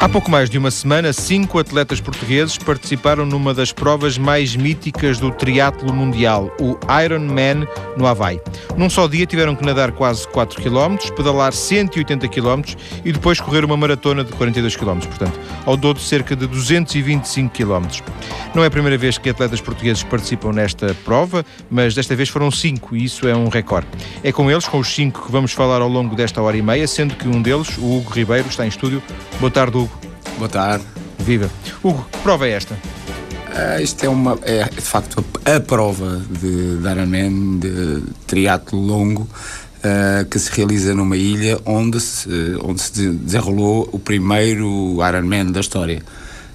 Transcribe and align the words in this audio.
Há 0.00 0.08
pouco 0.08 0.30
mais 0.30 0.48
de 0.48 0.56
uma 0.56 0.70
semana, 0.70 1.12
cinco 1.12 1.58
atletas 1.58 2.00
portugueses 2.00 2.56
participaram 2.56 3.26
numa 3.26 3.52
das 3.52 3.70
provas 3.70 4.16
mais 4.16 4.56
míticas 4.56 5.18
do 5.18 5.30
triatlo 5.30 5.92
mundial, 5.92 6.50
o 6.58 6.78
Ironman 7.04 7.68
no 7.98 8.06
Havaí. 8.06 8.40
Num 8.78 8.88
só 8.88 9.06
dia 9.06 9.26
tiveram 9.26 9.54
que 9.54 9.62
nadar 9.62 9.92
quase 9.92 10.26
4 10.28 10.62
km, 10.62 10.96
pedalar 11.14 11.52
180 11.52 12.28
km 12.28 12.62
e 13.04 13.12
depois 13.12 13.42
correr 13.42 13.62
uma 13.62 13.76
maratona 13.76 14.24
de 14.24 14.32
42 14.32 14.74
km, 14.74 15.00
portanto, 15.00 15.38
ao 15.66 15.76
todo 15.76 16.00
cerca 16.00 16.34
de 16.34 16.46
225 16.46 17.50
km. 17.54 18.02
Não 18.54 18.64
é 18.64 18.68
a 18.68 18.70
primeira 18.70 18.96
vez 18.96 19.18
que 19.18 19.28
atletas 19.28 19.60
portugueses 19.60 20.02
participam 20.02 20.50
nesta 20.52 20.96
prova, 21.04 21.44
mas 21.70 21.94
desta 21.94 22.16
vez 22.16 22.30
foram 22.30 22.50
cinco 22.50 22.96
e 22.96 23.04
isso 23.04 23.28
é 23.28 23.36
um 23.36 23.48
recorde. 23.48 23.86
É 24.24 24.32
com 24.32 24.50
eles, 24.50 24.66
com 24.66 24.78
os 24.78 24.88
cinco, 24.88 25.26
que 25.26 25.30
vamos 25.30 25.52
falar 25.52 25.82
ao 25.82 25.88
longo 25.88 26.16
desta 26.16 26.40
hora 26.40 26.56
e 26.56 26.62
meia, 26.62 26.88
sendo 26.88 27.14
que 27.14 27.28
um 27.28 27.42
deles, 27.42 27.76
o 27.76 27.98
Hugo 27.98 28.10
Ribeiro, 28.10 28.48
está 28.48 28.64
em 28.64 28.68
estúdio. 28.68 29.02
Boa 29.38 29.50
tarde, 29.50 29.76
Hugo. 29.76 29.89
Boa 30.38 30.48
tarde. 30.48 30.84
Viva. 31.18 31.50
Hugo, 31.82 32.06
que 32.10 32.18
prova 32.18 32.46
é 32.46 32.52
esta? 32.52 32.74
Uh, 32.74 33.82
isto 33.82 34.04
é 34.04 34.08
uma 34.08 34.38
é 34.42 34.64
de 34.64 34.80
facto 34.80 35.24
a, 35.44 35.56
a 35.56 35.60
prova 35.60 36.22
de, 36.30 36.78
de 36.78 36.88
Ironman 36.88 37.58
de 37.58 38.02
triatlo 38.26 38.78
longo 38.78 39.22
uh, 39.22 40.24
que 40.30 40.38
se 40.38 40.50
realiza 40.52 40.94
numa 40.94 41.16
ilha 41.16 41.58
onde 41.66 42.00
se, 42.00 42.28
onde 42.62 42.80
se 42.80 43.08
desenrolou 43.10 43.88
o 43.92 43.98
primeiro 43.98 44.98
Ironman 45.06 45.46
da 45.52 45.60
história. 45.60 46.02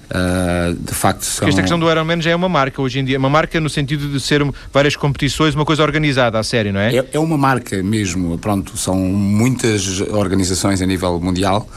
Uh, 0.06 0.72
de 0.74 0.94
facto 0.94 1.24
são... 1.24 1.40
Porque 1.40 1.50
esta 1.50 1.62
questão 1.62 1.78
do 1.80 1.90
Ironman 1.90 2.20
já 2.20 2.30
é 2.30 2.36
uma 2.36 2.48
marca 2.48 2.80
hoje 2.80 3.00
em 3.00 3.04
dia, 3.04 3.18
uma 3.18 3.28
marca 3.28 3.60
no 3.60 3.68
sentido 3.68 4.08
de 4.08 4.20
ser 4.20 4.40
várias 4.72 4.94
competições, 4.94 5.54
uma 5.54 5.64
coisa 5.64 5.82
organizada 5.82 6.38
a 6.38 6.44
sério, 6.44 6.72
não 6.72 6.78
é? 6.78 6.96
É, 6.96 7.06
é 7.14 7.18
uma 7.18 7.36
marca 7.36 7.82
mesmo, 7.82 8.38
pronto, 8.38 8.76
são 8.76 8.96
muitas 8.96 10.00
organizações 10.00 10.80
a 10.80 10.86
nível 10.86 11.18
mundial 11.20 11.68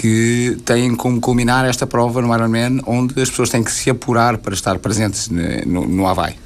que 0.00 0.56
têm 0.64 0.94
como 0.94 1.20
culminar 1.20 1.64
esta 1.64 1.84
prova 1.84 2.22
no 2.22 2.32
Ironman, 2.32 2.80
onde 2.86 3.20
as 3.20 3.28
pessoas 3.28 3.50
têm 3.50 3.64
que 3.64 3.72
se 3.72 3.90
apurar 3.90 4.38
para 4.38 4.54
estar 4.54 4.78
presentes 4.78 5.28
no, 5.28 5.86
no 5.86 6.06
Havaí. 6.06 6.36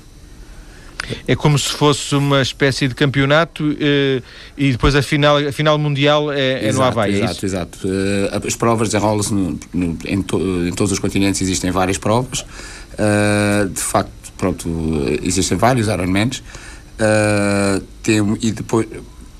É 1.28 1.36
como 1.36 1.58
se 1.58 1.68
fosse 1.68 2.14
uma 2.14 2.40
espécie 2.40 2.88
de 2.88 2.94
campeonato 2.94 3.76
eh, 3.78 4.22
e 4.56 4.72
depois 4.72 4.94
a 4.94 5.02
final, 5.02 5.36
a 5.36 5.52
final 5.52 5.76
mundial 5.76 6.32
é, 6.32 6.68
é 6.68 6.72
no 6.72 6.82
Havaí. 6.82 7.20
É 7.20 7.24
exato, 7.24 7.44
é 7.44 7.46
exato. 7.46 7.78
Uh, 7.86 8.46
as 8.46 8.56
provas 8.56 8.88
desenrolam-se 8.88 9.34
em, 9.34 10.22
to, 10.22 10.38
em, 10.68 10.72
todos 10.72 10.92
os 10.92 10.98
continentes, 10.98 11.42
existem 11.42 11.70
várias 11.70 11.98
provas. 11.98 12.40
Uh, 12.40 13.68
de 13.68 13.80
facto, 13.80 14.32
pronto, 14.38 14.68
existem 15.22 15.58
vários 15.58 15.88
Ironmans. 15.88 16.38
Uh, 16.38 17.82
tem, 18.02 18.18
e 18.40 18.52
depois 18.52 18.86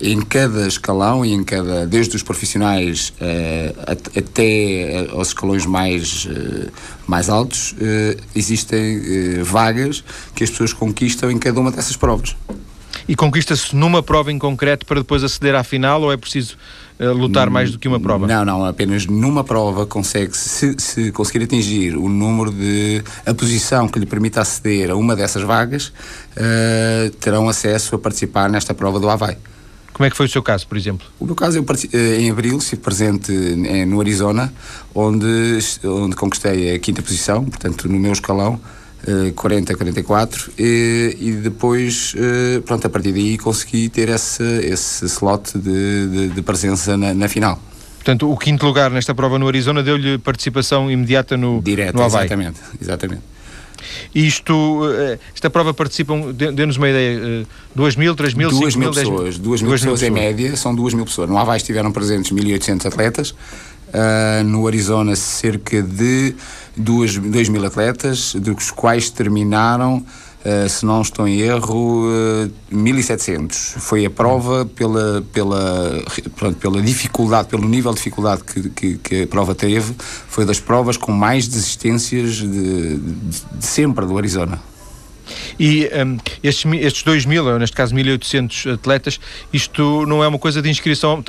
em 0.03 0.21
cada 0.21 0.67
escalão 0.67 1.25
e 1.25 1.31
em 1.31 1.43
cada 1.43 1.87
desde 1.87 2.15
os 2.15 2.21
profissionais 2.21 3.13
uh, 3.21 4.19
até 4.19 5.07
aos 5.09 5.29
escalões 5.29 5.65
mais 5.65 6.25
uh, 6.25 6.69
mais 7.07 7.29
altos 7.29 7.71
uh, 7.71 8.21
existem 8.35 9.41
vagas 9.43 10.03
que 10.35 10.43
as 10.43 10.49
pessoas 10.49 10.73
conquistam 10.73 11.31
em 11.31 11.37
cada 11.37 11.59
uma 11.59 11.71
dessas 11.71 11.95
provas 11.95 12.35
e 13.07 13.15
conquista-se 13.15 13.75
numa 13.75 14.03
prova 14.03 14.31
em 14.31 14.37
concreto 14.37 14.85
para 14.85 14.99
depois 14.99 15.23
aceder 15.23 15.55
à 15.55 15.63
final 15.63 16.01
ou 16.01 16.11
é 16.11 16.17
preciso 16.17 16.57
lutar 16.99 17.49
mais 17.49 17.71
do 17.71 17.79
que 17.79 17.87
uma 17.87 17.99
prova? 17.99 18.27
Não, 18.27 18.45
não, 18.45 18.63
apenas 18.63 19.07
numa 19.07 19.43
prova 19.43 19.85
consegue 19.85 20.37
se, 20.37 20.75
se 20.77 21.11
conseguir 21.11 21.43
atingir 21.43 21.97
o 21.97 22.07
número 22.07 22.51
de 22.51 23.03
a 23.25 23.33
posição 23.33 23.89
que 23.89 23.99
lhe 23.99 24.05
permita 24.05 24.41
aceder 24.41 24.91
a 24.91 24.95
uma 24.95 25.15
dessas 25.15 25.43
vagas 25.43 25.91
terão 27.19 27.49
acesso 27.49 27.95
a 27.95 27.99
participar 27.99 28.49
nesta 28.49 28.73
prova 28.73 28.99
do 28.99 29.09
Havaí. 29.09 29.35
Como 29.93 30.05
é 30.07 30.09
que 30.09 30.17
foi 30.17 30.25
o 30.25 30.29
seu 30.29 30.41
caso, 30.41 30.67
por 30.67 30.77
exemplo? 30.77 31.05
O 31.19 31.25
meu 31.25 31.35
caso, 31.35 31.57
eu 31.57 31.65
eh, 31.93 32.21
em 32.21 32.31
abril 32.31 32.57
estive 32.57 32.81
presente 32.81 33.31
eh, 33.31 33.85
no 33.85 33.99
Arizona, 33.99 34.51
onde, 34.93 35.59
onde 35.85 36.15
conquistei 36.15 36.75
a 36.75 36.79
quinta 36.79 37.01
posição, 37.01 37.45
portanto, 37.45 37.87
no 37.87 37.99
meu 37.99 38.11
escalão, 38.11 38.59
40-44, 39.35 40.49
eh, 40.57 40.63
e, 41.19 41.29
e, 41.29 41.31
depois, 41.33 42.15
pronto, 42.65 42.87
a 42.87 42.89
partir 42.89 43.11
daí 43.11 43.37
consegui 43.37 43.89
ter 43.89 44.09
esse, 44.09 44.43
esse 44.43 45.05
slot 45.05 45.57
de, 45.57 46.07
de, 46.07 46.27
de 46.29 46.41
presença 46.41 46.97
na, 46.97 47.13
na 47.13 47.27
final. 47.27 47.61
Portanto, 47.97 48.29
o 48.29 48.37
quinto 48.37 48.65
lugar 48.65 48.91
nesta 48.91 49.13
prova 49.13 49.39
no 49.39 49.47
Arizona 49.47 49.81
deu-lhe 49.81 50.17
participação 50.17 50.91
imediata 50.91 51.37
no, 51.37 51.61
Direto, 51.61 51.95
no 51.95 52.03
Havaí. 52.03 52.25
exatamente, 52.25 52.59
exatamente. 52.81 53.32
Isto, 54.13 54.81
eh, 54.91 55.19
esta 55.33 55.49
prova 55.49 55.73
participam, 55.73 56.31
dê-nos 56.31 56.77
uma 56.77 56.89
ideia, 56.89 57.45
2 57.75 57.95
mil, 57.95 58.15
3 58.15 58.33
mil, 58.33 58.49
5 58.51 58.79
mil, 58.79 58.91
pessoas, 58.91 59.37
2 59.37 59.61
mil 59.61 59.71
pessoas 59.71 60.03
em 60.03 60.09
média, 60.09 60.55
são 60.55 60.73
2 60.73 60.93
mil 60.93 61.05
pessoas. 61.05 61.29
No 61.29 61.37
Havaí 61.37 61.57
estiveram 61.57 61.91
presentes 61.91 62.31
1.800 62.31 62.85
atletas, 62.85 63.31
uh, 63.31 64.43
no 64.45 64.67
Arizona 64.67 65.15
cerca 65.15 65.81
de 65.81 66.35
2 66.75 67.49
mil 67.49 67.65
atletas, 67.65 68.35
dos 68.35 68.71
quais 68.71 69.09
terminaram 69.09 70.05
Uh, 70.43 70.67
se 70.67 70.85
não 70.85 71.01
estou 71.01 71.25
em 71.25 71.39
erro, 71.39 72.05
uh, 72.05 72.45
eh, 72.45 72.49
1700. 72.69 73.75
Foi 73.77 74.05
a 74.05 74.09
prova 74.09 74.65
pela, 74.65 75.23
pela, 75.31 76.03
pronto, 76.35 76.57
pela 76.57 76.81
dificuldade, 76.81 77.47
pelo 77.47 77.65
nível 77.65 77.91
de 77.91 77.97
dificuldade 77.97 78.43
que, 78.43 78.69
que, 78.69 78.97
que, 78.97 79.21
a 79.23 79.27
prova 79.27 79.55
teve, 79.55 79.95
foi 80.27 80.43
das 80.43 80.59
provas 80.59 80.97
com 80.97 81.13
mais 81.13 81.47
desistências 81.47 82.35
de, 82.35 82.47
de, 82.47 83.41
de 83.53 83.65
sempre 83.65 84.05
do 84.05 84.17
Arizona. 84.17 84.61
E 85.57 85.89
um, 86.05 86.17
estes, 86.43 86.69
estes 86.73 87.03
2 87.03 87.25
mil, 87.25 87.57
neste 87.57 87.75
caso 87.75 87.95
1.800 87.95 88.73
atletas, 88.73 89.19
isto 89.51 90.05
não 90.05 90.23
é 90.23 90.27
uma 90.27 90.39
coisa 90.39 90.61
de 90.61 90.69
inscrição, 90.69 91.23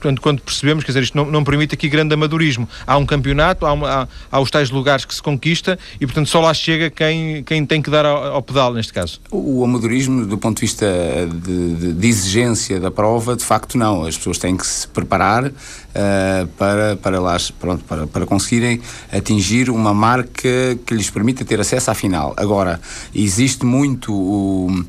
quando, 0.00 0.20
quando 0.20 0.40
percebemos, 0.42 0.84
quer 0.84 0.90
dizer, 0.90 1.02
isto 1.02 1.16
não, 1.16 1.30
não 1.30 1.44
permite 1.44 1.74
aqui 1.74 1.88
grande 1.88 2.14
amadorismo. 2.14 2.68
Há 2.86 2.96
um 2.96 3.06
campeonato, 3.06 3.66
há, 3.66 3.72
uma, 3.72 3.88
há, 3.88 4.08
há, 4.32 4.40
os 4.40 4.50
tais 4.50 4.70
lugares 4.70 5.04
que 5.04 5.14
se 5.14 5.22
conquista 5.22 5.78
e, 6.00 6.06
portanto, 6.06 6.28
só 6.28 6.40
lá 6.40 6.52
chega 6.54 6.90
quem, 6.90 7.42
quem 7.44 7.64
tem 7.64 7.82
que 7.82 7.90
dar 7.90 8.04
ao, 8.04 8.34
ao 8.34 8.42
pedal, 8.42 8.72
neste 8.72 8.92
caso. 8.92 9.20
O, 9.30 9.60
o 9.60 9.64
amadorismo, 9.64 10.26
do 10.26 10.38
ponto 10.38 10.56
de 10.56 10.62
vista 10.62 10.86
de, 11.26 11.74
de, 11.74 11.92
de, 11.92 12.08
exigência 12.08 12.80
da 12.80 12.90
prova, 12.90 13.36
de 13.36 13.44
facto, 13.44 13.76
não. 13.76 14.04
As 14.04 14.16
pessoas 14.16 14.38
têm 14.38 14.56
que 14.56 14.66
se 14.66 14.88
preparar 14.88 15.46
uh, 15.46 15.52
para, 16.56 16.96
para, 16.96 17.20
lá, 17.20 17.36
pronto, 17.58 17.84
para, 17.84 18.06
para 18.06 18.26
conseguirem 18.26 18.80
atingir 19.12 19.70
uma 19.70 19.92
marca 19.92 20.48
que 20.86 20.94
lhes 20.94 21.10
permita 21.10 21.44
ter 21.44 21.60
acesso 21.60 21.90
à 21.90 21.94
final. 21.94 22.34
Agora, 22.36 22.80
existe 23.14 23.64
muito 23.64 24.12
o 24.12 24.84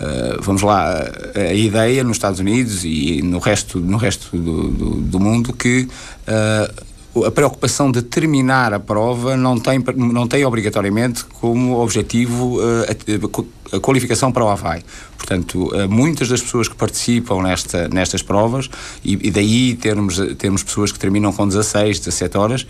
Uh, 0.00 0.40
vamos 0.40 0.62
lá, 0.62 1.04
a 1.34 1.52
ideia 1.52 2.02
nos 2.02 2.16
Estados 2.16 2.40
Unidos 2.40 2.86
e 2.86 3.20
no 3.22 3.38
resto, 3.38 3.78
no 3.78 3.98
resto 3.98 4.34
do, 4.34 4.68
do, 4.68 4.90
do 4.94 5.20
mundo 5.20 5.52
que 5.52 5.86
uh, 6.26 7.26
a 7.26 7.30
preocupação 7.30 7.92
de 7.92 8.00
terminar 8.00 8.72
a 8.72 8.80
prova 8.80 9.36
não 9.36 9.58
tem, 9.58 9.78
não 9.96 10.26
tem 10.26 10.42
obrigatoriamente 10.46 11.24
como 11.24 11.78
objetivo 11.78 12.60
uh, 12.60 12.84
a, 12.88 13.76
a, 13.76 13.80
qualificação 13.80 14.32
para 14.32 14.42
o 14.42 14.48
Havaí. 14.48 14.82
Portanto, 15.18 15.70
muitas 15.90 16.28
das 16.28 16.40
pessoas 16.40 16.66
que 16.66 16.74
participam 16.74 17.42
nesta, 17.42 17.86
nestas 17.88 18.22
provas, 18.22 18.70
e, 19.04 19.28
e 19.28 19.30
daí 19.30 19.74
termos, 19.74 20.18
termos 20.38 20.62
pessoas 20.62 20.90
que 20.90 20.98
terminam 20.98 21.30
com 21.30 21.46
16, 21.46 21.98
17 21.98 22.38
horas, 22.38 22.66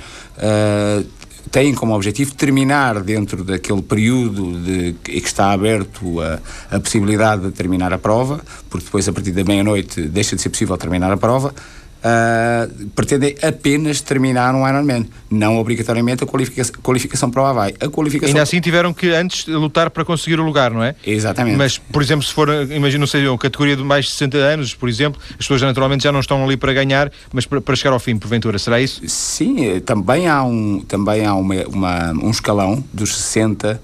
têm 1.51 1.75
como 1.75 1.95
objetivo 1.95 2.35
terminar 2.35 3.03
dentro 3.03 3.45
daquele 3.45 3.83
período 3.83 4.61
de, 4.63 4.95
que 5.03 5.19
está 5.19 5.53
aberto 5.53 6.21
a, 6.21 6.39
a 6.71 6.81
possibilidade 6.81 7.43
de 7.43 7.51
terminar 7.53 7.93
a 7.93 7.99
prova, 7.99 8.41
porque 8.69 8.85
depois, 8.85 9.09
a 9.09 9.13
partir 9.13 9.33
da 9.33 9.45
meia-noite, 9.45 10.03
deixa 10.03 10.37
de 10.37 10.43
ser 10.43 10.51
possível 10.51 10.77
terminar 10.77 11.11
a 11.13 11.17
prova 11.17 11.55
uh, 12.01 12.89
pretendem 12.91 13.37
apenas 13.43 14.01
terminar 14.01 14.55
um 14.55 14.67
Ironman, 14.67 15.09
não 15.31 15.59
obrigatoriamente 15.59 16.25
a 16.25 16.27
qualificação, 16.27 16.75
qualificação 16.83 17.31
para 17.31 17.43
o 17.43 17.47
Havaí. 17.47 17.75
A 17.81 17.89
qualificação... 17.89 18.29
Ainda 18.29 18.43
assim 18.43 18.61
tiveram 18.61 18.93
que 18.93 19.11
antes 19.11 19.47
lutar 19.47 19.91
para 19.91 20.05
conseguir 20.05 20.41
o 20.41 20.45
lugar, 20.45 20.71
não 20.71 20.83
é? 20.83 20.95
Exatamente. 21.07 21.57
Mas, 21.57 21.79
por 21.79 22.03
exemplo, 22.03 22.25
se 22.25 22.33
for, 22.33 22.49
imagino, 22.71 23.07
sei, 23.07 23.27
uma 23.29 23.39
categoria 23.39 23.77
de 23.77 23.83
mais 23.83 24.07
de 24.07 24.13
60 24.13 24.37
anos, 24.39 24.75
por 24.75 24.89
exemplo, 24.89 25.21
as 25.31 25.37
pessoas 25.37 25.63
naturalmente 25.63 26.05
já 26.05 26.13
não 26.13 26.21
estão 26.21 26.43
ali 26.45 26.57
para 26.57 26.73
ganhar, 26.73 27.11
mas 27.33 27.47
para, 27.47 27.61
para 27.61 27.77
chegar 27.77 27.93
ao 27.93 28.01
fim, 28.01 28.17
porventura, 28.17 28.59
será 28.59 28.81
isso? 28.81 29.01
Sim, 29.07 29.67
eh, 29.67 29.81
também 29.81 30.29
há 30.29 30.43
um, 30.43 30.81
também 30.81 31.25
há 31.25 31.35
uma, 31.35 31.55
uma 31.67 32.13
um 32.13 32.31
escalão 32.31 32.83
dos 32.93 33.17
60 33.17 33.81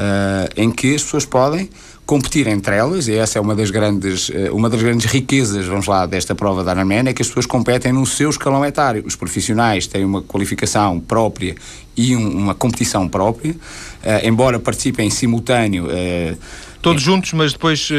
uh, 0.00 0.48
em 0.56 0.70
que 0.70 0.94
as 0.94 1.02
pessoas 1.02 1.24
podem 1.24 1.68
competir 2.10 2.48
entre 2.48 2.74
elas, 2.74 3.06
e 3.06 3.14
essa 3.14 3.38
é 3.38 3.40
uma 3.40 3.54
das 3.54 3.70
grandes, 3.70 4.32
eh, 4.34 4.50
uma 4.50 4.68
das 4.68 4.82
grandes 4.82 5.06
riquezas, 5.06 5.64
vamos 5.66 5.86
lá, 5.86 6.06
desta 6.06 6.34
prova 6.34 6.64
da 6.64 6.72
Ironman, 6.72 7.08
é 7.08 7.12
que 7.12 7.22
as 7.22 7.28
pessoas 7.28 7.46
competem 7.46 7.92
no 7.92 8.04
seu 8.04 8.28
escalão 8.28 8.66
etário. 8.66 9.04
Os 9.06 9.14
profissionais 9.14 9.86
têm 9.86 10.04
uma 10.04 10.20
qualificação 10.20 10.98
própria 10.98 11.54
e 11.96 12.16
um, 12.16 12.28
uma 12.36 12.52
competição 12.52 13.08
própria, 13.08 13.52
uh, 13.52 14.26
embora 14.26 14.58
participem 14.58 15.06
em 15.06 15.10
simultâneo. 15.10 15.86
Uh, 15.86 16.36
Todos 16.82 17.00
juntos, 17.00 17.32
mas 17.32 17.52
depois 17.52 17.88
uh, 17.90 17.94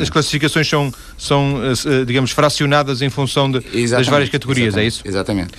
as 0.00 0.10
classificações 0.10 0.68
são, 0.68 0.92
são 1.18 1.54
digamos, 2.06 2.30
fracionadas 2.30 3.02
em 3.02 3.10
função 3.10 3.50
de, 3.50 3.58
das 3.88 4.06
várias 4.06 4.28
categorias, 4.28 4.76
é 4.76 4.84
isso? 4.84 5.02
Exatamente. 5.04 5.50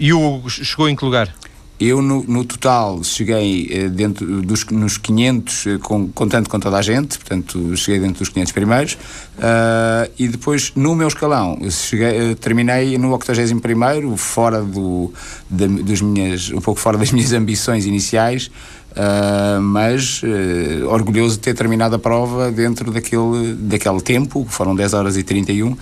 E 0.00 0.12
o 0.12 0.42
chegou 0.48 0.88
em 0.88 0.96
que 0.96 1.04
lugar? 1.04 1.32
Eu, 1.78 2.00
no, 2.00 2.22
no 2.22 2.44
total, 2.44 3.02
cheguei 3.02 3.68
eh, 3.68 3.88
dentro 3.88 4.40
dos 4.42 4.64
nos 4.66 4.96
500, 4.96 5.66
eh, 5.66 5.78
com, 5.78 6.06
contando 6.08 6.48
com 6.48 6.60
toda 6.60 6.76
a 6.76 6.82
gente, 6.82 7.18
portanto, 7.18 7.76
cheguei 7.76 8.00
dentro 8.00 8.20
dos 8.20 8.28
500 8.28 8.52
primeiros. 8.52 8.92
Uh, 8.94 10.08
e 10.16 10.28
depois, 10.28 10.72
no 10.76 10.94
meu 10.94 11.08
escalão, 11.08 11.58
cheguei, 11.68 12.36
terminei 12.36 12.96
no 12.96 13.10
81, 13.10 14.16
fora 14.16 14.62
do, 14.62 15.12
da, 15.50 15.66
dos 15.66 16.00
minhas, 16.00 16.52
um 16.52 16.60
pouco 16.60 16.80
fora 16.80 16.96
das 16.96 17.10
minhas 17.12 17.32
ambições 17.32 17.86
iniciais. 17.86 18.52
Uh, 18.92 19.60
mas 19.60 20.22
uh, 20.22 20.86
orgulhoso 20.88 21.34
de 21.34 21.40
ter 21.40 21.54
terminado 21.54 21.96
a 21.96 21.98
prova 21.98 22.52
dentro 22.52 22.92
daquele, 22.92 23.54
daquele 23.54 24.00
tempo, 24.00 24.46
foram 24.48 24.76
10 24.76 24.94
horas 24.94 25.16
e 25.16 25.24
31 25.24 25.76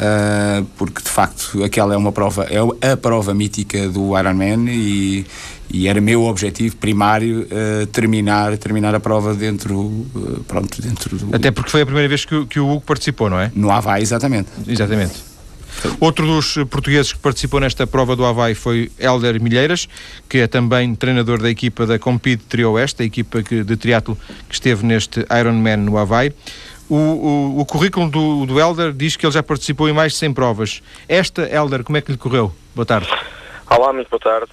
uh, 0.00 0.64
porque 0.76 1.02
de 1.02 1.08
facto 1.08 1.62
aquela 1.62 1.94
é 1.94 1.96
uma 1.96 2.12
prova, 2.12 2.46
é 2.80 2.90
a 2.90 2.96
prova 2.96 3.34
mítica 3.34 3.88
do 3.88 4.18
Ironman 4.18 4.66
e, 4.68 5.26
e 5.70 5.86
era 5.86 6.00
meu 6.00 6.24
objetivo 6.24 6.76
primário 6.76 7.42
uh, 7.42 7.86
terminar, 7.88 8.56
terminar 8.56 8.94
a 8.94 9.00
prova 9.00 9.34
dentro, 9.34 9.78
uh, 9.78 10.44
pronto, 10.48 10.80
dentro 10.80 11.16
do... 11.16 11.36
Até 11.36 11.50
porque 11.50 11.70
foi 11.70 11.82
a 11.82 11.86
primeira 11.86 12.08
vez 12.08 12.24
que, 12.24 12.46
que 12.46 12.58
o 12.58 12.68
Hugo 12.68 12.80
participou, 12.80 13.28
não 13.28 13.38
é? 13.38 13.52
No 13.54 13.70
Havaí, 13.70 14.02
exatamente. 14.02 14.48
Exatamente. 14.66 15.30
Outro 15.98 16.26
dos 16.26 16.54
portugueses 16.68 17.12
que 17.12 17.18
participou 17.18 17.60
nesta 17.60 17.86
prova 17.86 18.16
do 18.16 18.24
Havaí 18.24 18.54
foi 18.54 18.90
Helder 18.98 19.40
Milheiras, 19.40 19.88
que 20.28 20.38
é 20.38 20.46
também 20.46 20.94
treinador 20.94 21.40
da 21.40 21.48
equipa 21.48 21.86
da 21.86 21.98
Compete 21.98 22.42
Trio 22.48 22.72
Oeste, 22.72 23.02
a 23.02 23.06
equipa 23.06 23.42
que, 23.42 23.62
de 23.62 23.76
triatlo 23.76 24.18
que 24.48 24.54
esteve 24.54 24.84
neste 24.84 25.24
Ironman 25.30 25.78
no 25.78 25.96
Havaí. 25.96 26.32
O, 26.90 26.96
o, 26.96 27.60
o 27.60 27.64
currículo 27.64 28.10
do, 28.10 28.46
do 28.46 28.58
Helder 28.58 28.92
diz 28.92 29.14
que 29.14 29.24
ele 29.24 29.32
já 29.32 29.44
participou 29.44 29.88
em 29.88 29.92
mais 29.92 30.12
de 30.12 30.18
100 30.18 30.34
provas. 30.34 30.82
Esta, 31.08 31.42
Helder, 31.42 31.84
como 31.84 31.96
é 31.96 32.00
que 32.00 32.10
lhe 32.10 32.18
correu? 32.18 32.50
Boa 32.74 32.84
tarde. 32.84 33.08
Olá, 33.70 33.92
muito 33.92 34.10
boa 34.10 34.18
tarde. 34.18 34.50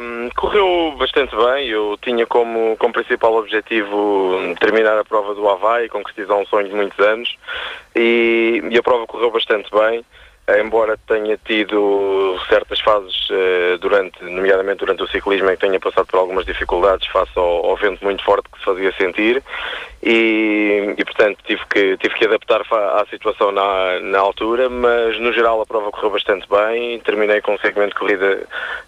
Um, 0.00 0.30
correu 0.36 0.94
bastante 0.96 1.34
bem. 1.34 1.66
Eu 1.66 1.98
tinha 2.00 2.24
como, 2.26 2.76
como 2.76 2.94
principal 2.94 3.34
objetivo 3.34 4.38
terminar 4.60 4.96
a 4.96 5.04
prova 5.04 5.34
do 5.34 5.48
Havaí, 5.48 5.88
concretizar 5.88 6.36
um 6.38 6.46
sonho 6.46 6.68
de 6.68 6.74
muitos 6.76 6.96
anos 7.04 7.36
e, 7.96 8.62
e 8.70 8.78
a 8.78 8.82
prova 8.82 9.04
correu 9.08 9.32
bastante 9.32 9.68
bem. 9.72 10.04
Embora 10.46 10.98
tenha 11.08 11.38
tido 11.38 12.38
certas 12.50 12.78
fases 12.80 13.28
eh, 13.30 13.78
durante, 13.80 14.22
nomeadamente 14.22 14.80
durante 14.80 15.02
o 15.02 15.08
ciclismo, 15.08 15.48
em 15.48 15.54
que 15.54 15.60
tenha 15.60 15.80
passado 15.80 16.06
por 16.06 16.18
algumas 16.18 16.44
dificuldades 16.44 17.06
face 17.08 17.32
ao, 17.34 17.64
ao 17.64 17.76
vento 17.76 18.04
muito 18.04 18.22
forte 18.22 18.50
que 18.50 18.58
se 18.58 18.64
fazia 18.64 18.92
sentir 18.92 19.42
e, 20.04 20.94
e, 20.98 21.04
portanto 21.04 21.38
tive 21.46 21.62
que, 21.70 21.96
tive 21.96 22.14
que 22.14 22.26
adaptar 22.26 22.60
à 22.60 23.06
situação 23.08 23.50
na, 23.50 24.00
na 24.00 24.18
altura, 24.18 24.68
mas 24.68 25.18
no 25.18 25.32
geral 25.32 25.62
a 25.62 25.66
prova 25.66 25.90
correu 25.90 26.10
bastante 26.10 26.46
bem, 26.46 27.00
terminei 27.00 27.40
com 27.40 27.54
um 27.54 27.58
segmento 27.58 27.94
de 27.94 28.00
corrida 28.00 28.42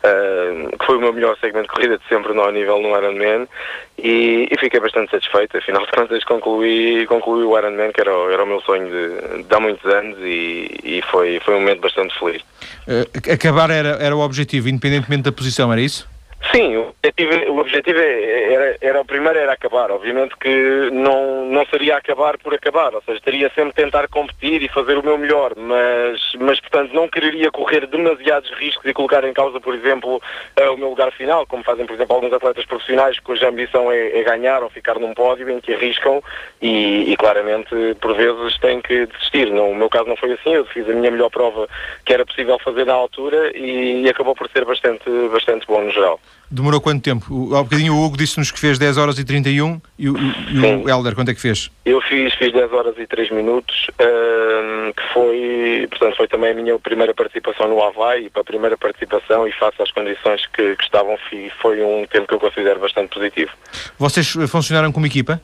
uh, 0.05 0.77
que 0.77 0.85
foi 0.85 0.99
o 0.99 1.01
meu 1.01 1.15
melhor 1.15 1.35
segmento 1.39 1.69
de 1.69 1.75
corrida 1.75 1.97
de 1.97 2.07
sempre 2.07 2.35
no 2.35 2.51
nível 2.51 2.83
no 2.83 2.91
Ironman 2.91 3.49
e, 3.97 4.47
e 4.51 4.59
fiquei 4.59 4.79
bastante 4.79 5.11
satisfeito, 5.11 5.57
afinal 5.57 5.87
de 5.87 5.93
contas 5.93 6.23
concluí, 6.25 7.07
concluí 7.07 7.45
o 7.45 7.57
Ironman 7.57 7.93
que 7.93 8.03
era, 8.03 8.13
era 8.31 8.45
o 8.45 8.47
meu 8.47 8.61
sonho 8.61 8.87
de, 8.87 9.43
de 9.43 9.55
há 9.55 9.59
muitos 9.59 9.91
anos 9.91 10.19
e, 10.21 10.69
e 10.85 11.03
foi, 11.11 11.41
foi 11.47 11.55
um 11.55 11.61
momento 11.61 11.81
bastante 11.81 12.19
feliz. 12.19 12.43
Uh, 12.87 13.33
acabar 13.33 13.71
era, 13.71 13.91
era 14.01 14.15
o 14.15 14.21
objetivo, 14.21 14.69
independentemente 14.69 15.23
da 15.23 15.33
posição, 15.33 15.73
era 15.73 15.81
isso? 15.81 16.07
Sim, 16.53 16.77
o 16.77 16.95
objetivo, 17.03 17.53
o 17.53 17.59
objetivo 17.59 17.99
é, 17.99 18.53
era, 18.53 18.79
era, 18.81 19.01
o 19.01 19.05
primeiro 19.05 19.39
era 19.39 19.53
acabar. 19.53 19.91
Obviamente 19.91 20.37
que 20.37 20.91
não, 20.93 21.47
não 21.47 21.67
seria 21.67 21.97
acabar 21.97 22.39
por 22.39 22.55
acabar, 22.55 22.95
ou 22.95 23.03
seja, 23.03 23.21
teria 23.21 23.51
sempre 23.55 23.73
tentar 23.75 24.09
competir 24.09 24.63
e 24.63 24.69
fazer 24.69 24.97
o 24.97 25.03
meu 25.03 25.19
melhor, 25.19 25.55
mas, 25.57 26.33
mas 26.39 26.61
portanto 26.61 26.93
não 26.93 27.09
quereria 27.09 27.51
correr 27.51 27.87
demasiados 27.87 28.51
riscos 28.59 28.85
e 28.87 28.93
colocar 28.93 29.25
em 29.25 29.33
causa, 29.33 29.61
por 29.61 29.75
exemplo, 29.75 30.17
uh, 30.17 30.73
o 30.73 30.77
meu 30.77 30.91
lugar 30.91 31.11
final, 31.13 31.47
como 31.47 31.65
fazem, 31.65 31.87
por 31.87 31.95
exemplo, 31.95 32.15
alguns 32.15 32.33
atletas 32.33 32.65
profissionais 32.65 33.19
cuja 33.21 33.49
ambição 33.49 33.91
é, 33.91 34.19
é 34.19 34.23
ganhar 34.23 34.63
ou 34.63 34.71
ficar 34.71 34.99
num 34.99 35.15
pódio 35.15 35.51
em 35.51 35.61
que 35.61 35.75
arriscam 35.75 36.23
e, 36.61 37.13
e, 37.13 37.17
claramente 37.17 37.75
por 38.01 38.15
vezes 38.15 38.59
têm 38.59 38.81
que 38.81 39.07
desistir. 39.07 39.51
No 39.51 39.75
meu 39.75 39.89
caso 39.89 40.07
não 40.07 40.17
foi 40.17 40.33
assim, 40.33 40.55
eu 40.55 40.65
fiz 40.67 40.89
a 40.89 40.93
minha 40.93 41.11
melhor 41.11 41.31
prova 41.31 41.69
que 42.05 42.13
era 42.13 42.25
possível 42.25 42.59
fazer 42.59 42.87
na 42.87 42.95
altura 42.95 43.57
e, 43.57 44.03
e 44.03 44.09
acabou 44.09 44.35
por 44.35 44.49
ser 44.51 44.65
bastante, 44.65 45.11
bastante 45.33 45.67
bom 45.67 45.83
no 45.83 45.91
geral. 45.91 46.21
Demorou 46.51 46.81
quanto 46.81 47.03
tempo? 47.03 47.55
Há 47.57 47.63
bocadinho 47.63 47.95
o 47.95 48.05
Hugo 48.05 48.17
disse-nos 48.17 48.51
que 48.51 48.59
fez 48.59 48.79
10 48.79 48.97
horas 48.99 49.19
e 49.19 49.25
31 49.25 49.81
e 49.99 50.09
o, 50.09 50.17
e 50.17 50.59
o 50.59 50.89
Helder, 50.89 51.15
quanto 51.15 51.31
é 51.31 51.35
que 51.35 51.41
fez? 51.41 51.71
Eu 51.85 52.01
fiz, 52.01 52.33
fiz 52.35 52.53
10 52.53 52.73
horas 52.73 52.95
e 52.99 53.07
3 53.07 53.31
minutos, 53.33 53.89
que 53.99 55.13
foi, 55.13 55.87
portanto, 55.91 56.17
foi 56.17 56.29
também 56.29 56.53
a 56.53 56.55
minha 56.55 56.79
primeira 56.79 57.13
participação 57.13 57.69
no 57.69 57.83
Havaí, 57.83 58.31
para 58.31 58.43
a 58.43 58.45
primeira 58.45 58.77
participação 58.77 59.47
e 59.49 59.53
face 59.53 59.83
às 59.83 59.91
condições 59.91 60.47
que, 60.47 60.77
que 60.77 60.85
estavam, 60.85 61.19
foi 61.61 61.83
um 61.83 62.07
tempo 62.07 62.29
que 62.29 62.35
eu 62.35 62.41
considero 62.41 62.79
bastante 62.79 63.13
positivo. 63.13 63.51
Vocês 63.99 64.33
funcionaram 64.49 64.93
como 64.93 65.07
equipa? 65.07 65.41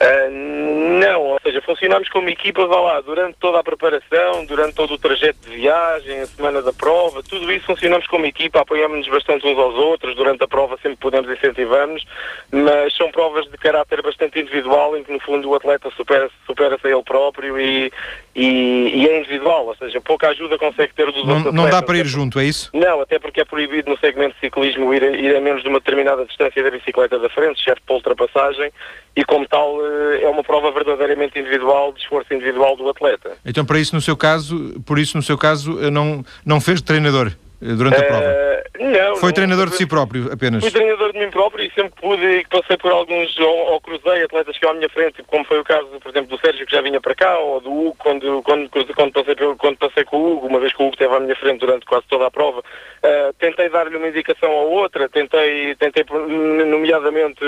Uh, 0.00 0.74
não, 1.00 1.22
ou 1.22 1.40
seja, 1.42 1.62
funcionamos 1.62 2.08
como 2.08 2.28
equipa, 2.28 2.66
vá 2.66 2.80
lá, 2.80 3.00
durante 3.00 3.36
toda 3.38 3.60
a 3.60 3.64
preparação, 3.64 4.44
durante 4.44 4.74
todo 4.74 4.94
o 4.94 4.98
trajeto 4.98 5.38
de 5.48 5.56
viagem, 5.56 6.20
a 6.20 6.26
semana 6.26 6.62
da 6.62 6.72
prova, 6.72 7.22
tudo 7.22 7.50
isso 7.52 7.66
funcionamos 7.66 8.06
como 8.06 8.26
equipa, 8.26 8.60
apoiamos-nos 8.60 9.08
bastante 9.08 9.46
uns 9.46 9.58
aos 9.58 9.74
outros, 9.74 10.16
durante 10.16 10.42
a 10.42 10.48
prova 10.48 10.76
sempre 10.82 10.98
podemos 10.98 11.30
incentivamos, 11.30 12.04
mas 12.50 12.94
são 12.96 13.10
provas 13.10 13.46
de 13.46 13.56
caráter 13.56 14.02
bastante 14.02 14.40
individual, 14.40 14.96
em 14.96 15.04
que 15.04 15.12
no 15.12 15.20
fundo 15.20 15.48
o 15.48 15.54
atleta 15.54 15.90
supera-se 15.90 16.34
supera 16.46 16.78
a 16.82 16.88
ele 16.88 17.02
próprio 17.02 17.58
e, 17.60 17.92
e, 18.34 18.92
e, 18.94 19.08
é 19.08 19.20
individual, 19.20 19.66
ou 19.66 19.76
seja, 19.76 20.00
pouca 20.00 20.28
ajuda 20.28 20.58
consegue 20.58 20.92
ter 20.92 21.06
dos 21.06 21.24
não, 21.24 21.36
outros 21.36 21.54
Não 21.54 21.70
dá 21.70 21.80
para 21.80 21.98
ir 21.98 22.06
junto, 22.06 22.40
é 22.40 22.44
isso? 22.44 22.68
Não, 22.72 23.00
até 23.00 23.18
porque 23.18 23.40
é 23.40 23.44
proibido 23.44 23.90
no 23.90 23.98
segmento 23.98 24.34
de 24.34 24.40
ciclismo 24.40 24.92
ir 24.92 25.04
a, 25.04 25.10
ir 25.10 25.36
a 25.36 25.40
menos 25.40 25.62
de 25.62 25.68
uma 25.68 25.78
determinada 25.78 26.24
distância 26.24 26.62
da 26.62 26.70
bicicleta 26.70 27.18
da 27.18 27.28
frente, 27.28 27.60
exceto 27.60 27.80
para 27.86 27.94
ultrapassagem, 27.94 28.72
e 29.14 29.24
como 29.24 29.46
tal 29.46 29.78
eh, 29.80 30.24
é 30.24 30.28
uma 30.28 30.42
prova 30.42 30.72
verdadeiramente 30.72 31.38
individual, 31.38 31.92
de 31.92 32.00
esforço 32.00 32.34
individual 32.34 32.76
do 32.76 32.88
atleta. 32.88 33.36
Então 33.44 33.64
para 33.64 33.78
isso 33.78 33.94
no 33.94 34.00
seu 34.00 34.16
caso, 34.16 34.80
por 34.84 34.98
isso 34.98 35.16
no 35.16 35.22
seu 35.22 35.38
caso 35.38 35.78
eh, 35.80 35.90
não, 35.90 36.24
não 36.44 36.60
fez 36.60 36.82
treinador? 36.82 37.32
Eh, 37.64 37.74
durante 37.74 37.96
a 37.96 38.04
uh, 38.04 38.06
prova? 38.06 38.64
Não. 38.78 39.16
Foi 39.16 39.28
não, 39.28 39.34
treinador 39.34 39.70
de 39.70 39.76
si 39.76 39.86
próprio, 39.86 40.30
apenas? 40.30 40.62
Fui 40.62 40.70
treinador 40.70 41.12
de 41.12 41.18
mim 41.18 41.30
próprio 41.30 41.64
e 41.64 41.70
sempre 41.72 41.98
pude, 41.98 42.22
e 42.22 42.46
passei 42.46 42.76
por 42.76 42.92
alguns, 42.92 43.38
ou, 43.38 43.72
ou 43.72 43.80
cruzei 43.80 44.24
atletas 44.24 44.58
que 44.58 44.66
à 44.66 44.74
minha 44.74 44.88
frente, 44.90 45.22
como 45.26 45.44
foi 45.44 45.60
o 45.60 45.64
caso, 45.64 45.86
por 46.00 46.10
exemplo, 46.10 46.36
do 46.36 46.40
Sérgio, 46.44 46.66
que 46.66 46.72
já 46.72 46.82
vinha 46.82 47.00
para 47.00 47.14
cá, 47.14 47.38
ou 47.38 47.60
do 47.60 47.72
Hugo, 47.72 47.96
quando, 47.98 48.42
quando, 48.42 48.68
quando, 48.68 49.12
passei, 49.12 49.34
quando 49.56 49.78
passei 49.78 50.04
com 50.04 50.16
o 50.18 50.32
Hugo, 50.32 50.46
uma 50.48 50.60
vez 50.60 50.74
que 50.74 50.82
o 50.82 50.86
Hugo 50.86 50.94
esteve 50.94 51.14
à 51.14 51.20
minha 51.20 51.36
frente 51.36 51.60
durante 51.60 51.86
quase 51.86 52.04
toda 52.08 52.26
a 52.26 52.30
prova, 52.30 52.58
uh, 52.60 53.32
tentei 53.38 53.70
dar-lhe 53.70 53.96
uma 53.96 54.08
indicação 54.08 54.50
a 54.50 54.62
outra, 54.64 55.08
tentei, 55.08 55.74
tentei 55.76 56.04
nomeadamente, 56.10 57.40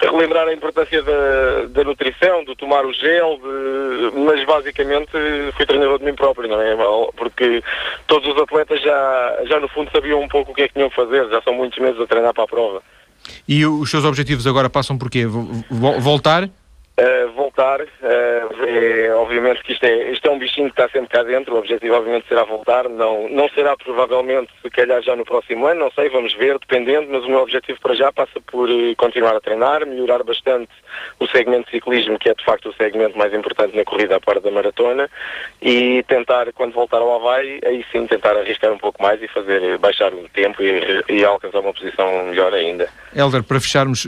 relembrar 0.00 0.48
a 0.48 0.54
importância 0.54 1.02
da, 1.02 1.66
da 1.68 1.84
nutrição, 1.84 2.44
de 2.44 2.54
tomar 2.56 2.86
o 2.86 2.92
gel, 2.92 3.38
de, 3.38 4.18
mas 4.18 4.42
basicamente 4.44 5.10
fui 5.56 5.66
treinador 5.66 5.98
de 5.98 6.04
mim 6.04 6.14
próprio, 6.14 6.48
não 6.48 6.60
é? 6.60 6.74
Porque 7.16 7.62
todos 8.06 8.32
os 8.32 8.40
atletas 8.40 8.80
já 8.80 9.41
já 9.46 9.60
no 9.60 9.68
fundo 9.68 9.90
sabiam 9.90 10.20
um 10.20 10.28
pouco 10.28 10.52
o 10.52 10.54
que 10.54 10.62
é 10.62 10.68
que 10.68 10.74
tinham 10.74 10.88
que 10.88 10.96
fazer, 10.96 11.28
já 11.28 11.42
são 11.42 11.54
muitos 11.54 11.78
meses 11.78 12.00
a 12.00 12.06
treinar 12.06 12.32
para 12.34 12.44
a 12.44 12.48
prova. 12.48 12.82
E 13.46 13.64
os 13.64 13.90
seus 13.90 14.04
objetivos 14.04 14.46
agora 14.46 14.68
passam 14.68 14.98
por 14.98 15.10
quê? 15.10 15.26
Voltar? 15.26 16.48
Uh, 16.92 17.32
voltar, 17.32 17.80
uh, 17.80 18.66
é, 18.66 19.14
obviamente 19.14 19.62
que 19.62 19.72
isto 19.72 19.82
é, 19.82 20.10
isto 20.10 20.28
é 20.28 20.30
um 20.30 20.38
bichinho 20.38 20.70
que 20.70 20.78
está 20.78 20.90
sempre 20.90 21.08
cá 21.08 21.22
dentro, 21.22 21.54
o 21.54 21.58
objetivo 21.58 21.94
obviamente 21.94 22.28
será 22.28 22.44
voltar, 22.44 22.86
não, 22.86 23.30
não 23.30 23.48
será 23.48 23.74
provavelmente 23.78 24.50
se 24.60 24.68
calhar 24.68 25.00
já 25.00 25.16
no 25.16 25.24
próximo 25.24 25.66
ano, 25.66 25.80
não 25.80 25.90
sei, 25.92 26.10
vamos 26.10 26.34
ver, 26.34 26.58
dependendo, 26.58 27.08
mas 27.10 27.24
o 27.24 27.28
meu 27.28 27.40
objetivo 27.40 27.80
para 27.80 27.94
já 27.94 28.12
passa 28.12 28.38
por 28.42 28.68
uh, 28.68 28.94
continuar 28.96 29.34
a 29.34 29.40
treinar, 29.40 29.86
melhorar 29.86 30.22
bastante 30.22 30.70
o 31.18 31.26
segmento 31.28 31.64
de 31.64 31.70
ciclismo, 31.70 32.18
que 32.18 32.28
é 32.28 32.34
de 32.34 32.44
facto 32.44 32.68
o 32.68 32.74
segmento 32.74 33.16
mais 33.16 33.32
importante 33.32 33.74
na 33.74 33.84
corrida 33.84 34.16
à 34.16 34.20
parte 34.20 34.42
da 34.42 34.50
maratona, 34.50 35.08
e 35.62 36.04
tentar, 36.06 36.52
quando 36.52 36.74
voltar 36.74 36.98
ao 36.98 37.14
Havaí, 37.14 37.58
aí 37.64 37.82
sim 37.90 38.06
tentar 38.06 38.36
arriscar 38.36 38.70
um 38.70 38.78
pouco 38.78 39.02
mais 39.02 39.22
e 39.22 39.28
fazer, 39.28 39.78
baixar 39.78 40.12
o 40.12 40.28
tempo 40.28 40.62
e, 40.62 41.02
e 41.08 41.24
alcançar 41.24 41.60
uma 41.60 41.72
posição 41.72 42.26
melhor 42.26 42.52
ainda. 42.52 42.86
Helder, 43.16 43.42
para 43.42 43.60
fecharmos, 43.60 44.06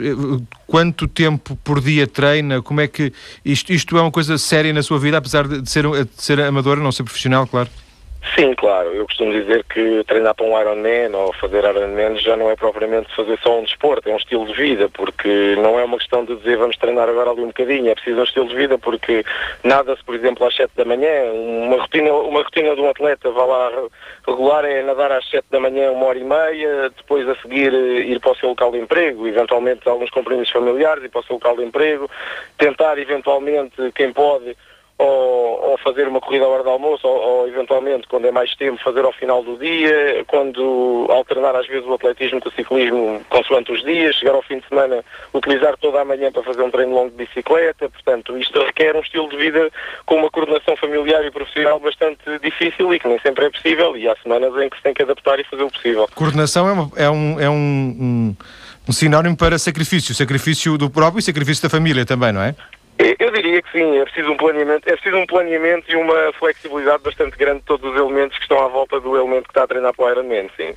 quanto 0.67 1.07
tempo 1.07 1.57
por 1.63 1.81
dia 1.81 2.05
treina? 2.05 2.61
Como 2.61 2.74
é 2.81 2.87
que 2.87 3.11
isto, 3.43 3.71
isto 3.71 3.97
é 3.97 4.01
uma 4.01 4.11
coisa 4.11 4.37
séria 4.37 4.73
na 4.73 4.83
sua 4.83 4.99
vida, 4.99 5.17
apesar 5.17 5.47
de 5.47 5.69
ser, 5.69 5.85
de 5.85 6.09
ser 6.17 6.39
amadora, 6.41 6.79
não 6.79 6.91
ser 6.91 7.03
profissional, 7.03 7.47
claro? 7.47 7.69
Sim, 8.33 8.53
claro. 8.55 8.91
Eu 8.93 9.05
costumo 9.05 9.31
dizer 9.31 9.63
que 9.65 10.03
treinar 10.05 10.33
para 10.33 10.45
um 10.45 10.59
Ironman 10.59 11.15
ou 11.15 11.31
fazer 11.33 11.63
Ironman 11.63 12.17
já 12.17 12.35
não 12.35 12.49
é 12.49 12.55
propriamente 12.55 13.13
fazer 13.15 13.37
só 13.39 13.59
um 13.59 13.63
desporto, 13.63 14.09
é 14.09 14.13
um 14.13 14.17
estilo 14.17 14.47
de 14.47 14.53
vida, 14.53 14.89
porque 14.89 15.55
não 15.57 15.79
é 15.79 15.83
uma 15.83 15.97
questão 15.97 16.25
de 16.25 16.35
dizer 16.35 16.57
vamos 16.57 16.75
treinar 16.77 17.07
agora 17.07 17.29
ali 17.29 17.41
um 17.41 17.47
bocadinho, 17.47 17.89
é 17.89 17.95
preciso 17.95 18.19
um 18.19 18.23
estilo 18.23 18.47
de 18.47 18.55
vida, 18.55 18.77
porque 18.77 19.23
nada-se, 19.63 20.03
por 20.03 20.15
exemplo, 20.15 20.45
às 20.45 20.55
7 20.55 20.71
da 20.75 20.85
manhã, 20.85 21.31
uma 21.33 21.77
rotina, 21.77 22.13
uma 22.13 22.41
rotina 22.41 22.75
de 22.75 22.81
um 22.81 22.89
atleta 22.89 23.29
vai 23.31 23.47
lá 23.47 23.71
regular 24.27 24.65
é 24.65 24.81
nadar 24.81 25.11
às 25.11 25.29
7 25.29 25.45
da 25.51 25.59
manhã 25.59 25.91
uma 25.91 26.07
hora 26.07 26.17
e 26.17 26.23
meia, 26.23 26.89
depois 26.89 27.27
a 27.29 27.35
seguir 27.35 27.73
eh, 27.73 28.07
ir 28.07 28.19
para 28.19 28.31
o 28.31 28.35
seu 28.35 28.49
local 28.49 28.71
de 28.71 28.79
emprego, 28.79 29.27
eventualmente 29.27 29.87
alguns 29.87 30.09
compromissos 30.09 30.51
familiares, 30.51 31.03
ir 31.03 31.09
para 31.09 31.21
o 31.21 31.23
seu 31.25 31.35
local 31.35 31.57
de 31.57 31.63
emprego, 31.63 32.09
tentar 32.57 32.97
eventualmente, 32.97 33.75
quem 33.93 34.11
pode, 34.11 34.57
ou, 34.97 35.71
ou, 35.71 35.77
fazer 35.79 36.07
uma 36.07 36.21
corrida 36.21 36.45
à 36.45 36.47
hora 36.47 36.63
do 36.63 36.69
almoço 36.69 37.05
ou, 37.05 37.15
ou, 37.15 37.47
eventualmente, 37.47 38.07
quando 38.07 38.25
é 38.25 38.31
mais 38.31 38.55
tempo, 38.55 38.81
fazer 38.81 39.03
ao 39.03 39.11
final 39.11 39.43
do 39.43 39.57
dia, 39.57 40.23
quando 40.25 41.05
alternar 41.09 41.55
às 41.55 41.67
vezes 41.67 41.85
o 41.85 41.93
atletismo 41.93 42.39
com 42.39 42.47
o 42.47 42.51
ciclismo 42.53 43.21
consoante 43.29 43.73
os 43.73 43.83
dias, 43.83 44.15
chegar 44.15 44.33
ao 44.33 44.41
fim 44.41 44.59
de 44.59 44.67
semana, 44.67 45.03
utilizar 45.33 45.75
toda 45.77 46.01
a 46.01 46.05
manhã 46.05 46.31
para 46.31 46.43
fazer 46.43 46.61
um 46.61 46.71
treino 46.71 46.93
longo 46.93 47.09
de 47.09 47.25
bicicleta, 47.25 47.89
portanto, 47.89 48.37
isto 48.37 48.57
requer 48.63 48.95
um 48.95 49.01
estilo 49.01 49.29
de 49.29 49.35
vida 49.35 49.69
com 50.05 50.15
uma 50.15 50.29
coordenação 50.29 50.77
familiar 50.77 51.25
e 51.25 51.31
profissional 51.31 51.79
bastante 51.79 52.23
difícil 52.41 52.93
e 52.93 52.99
que 52.99 53.07
nem 53.07 53.19
sempre 53.19 53.45
é 53.45 53.49
possível 53.49 53.97
e 53.97 54.07
há 54.07 54.15
semanas 54.23 54.53
em 54.63 54.69
que 54.69 54.77
se 54.77 54.83
tem 54.83 54.93
que 54.93 55.03
adaptar 55.03 55.39
e 55.39 55.43
fazer 55.43 55.63
o 55.63 55.69
possível. 55.69 56.07
Coordenação 56.15 56.69
é, 56.69 56.71
uma, 56.71 56.91
é 56.95 57.09
um, 57.09 57.39
é 57.41 57.49
um, 57.49 57.53
um, 57.53 58.35
um 58.87 58.93
sinónimo 58.93 59.35
para 59.35 59.59
sacrifício, 59.59 60.15
sacrifício 60.15 60.77
do 60.77 60.89
próprio 60.89 61.19
e 61.19 61.21
sacrifício 61.21 61.63
da 61.63 61.69
família 61.69 62.05
também, 62.05 62.31
não 62.31 62.41
é? 62.41 62.55
Eu 62.97 63.31
diria 63.31 63.61
que 63.61 63.71
sim, 63.73 63.97
é 63.97 64.05
preciso 64.05 64.31
um 64.31 64.37
planeamento, 64.37 64.87
é 64.87 64.93
preciso 64.93 65.17
um 65.17 65.25
planeamento 65.25 65.91
e 65.91 65.95
uma 65.97 66.31
flexibilidade 66.39 67.03
bastante 67.03 67.37
grande 67.37 67.59
de 67.59 67.65
todos 67.65 67.91
os 67.91 67.99
elementos 67.99 68.37
que 68.37 68.43
estão 68.43 68.63
à 68.63 68.69
volta 68.69 69.01
do 69.01 69.17
elemento 69.17 69.43
que 69.43 69.49
está 69.49 69.63
a 69.63 69.67
treinar 69.67 69.93
para 69.93 70.05
o 70.05 70.09
Ironman, 70.09 70.49
sim. 70.55 70.73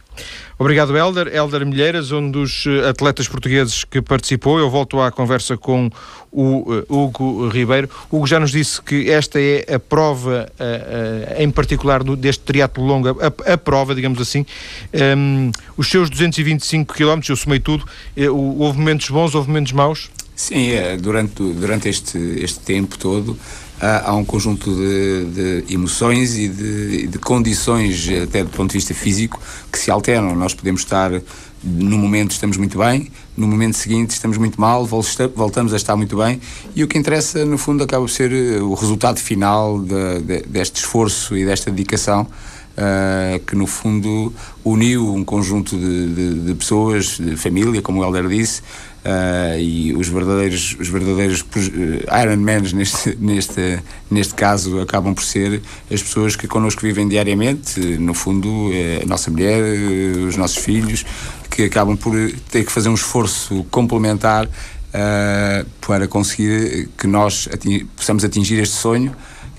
Obrigado, 0.59 0.97
Helder. 0.97 1.29
Helder 1.33 1.65
Milheiras, 1.65 2.11
um 2.11 2.29
dos 2.29 2.65
eh, 2.67 2.89
atletas 2.89 3.29
portugueses 3.29 3.85
que 3.85 4.03
participou. 4.03 4.59
Eu 4.59 4.69
volto 4.69 5.01
à 5.01 5.13
conversa 5.13 5.57
com 5.57 5.89
o 6.33 6.73
uh, 6.73 6.85
Hugo 6.89 7.47
Ribeiro. 7.49 7.89
Hugo 8.11 8.27
já 8.27 8.41
nos 8.41 8.51
disse 8.51 8.83
que 8.83 9.09
esta 9.09 9.41
é 9.41 9.77
a 9.77 9.79
prova, 9.79 10.51
uh, 10.59 11.41
em 11.41 11.49
particular 11.53 12.03
deste 12.03 12.43
triatlo 12.43 12.85
longo, 12.85 13.17
a, 13.21 13.57
prova, 13.57 13.95
digamos 13.95 14.21
assim. 14.21 14.45
Ehm, 14.93 15.53
os 15.77 15.89
seus 15.89 16.11
225 16.11 16.93
km, 16.93 17.21
eu 17.29 17.37
somei 17.37 17.61
tudo, 17.61 17.85
houve 18.59 18.79
momentos 18.79 19.09
bons, 19.11 19.37
houve 19.37 19.47
momentos 19.47 19.71
maus? 19.71 20.11
Sim, 20.39 20.71
é, 20.71 20.97
durante, 20.97 21.43
durante 21.43 21.89
este, 21.89 22.17
este 22.17 22.61
tempo 22.61 22.97
todo 22.97 23.37
há, 23.81 24.11
há 24.11 24.15
um 24.15 24.25
conjunto 24.25 24.73
de, 24.73 25.25
de 25.65 25.75
emoções 25.75 26.39
e 26.39 26.49
de, 26.49 27.09
de, 27.09 27.19
condições, 27.19 28.09
até 28.23 28.45
do 28.45 28.51
ponto 28.51 28.71
de 28.71 28.79
vista 28.79 28.95
físico, 28.95 29.41
que 29.71 29.77
se 29.77 29.91
alteram. 29.91 30.37
Nós 30.37 30.55
podemos 30.55 30.83
estar, 30.83 31.11
no 31.65 31.99
momento 31.99 32.31
estamos 32.31 32.57
muito 32.57 32.79
bem, 32.79 33.11
no 33.37 33.49
momento 33.49 33.77
seguinte 33.77 34.11
estamos 34.11 34.39
muito 34.39 34.61
mal, 34.61 34.87
voltamos 34.87 35.73
a 35.73 35.77
estar 35.77 35.97
muito 35.97 36.17
bem 36.17 36.41
e 36.73 36.85
o 36.85 36.87
que 36.87 36.97
interessa, 36.97 37.45
no 37.45 37.59
fundo, 37.59 37.83
acaba 37.83 38.05
por 38.05 38.11
ser 38.11 38.33
eh, 38.33 38.61
o 38.61 38.75
resultado 38.75 39.19
final 39.19 39.81
de, 39.81 40.43
deste 40.47 40.77
esforço 40.77 41.37
e 41.37 41.45
desta 41.45 41.69
dedicação. 41.69 42.29
Uh, 42.79 43.41
que 43.41 43.57
no 43.57 43.67
fundo 43.67 44.33
uniu 44.65 45.13
um 45.13 45.25
conjunto 45.25 45.77
de, 45.77 46.15
de, 46.15 46.35
de, 46.45 46.55
pessoas, 46.55 47.19
de 47.19 47.37
família, 47.37 47.83
como 47.83 48.01
o 48.01 48.05
Helder 48.05 48.29
disse, 48.29 48.63
Uh, 49.09 49.59
e 49.59 49.95
os 49.97 50.07
verdadeiros, 50.07 50.77
os 50.79 50.89
verdadeiros 50.89 51.41
uh, 51.41 52.21
Ironmans 52.23 52.75
neste, 52.75 53.17
neste, 53.19 53.79
neste 54.11 54.35
caso 54.35 54.81
acabam 54.81 55.15
por 55.15 55.25
ser 55.25 55.63
as 55.91 56.03
pessoas 56.03 56.37
que 56.37 56.47
connosco 56.47 56.83
vivem 56.83 57.09
diariamente, 57.09 57.81
no 57.81 58.13
fundo 58.13 58.49
uh, 58.69 59.03
a 59.03 59.07
nossa 59.07 59.31
mulher, 59.31 59.63
os 60.29 60.37
nossos 60.37 60.59
filhos, 60.59 61.07
que 61.49 61.63
acabam 61.63 61.97
por 61.97 62.13
ter 62.51 62.67
que 62.67 62.71
fazer 62.71 62.91
um 62.91 62.95
esforço 62.95 63.65
complementar 63.71 64.49
para 65.81 66.09
conseguir 66.09 66.89
que 66.97 67.07
nós 67.07 67.47
ating 67.53 67.87
possamos 67.95 68.25
atingir 68.25 68.59
este 68.59 68.75
sonho 68.75 69.15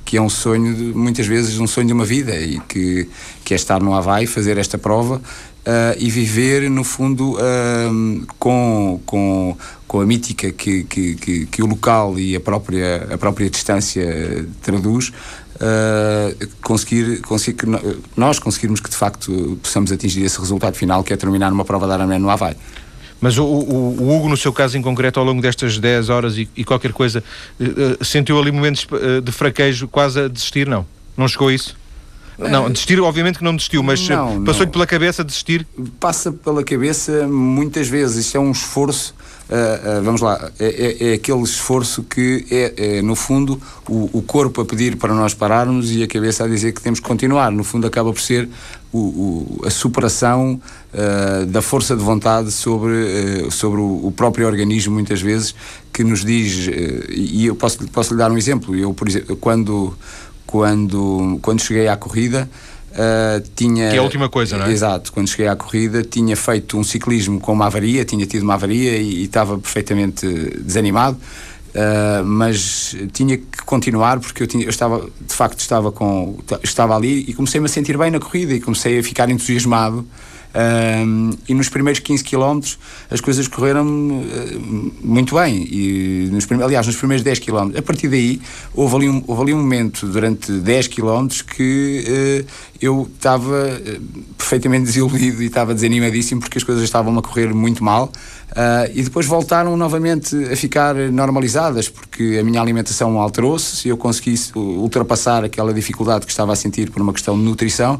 que 0.10 0.18
é 0.18 0.22
um 0.22 0.28
sonho, 0.28 0.74
de, 0.74 0.86
muitas 0.86 1.28
vezes, 1.28 1.60
um 1.60 1.68
sonho 1.68 1.86
de 1.86 1.94
uma 1.94 2.04
vida 2.04 2.36
e 2.36 2.60
que, 2.62 3.08
que 3.46 3.54
é 3.54 3.56
estar 3.56 3.80
no 3.80 3.94
Havaí, 3.94 4.26
fazer 4.26 4.58
esta 4.58 4.76
prova 4.76 5.22
Uh, 5.60 5.94
e 6.00 6.10
viver, 6.10 6.68
no 6.70 6.84
fundo, 6.86 7.34
uh, 7.34 8.28
com, 8.40 9.00
com, 9.06 9.56
com 9.86 10.02
a 10.02 10.06
mítica 10.06 10.52
que, 10.52 10.84
que, 10.86 11.16
que, 11.16 11.46
que, 11.46 11.62
o 11.62 11.68
local 11.68 12.18
e 12.18 12.36
a 12.36 12.40
própria, 12.40 13.10
a 13.14 13.18
própria 13.18 13.50
distância 13.50 14.48
traduz, 14.64 15.10
uh, 15.10 16.48
conseguir, 16.64 17.22
conseguir 17.22 17.68
nós 18.16 18.40
conseguirmos 18.40 18.80
que 18.80 18.90
de 18.90 18.96
facto 18.96 19.60
possamos 19.62 19.92
atingir 19.92 20.24
esse 20.24 20.40
resultado 20.40 20.76
final 20.76 21.04
que 21.04 21.14
é 21.14 21.18
terminar 21.18 21.52
uma 21.52 21.66
prova 21.66 21.86
da 21.86 21.96
Ironman 21.96 22.20
no 22.20 22.30
Havaí. 22.32 22.56
Mas 23.22 23.38
o, 23.38 23.44
o, 23.44 24.02
o, 24.02 24.16
Hugo, 24.16 24.30
no 24.30 24.38
seu 24.38 24.54
caso 24.54 24.78
em 24.78 24.82
concreto, 24.82 25.20
ao 25.20 25.26
longo 25.26 25.42
destas 25.42 25.78
10 25.78 26.10
horas 26.10 26.38
e, 26.38 26.50
e 26.56 26.64
qualquer 26.64 26.94
coisa, 26.94 27.24
sentiu 28.02 28.40
ali 28.40 28.52
momentos 28.52 28.88
de 29.24 29.32
fraquejo, 29.32 29.88
quase 29.88 30.22
a 30.22 30.28
desistir? 30.28 30.68
Não? 30.68 30.86
Não 31.18 31.28
chegou 31.28 31.50
a 31.50 31.54
isso? 31.54 31.76
Não, 32.48 32.70
desistir, 32.72 33.00
obviamente 33.02 33.38
que 33.38 33.44
não 33.44 33.54
desistiu, 33.56 33.84
mas 33.84 34.08
passou-lhe 34.46 34.72
pela 34.72 34.88
cabeça 34.88 35.24
desistir? 35.24 35.68
Passa 36.00 36.32
pela 36.32 36.64
cabeça 36.64 37.28
muitas 37.28 37.90
vezes. 37.90 38.26
Isto 38.26 38.38
é 38.38 38.40
um 38.40 38.52
esforço. 38.52 39.14
Uh, 39.50 40.00
uh, 40.00 40.04
vamos 40.04 40.22
lá, 40.22 40.52
é, 40.60 40.66
é, 40.68 41.10
é, 41.10 41.14
aquele 41.16 41.42
esforço 41.42 42.04
que 42.04 42.46
é, 42.52 43.00
é 43.00 43.02
no 43.02 43.16
fundo, 43.16 43.60
o, 43.88 44.08
o, 44.14 44.22
corpo 44.22 44.62
a 44.62 44.66
pedir 44.66 44.96
para 44.96 45.12
nós 45.12 45.34
pararmos 45.34 45.92
e 45.92 46.04
a 46.04 46.08
cabeça 46.08 46.44
a 46.44 46.48
dizer 46.48 46.72
que 46.72 46.80
temos 46.80 47.00
que 47.00 47.08
continuar. 47.08 47.52
No 47.52 47.64
fundo, 47.64 47.88
acaba 47.88 48.14
por 48.14 48.22
ser 48.22 48.48
o, 48.92 48.98
o, 48.98 49.62
a 49.66 49.70
superação 49.70 50.60
uh, 50.94 51.46
da 51.46 51.62
força 51.62 51.96
de 51.96 52.04
vontade 52.04 52.52
sobre, 52.52 53.50
sobre 53.52 53.80
o, 53.80 54.12
próprio 54.16 54.48
organismo, 54.48 54.94
muitas 54.94 55.22
vezes, 55.22 55.54
que 55.94 56.04
nos 56.04 56.26
diz. 56.26 56.70
e 57.10 57.46
eu 57.46 57.56
posso, 57.56 57.88
posso 57.90 58.14
lhe 58.14 58.20
dar 58.20 58.32
um 58.32 58.38
exemplo. 58.38 58.76
Eu, 58.76 58.94
por 58.94 59.08
exemplo, 59.08 59.36
quando 59.36 59.96
quando, 60.50 61.38
quando 61.44 61.62
cheguei 61.62 61.88
à 61.88 61.96
corrida. 61.96 62.50
Uh, 62.90 63.48
tinha, 63.56 63.92
que 63.92 63.96
é 63.96 64.00
a 64.00 64.02
última 64.02 64.28
coisa, 64.28 64.58
não 64.58 64.66
é? 64.66 64.72
Exato, 64.72 65.14
quando 65.14 65.28
cheguei 65.28 65.48
à 65.48 65.56
corrida 65.56 66.02
tinha 66.02 66.36
feito 66.36 66.76
um 66.76 66.84
ciclismo 66.84 67.40
com 67.40 67.54
uma 67.54 67.68
avaria, 67.68 68.04
tinha 68.04 68.26
tido 68.26 68.42
uma 68.42 68.56
avaria 68.56 68.98
e, 68.98 69.20
e 69.20 69.24
estava 69.26 69.60
perfeitamente 69.60 70.26
desanimado, 70.60 71.16
uh, 71.70 72.26
mas 72.26 72.96
tinha 73.12 73.38
que 73.38 73.64
continuar 73.66 74.20
porque 74.20 74.44
eu, 74.44 74.48
tinha, 74.48 74.64
eu 74.64 74.70
estava, 74.70 75.10
de 75.22 75.34
facto, 75.34 75.60
estava, 75.60 75.92
com, 75.92 76.38
estava 76.64 76.96
ali 76.96 77.26
e 77.28 77.34
comecei-me 77.34 77.66
a 77.66 77.70
sentir 77.70 77.98
bem 77.98 78.12
na 78.12 78.20
corrida 78.20 78.54
e 78.54 78.60
comecei 78.60 79.00
a 79.00 79.04
ficar 79.04 79.30
entusiasmado 79.30 80.06
um, 80.56 81.30
e 81.48 81.54
nos 81.54 81.70
primeiros 81.70 82.00
15 82.00 82.24
km 82.24 82.60
as 83.10 83.22
coisas 83.22 83.48
correram 83.48 83.86
uh, 83.86 84.94
muito 85.04 85.36
bem. 85.36 85.68
E 85.70 86.30
nos 86.32 86.48
aliás, 86.64 86.88
nos 86.88 86.96
primeiros 86.96 87.24
10 87.24 87.40
km. 87.40 87.78
A 87.78 87.82
partir 87.82 88.08
daí, 88.08 88.42
houve 88.74 88.96
ali 88.96 89.10
um, 89.10 89.24
houve 89.28 89.44
ali 89.44 89.54
um 89.54 89.60
momento 89.60 90.08
durante 90.08 90.52
10 90.52 90.88
km 90.88 91.28
que 91.56 92.44
uh, 92.48 92.52
eu 92.82 93.10
estava 93.14 93.80
uh, 93.80 94.02
perfeitamente 94.38 94.86
desiludido 94.90 95.44
e 95.44 95.46
estava 95.46 95.74
desanimadíssimo 95.74 96.42
porque 96.42 96.58
as 96.58 96.64
coisas 96.64 96.84
estavam 96.84 97.18
a 97.18 97.22
correr 97.22 97.54
muito 97.54 97.84
mal. 97.84 98.12
e 98.96 99.04
depois 99.04 99.28
voltaram 99.28 99.78
novamente 99.78 100.36
a 100.52 100.56
ficar 100.56 100.96
normalizadas 100.96 101.88
porque 101.88 102.40
a 102.42 102.44
minha 102.44 102.60
alimentação 102.60 103.20
alterou-se 103.20 103.88
e 103.88 103.92
eu 103.92 103.98
consegui 103.98 104.34
ultrapassar 104.56 105.44
aquela 105.44 105.72
dificuldade 105.72 106.26
que 106.26 106.32
estava 106.32 106.54
a 106.54 106.56
sentir 106.56 106.90
por 106.90 107.02
uma 107.02 107.14
questão 107.14 107.38
de 107.38 107.44
nutrição 107.44 107.96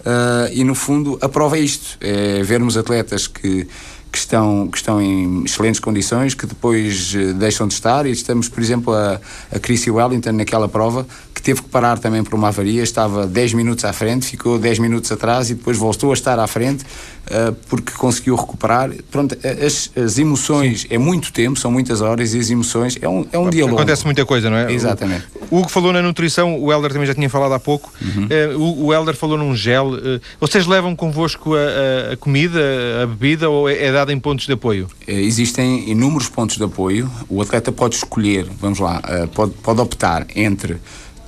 Uh, 0.00 0.52
e 0.52 0.64
no 0.64 0.74
fundo 0.74 1.18
a 1.20 1.28
prova 1.28 1.56
é 1.56 1.60
isto: 1.60 1.98
é 2.00 2.42
vermos 2.42 2.76
atletas 2.76 3.26
que, 3.26 3.66
que, 4.10 4.18
estão, 4.18 4.68
que 4.68 4.78
estão 4.78 5.00
em 5.00 5.44
excelentes 5.44 5.80
condições, 5.80 6.34
que 6.34 6.46
depois 6.46 7.14
uh, 7.14 7.34
deixam 7.34 7.68
de 7.68 7.74
estar. 7.74 8.06
E 8.06 8.10
estamos, 8.10 8.48
por 8.48 8.62
exemplo, 8.62 8.94
a, 8.94 9.20
a 9.52 9.58
Chrissy 9.58 9.90
Wellington 9.90 10.32
naquela 10.32 10.68
prova 10.68 11.06
que 11.40 11.44
teve 11.44 11.62
que 11.62 11.68
parar 11.70 11.98
também 11.98 12.22
por 12.22 12.34
uma 12.34 12.48
avaria, 12.48 12.82
estava 12.82 13.26
10 13.26 13.54
minutos 13.54 13.84
à 13.86 13.92
frente, 13.94 14.26
ficou 14.26 14.58
10 14.58 14.78
minutos 14.78 15.10
atrás 15.10 15.48
e 15.48 15.54
depois 15.54 15.76
voltou 15.78 16.10
a 16.10 16.14
estar 16.14 16.38
à 16.38 16.46
frente 16.46 16.84
uh, 16.84 17.54
porque 17.66 17.92
conseguiu 17.92 18.36
recuperar. 18.36 18.90
Pronto, 19.10 19.36
as, 19.42 19.90
as 19.96 20.18
emoções 20.18 20.82
Sim. 20.82 20.88
é 20.90 20.98
muito 20.98 21.32
tempo, 21.32 21.58
são 21.58 21.72
muitas 21.72 22.02
horas 22.02 22.34
e 22.34 22.38
as 22.38 22.50
emoções 22.50 22.98
é 23.00 23.08
um, 23.08 23.26
é 23.32 23.38
um 23.38 23.48
dia 23.48 23.64
longo. 23.64 23.76
Acontece 23.76 24.04
muita 24.04 24.26
coisa, 24.26 24.50
não 24.50 24.56
é? 24.58 24.70
Exatamente. 24.70 25.24
O 25.50 25.60
Hugo 25.60 25.70
falou 25.70 25.94
na 25.94 26.02
nutrição, 26.02 26.60
o 26.60 26.70
Helder 26.70 26.92
também 26.92 27.06
já 27.06 27.14
tinha 27.14 27.30
falado 27.30 27.54
há 27.54 27.58
pouco. 27.58 27.90
Uhum. 28.02 28.26
Uh, 28.26 28.60
o, 28.60 28.86
o 28.86 28.94
Helder 28.94 29.16
falou 29.16 29.38
num 29.38 29.56
gel. 29.56 29.94
Uh, 29.94 30.20
vocês 30.38 30.66
levam 30.66 30.94
convosco 30.94 31.54
a, 31.54 31.58
a, 31.58 32.12
a, 32.12 32.16
comida, 32.18 32.60
a 33.02 33.06
bebida 33.06 33.48
ou 33.48 33.66
é, 33.66 33.86
é 33.86 33.92
dada 33.92 34.12
em 34.12 34.20
pontos 34.20 34.46
de 34.46 34.52
apoio? 34.52 34.88
existem 35.08 35.88
inúmeros 35.90 36.28
pontos 36.28 36.58
de 36.58 36.64
apoio. 36.64 37.10
O 37.30 37.40
atleta 37.40 37.72
pode 37.72 37.94
escolher, 37.94 38.46
vamos 38.60 38.78
lá, 38.78 39.00
pode, 39.34 39.52
pode 39.52 39.80
optar 39.80 40.26
entre 40.36 40.78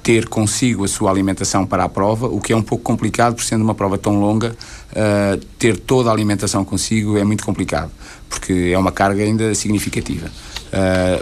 ter 0.02 0.28
consigo 0.28 0.84
a 0.84 0.88
sua 0.88 1.10
alimentação 1.10 1.64
para 1.64 1.84
a 1.84 1.88
prova, 1.88 2.26
o 2.26 2.40
que 2.40 2.52
é 2.52 2.56
um 2.56 2.62
pouco 2.62 2.82
complicado, 2.82 3.36
por 3.36 3.44
sendo 3.44 3.62
uma 3.62 3.74
prova 3.74 3.96
tão 3.96 4.18
longa, 4.18 4.56
uh, 4.90 5.44
ter 5.58 5.78
toda 5.78 6.10
a 6.10 6.12
alimentação 6.12 6.64
consigo 6.64 7.16
é 7.16 7.24
muito 7.24 7.44
complicado, 7.44 7.90
porque 8.28 8.72
é 8.74 8.78
uma 8.78 8.90
carga 8.90 9.22
ainda 9.22 9.54
significativa. 9.54 10.26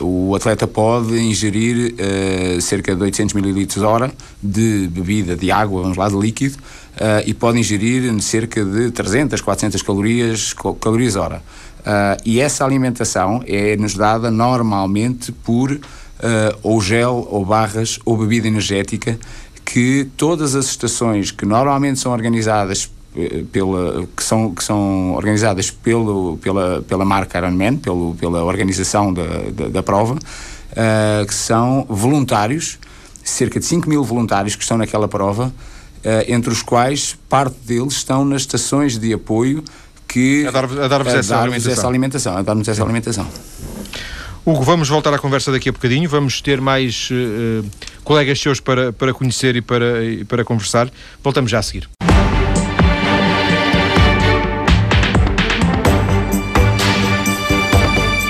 Uh, 0.01 0.31
o 0.31 0.35
atleta 0.35 0.67
pode 0.67 1.19
ingerir 1.19 1.95
uh, 1.95 2.61
cerca 2.61 2.97
de 2.97 3.03
800 3.03 3.35
ml 3.35 3.81
hora 3.85 4.11
de 4.43 4.89
bebida, 4.91 5.37
de 5.37 5.51
água, 5.51 5.83
vamos 5.83 5.99
lá, 5.99 6.09
de 6.09 6.17
líquido, 6.17 6.57
e 7.25 7.33
pode 7.33 7.59
ingerir 7.59 8.21
cerca 8.21 8.63
de 8.63 8.91
300, 8.91 9.41
400 9.41 9.81
calorias, 9.81 10.53
calorias 10.81 11.17
hora. 11.17 11.41
e 12.27 12.41
essa 12.41 12.63
alimentação 12.63 13.43
é-nos 13.47 13.95
dada 13.95 14.31
normalmente 14.31 15.33
por 15.33 15.81
uh, 16.21 16.59
ou 16.63 16.81
gel, 16.81 17.27
ou 17.31 17.45
barras, 17.45 17.99
ou 18.05 18.17
bebida 18.17 18.47
energética, 18.47 19.19
que 19.65 20.09
todas 20.17 20.55
as 20.55 20.67
estações 20.67 21.31
que 21.31 21.47
normalmente 21.47 21.99
são 22.01 22.13
organizadas 22.13 22.91
eh, 23.17 23.45
pela, 23.53 24.07
que, 24.17 24.23
são, 24.23 24.53
que 24.53 24.65
são 24.65 25.15
organizadas 25.15 25.71
pelo, 25.71 26.39
pela, 26.39 26.83
pela 26.83 27.05
marca 27.05 27.39
Ironman, 27.39 27.77
pelo, 27.77 28.15
pela 28.15 28.43
organização 28.45 29.13
da, 29.13 29.23
da, 29.53 29.69
da 29.69 29.83
prova, 29.83 30.15
uh, 30.15 31.27
que 31.27 31.35
são 31.35 31.87
voluntários 31.89 32.79
cerca 33.23 33.61
de 33.61 33.67
5 33.67 33.89
mil 33.89 34.03
voluntários 34.03 34.57
que 34.57 34.63
estão 34.63 34.77
naquela 34.77 35.07
prova, 35.07 35.53
entre 36.27 36.51
os 36.51 36.63
quais 36.63 37.17
parte 37.29 37.55
deles 37.67 37.93
estão 37.93 38.25
nas 38.25 38.43
estações 38.43 38.99
de 38.99 39.13
apoio 39.13 39.63
que 40.09 40.47
a 40.47 40.51
dar-vos 40.51 40.77
dar 40.77 41.07
essa, 41.07 41.35
dar 41.35 41.53
essa 41.55 41.87
alimentação, 41.87 42.37
a 42.37 42.43
dar-nos 42.43 42.67
essa 42.67 42.83
alimentação. 42.83 43.27
Hugo, 44.45 44.63
vamos 44.63 44.89
voltar 44.89 45.13
à 45.13 45.19
conversa 45.19 45.53
daqui 45.53 45.69
a 45.69 45.73
bocadinho, 45.73 46.09
vamos 46.09 46.41
ter 46.41 46.63
mais 46.63 47.11
uh, 47.11 47.65
colegas 48.03 48.41
seus 48.41 48.59
para, 48.59 48.91
para 48.91 49.13
conhecer 49.13 49.55
e 49.55 49.61
para, 49.61 50.03
e 50.03 50.25
para 50.25 50.43
conversar. 50.45 50.91
Voltamos 51.23 51.51
já 51.51 51.59
a 51.59 51.63
seguir. 51.63 51.89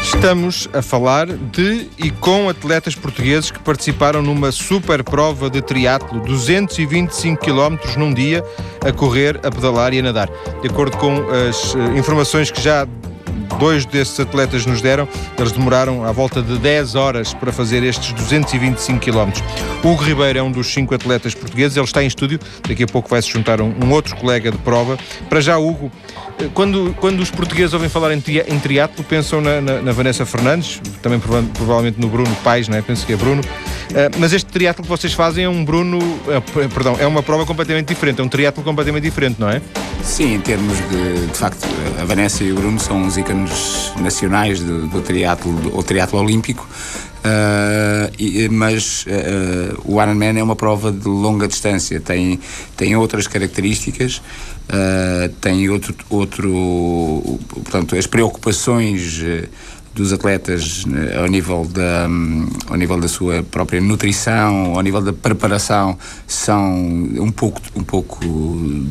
Estamos 0.02 0.68
a 0.72 0.82
falar 0.82 1.28
de 1.28 1.88
e 1.96 2.10
com 2.10 2.48
atletas 2.48 2.94
portugueses 2.94 3.52
que 3.52 3.60
participaram 3.60 4.20
numa 4.20 4.50
super 4.50 5.04
prova 5.04 5.48
de 5.48 5.62
triatlo, 5.62 6.20
225 6.20 7.42
km 7.42 7.78
num 7.96 8.12
dia, 8.12 8.44
a 8.84 8.92
correr, 8.92 9.38
a 9.44 9.50
pedalar 9.50 9.94
e 9.94 10.00
a 10.00 10.02
nadar. 10.02 10.28
De 10.60 10.68
acordo 10.68 10.96
com 10.96 11.24
as 11.48 11.72
uh, 11.74 11.96
informações 11.96 12.50
que 12.50 12.60
já 12.60 12.86
dois 13.58 13.84
desses 13.84 14.18
atletas 14.20 14.66
nos 14.66 14.80
deram, 14.80 15.08
eles 15.38 15.52
demoraram 15.52 16.04
à 16.04 16.12
volta 16.12 16.42
de 16.42 16.58
10 16.58 16.94
horas 16.94 17.34
para 17.34 17.52
fazer 17.52 17.82
estes 17.82 18.12
225 18.12 19.00
km. 19.00 19.30
Hugo 19.82 20.02
Ribeiro 20.02 20.38
é 20.38 20.42
um 20.42 20.50
dos 20.50 20.66
cinco 20.72 20.94
atletas 20.94 21.34
portugueses, 21.34 21.76
ele 21.76 21.84
está 21.86 22.02
em 22.02 22.06
estúdio, 22.06 22.38
daqui 22.66 22.82
a 22.82 22.86
pouco 22.86 23.08
vai 23.08 23.20
se 23.22 23.30
juntar 23.30 23.60
um, 23.60 23.74
um 23.82 23.90
outro 23.92 24.16
colega 24.16 24.50
de 24.50 24.58
prova. 24.58 24.98
Para 25.28 25.40
já, 25.40 25.58
Hugo, 25.58 25.90
eh, 26.38 26.48
quando, 26.54 26.94
quando 27.00 27.20
os 27.20 27.30
portugueses 27.30 27.74
ouvem 27.74 27.88
falar 27.88 28.12
em, 28.12 28.22
em 28.48 28.58
triatlo, 28.58 29.04
pensam 29.04 29.40
na, 29.40 29.60
na, 29.60 29.82
na, 29.82 29.92
Vanessa 29.92 30.24
Fernandes, 30.24 30.80
também 31.02 31.18
provavelmente 31.18 32.00
no 32.00 32.08
Bruno 32.08 32.34
Pais, 32.42 32.68
não 32.68 32.76
é? 32.76 32.82
penso 32.82 33.06
que 33.06 33.12
é 33.12 33.16
Bruno. 33.16 33.42
Uh, 33.90 34.18
mas 34.18 34.32
este 34.32 34.50
triatlo 34.50 34.82
que 34.82 34.88
vocês 34.88 35.12
fazem 35.12 35.44
é 35.44 35.48
um 35.48 35.64
Bruno, 35.64 35.98
uh, 35.98 36.68
perdão, 36.72 36.96
é 36.98 37.06
uma 37.06 37.22
prova 37.22 37.44
completamente 37.44 37.88
diferente, 37.88 38.20
é 38.20 38.24
um 38.24 38.28
triatlo 38.28 38.62
completamente 38.62 39.02
diferente, 39.02 39.40
não 39.40 39.50
é? 39.50 39.60
Sim, 40.02 40.34
em 40.34 40.40
termos 40.40 40.78
de, 40.88 41.26
de 41.26 41.38
facto, 41.38 41.66
a 42.00 42.04
Vanessa 42.04 42.44
e 42.44 42.52
o 42.52 42.54
Bruno 42.54 42.78
são 42.78 43.06
os 43.06 43.16
ícones 43.16 43.92
nacionais 44.00 44.60
do, 44.60 44.86
do 44.86 45.00
triatlo, 45.00 45.72
ou 45.74 45.82
triatlo 45.82 46.20
olímpico. 46.20 46.68
Uh, 47.20 48.10
e, 48.18 48.48
mas 48.48 49.04
uh, 49.04 49.78
o 49.84 50.00
Ironman 50.00 50.38
é 50.38 50.42
uma 50.42 50.56
prova 50.56 50.90
de 50.90 51.06
longa 51.06 51.46
distância, 51.46 52.00
tem, 52.00 52.40
tem 52.78 52.96
outras 52.96 53.26
características, 53.26 54.22
uh, 54.68 55.28
tem 55.40 55.68
outro, 55.68 55.94
outro. 56.08 57.38
Portanto, 57.48 57.94
as 57.94 58.06
preocupações 58.06 59.22
dos 59.94 60.12
atletas 60.12 60.84
ao 61.18 61.26
nível, 61.26 61.66
da, 61.66 62.08
ao 62.68 62.76
nível 62.76 63.00
da 63.00 63.08
sua 63.08 63.42
própria 63.42 63.80
nutrição, 63.80 64.74
ao 64.74 64.80
nível 64.80 65.00
da 65.00 65.12
preparação, 65.12 65.98
são 66.26 66.74
um 66.74 67.30
pouco, 67.30 67.60
um 67.74 67.82
pouco 67.82 68.20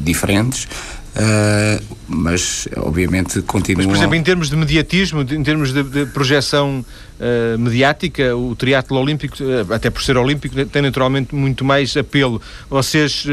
diferentes. 0.03 0.67
Uh, 1.15 1.83
mas 2.07 2.67
obviamente 2.77 3.41
continua. 3.41 3.83
Mas, 3.83 3.87
por 3.87 3.97
exemplo, 3.97 4.15
em 4.15 4.23
termos 4.23 4.49
de 4.49 4.55
mediatismo, 4.55 5.21
em 5.21 5.43
termos 5.43 5.73
de, 5.73 5.83
de 5.83 6.05
projeção 6.07 6.85
uh, 7.19 7.57
mediática, 7.57 8.35
o 8.35 8.55
triatlo 8.55 8.97
olímpico, 8.97 9.35
uh, 9.43 9.73
até 9.73 9.89
por 9.89 10.03
ser 10.03 10.17
olímpico, 10.17 10.63
tem 10.67 10.81
naturalmente 10.81 11.33
muito 11.33 11.65
mais 11.65 11.97
apelo. 11.97 12.39
Vocês, 12.69 13.25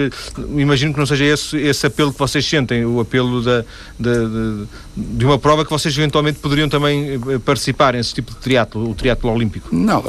imagino 0.57 0.93
que 0.95 0.99
não 0.99 1.07
seja 1.07 1.25
esse, 1.25 1.57
esse 1.59 1.87
apelo 1.87 2.13
que 2.13 2.19
vocês 2.19 2.49
sentem, 2.49 2.85
o 2.85 2.99
apelo 2.99 3.43
da, 3.43 3.65
de, 3.99 4.67
de, 4.97 5.25
uma 5.25 5.39
prova 5.39 5.65
que 5.65 5.71
vocês 5.71 5.97
eventualmente 5.97 6.39
poderiam 6.39 6.69
também 6.69 7.21
participar 7.45 7.93
nesse 7.93 8.15
tipo 8.15 8.33
de 8.33 8.39
triatlo, 8.39 8.91
o 8.91 8.95
triatlo 8.95 9.31
olímpico. 9.31 9.69
Não, 9.75 10.03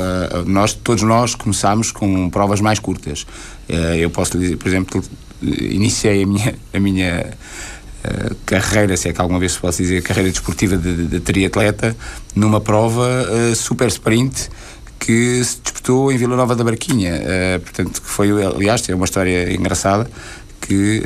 nós, 0.46 0.74
todos 0.74 1.04
nós 1.04 1.36
começámos 1.36 1.92
com 1.92 2.30
provas 2.30 2.62
mais 2.62 2.80
curtas. 2.80 3.26
eu 4.00 4.10
posso 4.10 4.38
dizer, 4.38 4.58
por 4.58 4.68
exemplo, 4.68 5.04
iniciei 5.42 6.24
a 6.24 6.28
minha, 6.28 6.56
a 6.74 6.80
minha 6.80 7.34
uh, 8.06 8.36
carreira, 8.46 8.96
se 8.98 9.10
é 9.10 9.14
que 9.14 9.22
alguma 9.22 9.40
vez 9.40 9.54
se 9.54 9.60
pode 9.60 9.78
dizer, 9.78 10.02
carreira 10.02 10.30
desportiva 10.30 10.78
de, 10.78 10.96
de, 10.96 11.08
de 11.08 11.20
triatleta, 11.20 11.96
numa 12.36 12.62
prova 12.62 13.08
uh, 13.08 13.56
super 13.56 13.88
sprint 13.88 14.50
que 15.00 15.44
se 15.44 15.60
disputou 15.62 16.12
em 16.12 16.18
Vila 16.18 16.36
Nova 16.36 16.56
da 16.56 16.64
Barquinha. 16.64 17.14
Uh, 17.14 17.60
portanto, 17.60 18.02
que 18.02 18.08
foi, 18.08 18.32
aliás, 18.44 18.88
é 18.90 18.96
uma 18.96 19.06
história 19.06 19.54
engraçada 19.54 20.10
que, 20.62 21.02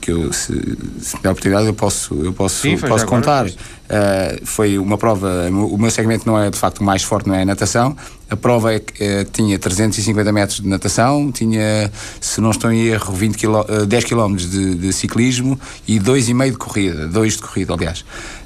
que 0.00 0.10
eu, 0.10 0.32
se, 0.32 0.52
se 1.00 1.16
me 1.16 1.22
der 1.22 1.30
oportunidade, 1.30 1.66
eu 1.66 1.74
posso, 1.74 2.14
eu 2.22 2.32
posso, 2.32 2.62
Sim, 2.62 2.78
posso 2.78 3.06
contar. 3.06 3.46
Uh, 3.84 4.46
foi 4.46 4.78
uma 4.78 4.96
prova, 4.96 5.46
o 5.50 5.76
meu 5.76 5.90
segmento 5.90 6.26
não 6.26 6.38
é 6.38 6.48
de 6.48 6.56
facto 6.56 6.78
o 6.78 6.84
mais 6.84 7.02
forte, 7.02 7.28
não 7.28 7.34
é 7.34 7.42
a 7.42 7.44
natação. 7.44 7.94
A 8.30 8.36
prova 8.36 8.72
é, 8.72 8.78
uh, 8.78 9.24
tinha 9.30 9.58
350 9.58 10.32
metros 10.32 10.60
de 10.60 10.68
natação, 10.68 11.30
tinha, 11.30 11.92
se 12.18 12.40
não 12.40 12.50
estou 12.50 12.72
em 12.72 12.86
erro, 12.86 13.12
20 13.12 13.36
quiló, 13.36 13.62
uh, 13.62 13.84
10 13.84 14.04
km 14.04 14.36
de, 14.36 14.74
de, 14.74 14.92
ciclismo 14.92 15.60
e 15.86 16.00
2,5 16.00 16.50
de 16.50 16.56
corrida, 16.56 17.08
2 17.08 17.32
de 17.34 17.42
corrida, 17.42 17.74
aliás. 17.74 18.04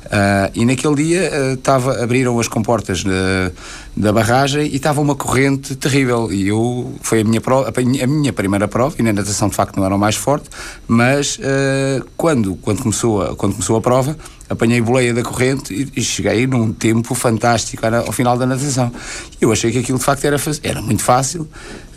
Uh, 0.08 0.50
e 0.54 0.64
naquele 0.64 0.94
dia 0.94 1.30
uh, 1.54 2.02
abriram 2.02 2.40
as 2.40 2.48
comportas 2.48 3.04
da, 3.04 3.52
da 3.94 4.10
barragem 4.10 4.66
e 4.66 4.76
estava 4.76 5.02
uma 5.02 5.14
corrente 5.14 5.76
terrível. 5.76 6.32
E 6.32 6.48
eu, 6.48 6.94
foi 7.02 7.20
a 7.20 7.24
minha, 7.24 7.42
prova, 7.42 7.70
a 7.70 8.06
minha 8.06 8.32
primeira 8.32 8.66
prova, 8.66 8.96
e 8.98 9.02
na 9.02 9.12
natação 9.12 9.48
de 9.48 9.54
facto 9.54 9.76
não 9.76 9.84
era 9.84 9.94
o 9.94 9.98
mais 9.98 10.16
forte, 10.16 10.48
mas 10.86 11.38
uh, 11.38 12.06
quando, 12.16 12.56
quando, 12.56 12.82
começou 12.82 13.22
a, 13.22 13.36
quando 13.36 13.52
começou 13.52 13.76
a 13.76 13.82
prova, 13.82 14.16
apanhei 14.48 14.80
boleia 14.80 15.12
da 15.12 15.22
corrente 15.22 15.74
e, 15.74 16.00
e, 16.00 16.02
cheguei 16.02 16.46
num 16.46 16.72
tempo 16.72 17.14
fantástico 17.14 17.84
era 17.84 17.98
ao 17.98 18.12
final 18.12 18.38
da 18.38 18.46
natação. 18.46 18.90
Eu 19.38 19.52
achei 19.52 19.70
que 19.70 19.78
aquilo 19.78 19.98
de 19.98 20.04
facto 20.04 20.24
era, 20.24 20.36
era 20.62 20.80
muito 20.80 21.02
fácil. 21.02 21.46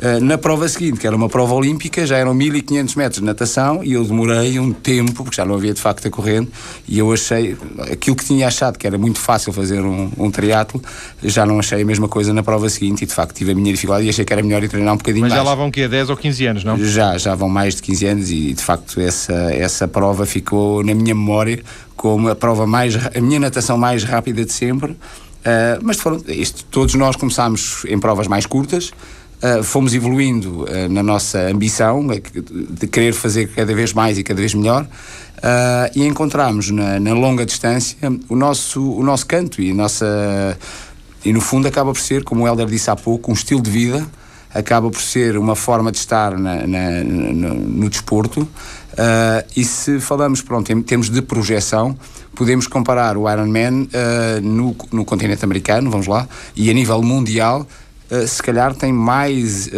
Uh, 0.02 0.20
na 0.20 0.38
prova 0.38 0.68
seguinte, 0.68 1.00
que 1.00 1.06
era 1.06 1.16
uma 1.16 1.30
prova 1.30 1.54
olímpica, 1.54 2.06
já 2.08 2.18
eram 2.18 2.34
1500 2.34 2.96
metros 2.96 3.20
de 3.20 3.26
natação 3.26 3.84
e 3.84 3.94
eu 3.94 4.04
demorei 4.04 4.60
um 4.60 4.74
tempo, 4.74 5.24
porque 5.24 5.36
já 5.36 5.46
não 5.46 5.54
havia 5.54 5.74
de 5.74 5.80
facto 5.80 6.08
a 6.08 6.10
corrente, 6.12 6.52
e 6.88 6.98
eu 6.98 7.14
achei, 7.14 7.56
aquilo 7.92 8.16
que 8.16 8.26
tinha 8.26 8.48
achado 8.48 8.80
que 8.80 8.88
era 8.88 8.98
muito 8.98 9.20
fácil 9.20 9.54
fazer 9.54 9.82
um, 9.82 10.12
um 10.18 10.32
triatlo, 10.32 10.82
já 11.24 11.46
não 11.46 11.60
achei 11.60 11.84
a 11.84 11.86
mesma 11.86 12.08
coisa 12.08 12.34
na 12.34 12.42
prova 12.42 12.68
seguinte 12.68 13.04
e 13.04 13.06
de 13.06 13.14
facto 13.14 13.36
tive 13.36 13.52
a 13.52 13.56
minha 13.56 13.72
dificuldade 13.72 14.08
e 14.08 14.10
achei 14.10 14.26
que 14.26 14.34
era 14.34 14.42
melhor 14.42 14.64
ir 14.64 14.70
treinar 14.70 14.94
um 14.94 14.98
bocadinho 14.98 15.22
Mas 15.22 15.34
mais. 15.34 15.40
Mas 15.40 15.46
já 15.46 15.50
lá 15.52 15.56
vão 15.56 15.68
o 15.68 15.72
quê? 15.72 15.88
10 15.88 16.10
ou 16.10 16.18
15 16.18 16.46
anos, 16.48 16.64
não? 16.64 16.78
Já, 16.78 17.18
já 17.20 17.36
vão 17.36 17.48
mais 17.48 17.76
de 17.76 17.84
15 17.84 18.06
anos 18.08 18.32
e 18.32 18.54
de 18.54 18.64
facto 18.64 19.00
essa, 19.00 19.34
essa 19.54 19.88
prova 19.88 20.26
ficou 20.26 20.84
na 20.84 20.96
minha 20.96 21.14
memória 21.14 21.64
como 21.96 22.30
a 22.30 22.36
prova 22.36 22.66
mais, 22.66 22.96
a 22.96 23.22
minha 23.22 23.40
natação 23.40 23.78
mais 23.78 24.04
rápida 24.04 24.44
de 24.44 24.52
sempre. 24.52 24.94
Uh, 24.94 25.78
mas 25.82 25.98
foram, 25.98 26.20
isto, 26.28 26.66
todos 26.66 26.96
nós 26.96 27.16
começámos 27.16 27.84
em 27.88 28.00
provas 28.00 28.28
mais 28.28 28.48
curtas, 28.48 28.92
uh, 29.42 29.64
fomos 29.64 29.94
evoluindo 29.94 30.64
uh, 30.64 30.90
na 30.90 31.04
nossa 31.04 31.40
ambição 31.50 32.06
de 32.08 32.88
querer 32.88 33.14
fazer 33.14 33.48
cada 33.50 33.74
vez 33.74 33.94
mais 33.94 34.18
e 34.18 34.24
cada 34.24 34.40
vez 34.40 34.54
melhor. 34.54 34.88
e 35.96 36.06
encontramos 36.06 36.70
na, 36.70 37.00
na, 37.00 37.14
longa 37.14 37.46
distância 37.46 37.98
o 38.30 38.36
nosso, 38.36 38.82
o 38.82 39.04
nosso 39.04 39.26
canto 39.26 39.62
e 39.62 39.74
nossa. 39.74 40.58
E 41.24 41.32
no 41.32 41.40
fundo 41.40 41.68
acaba 41.68 41.92
por 41.94 42.00
ser, 42.00 42.24
como 42.24 42.44
o 42.44 42.48
Helder 42.48 42.66
disse 42.66 42.90
há 42.90 42.96
pouco, 42.96 43.30
um 43.30 43.34
estilo 43.34 43.62
de 43.62 43.70
vida 43.70 44.08
acaba 44.54 44.90
por 44.90 45.02
ser 45.02 45.38
uma 45.38 45.56
forma 45.56 45.92
de 45.92 45.98
estar 45.98 46.38
na, 46.38 46.68
na, 46.68 47.04
no, 47.04 47.54
no 47.54 47.90
desporto. 47.90 48.42
Uh, 48.42 49.48
e 49.56 49.64
se 49.64 50.00
falamos, 50.00 50.42
pronto, 50.42 50.72
em 50.72 50.82
termos 50.82 51.10
de 51.10 51.22
projeção, 51.22 51.98
podemos 52.36 52.68
comparar 52.68 53.18
o 53.18 53.30
Ironman 53.32 53.84
uh, 53.84 54.42
no, 54.42 54.76
no 54.92 55.06
continente 55.06 55.44
americano, 55.46 55.90
vamos 55.90 56.08
lá, 56.08 56.28
e 56.56 56.70
a 56.70 56.74
nível 56.74 57.02
mundial, 57.02 57.62
uh, 57.62 57.66
se 58.28 58.44
calhar 58.44 58.76
tem 58.76 58.92
mais, 58.92 59.70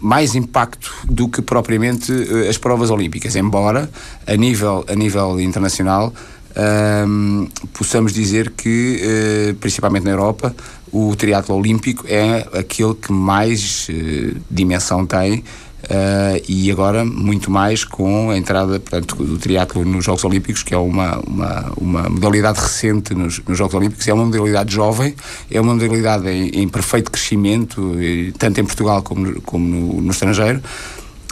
mais 0.00 0.34
impacto 0.34 0.90
do 1.04 1.28
que 1.28 1.42
propriamente 1.42 2.12
as 2.48 2.56
provas 2.56 2.88
olímpicas, 2.90 3.36
embora 3.36 3.90
a 4.26 4.36
nível, 4.36 4.84
a 4.88 4.94
nível 4.94 5.38
internacional 5.40 6.12
um, 6.56 7.48
possamos 7.72 8.12
dizer 8.12 8.50
que, 8.50 9.00
uh, 9.02 9.54
principalmente 9.54 10.04
na 10.04 10.10
Europa, 10.10 10.54
o 10.92 11.14
triatlo 11.16 11.56
olímpico 11.56 12.04
é 12.06 12.46
aquele 12.52 12.94
que 12.94 13.12
mais 13.12 13.88
uh, 13.88 14.40
dimensão 14.50 15.06
tem 15.06 15.42
Uh, 15.82 16.40
e 16.48 16.70
agora 16.70 17.04
muito 17.04 17.50
mais 17.50 17.84
com 17.84 18.30
a 18.30 18.38
entrada 18.38 18.78
portanto, 18.78 19.16
do 19.16 19.36
triatlo 19.36 19.84
nos 19.84 20.04
Jogos 20.04 20.22
Olímpicos, 20.24 20.62
que 20.62 20.72
é 20.72 20.78
uma, 20.78 21.18
uma, 21.26 21.72
uma 21.76 22.02
modalidade 22.08 22.60
recente 22.60 23.14
nos, 23.14 23.40
nos, 23.44 23.58
Jogos 23.58 23.74
Olímpicos, 23.74 24.06
é 24.06 24.14
uma 24.14 24.24
modalidade 24.24 24.72
jovem, 24.72 25.14
é 25.50 25.60
uma 25.60 25.74
modalidade 25.74 26.28
em, 26.28 26.62
em 26.62 26.68
perfeito 26.68 27.10
crescimento, 27.10 27.96
tanto 28.38 28.60
em 28.60 28.64
Portugal 28.64 29.02
como, 29.02 29.40
como 29.42 29.66
no, 29.66 30.00
no 30.00 30.10
estrangeiro. 30.12 30.62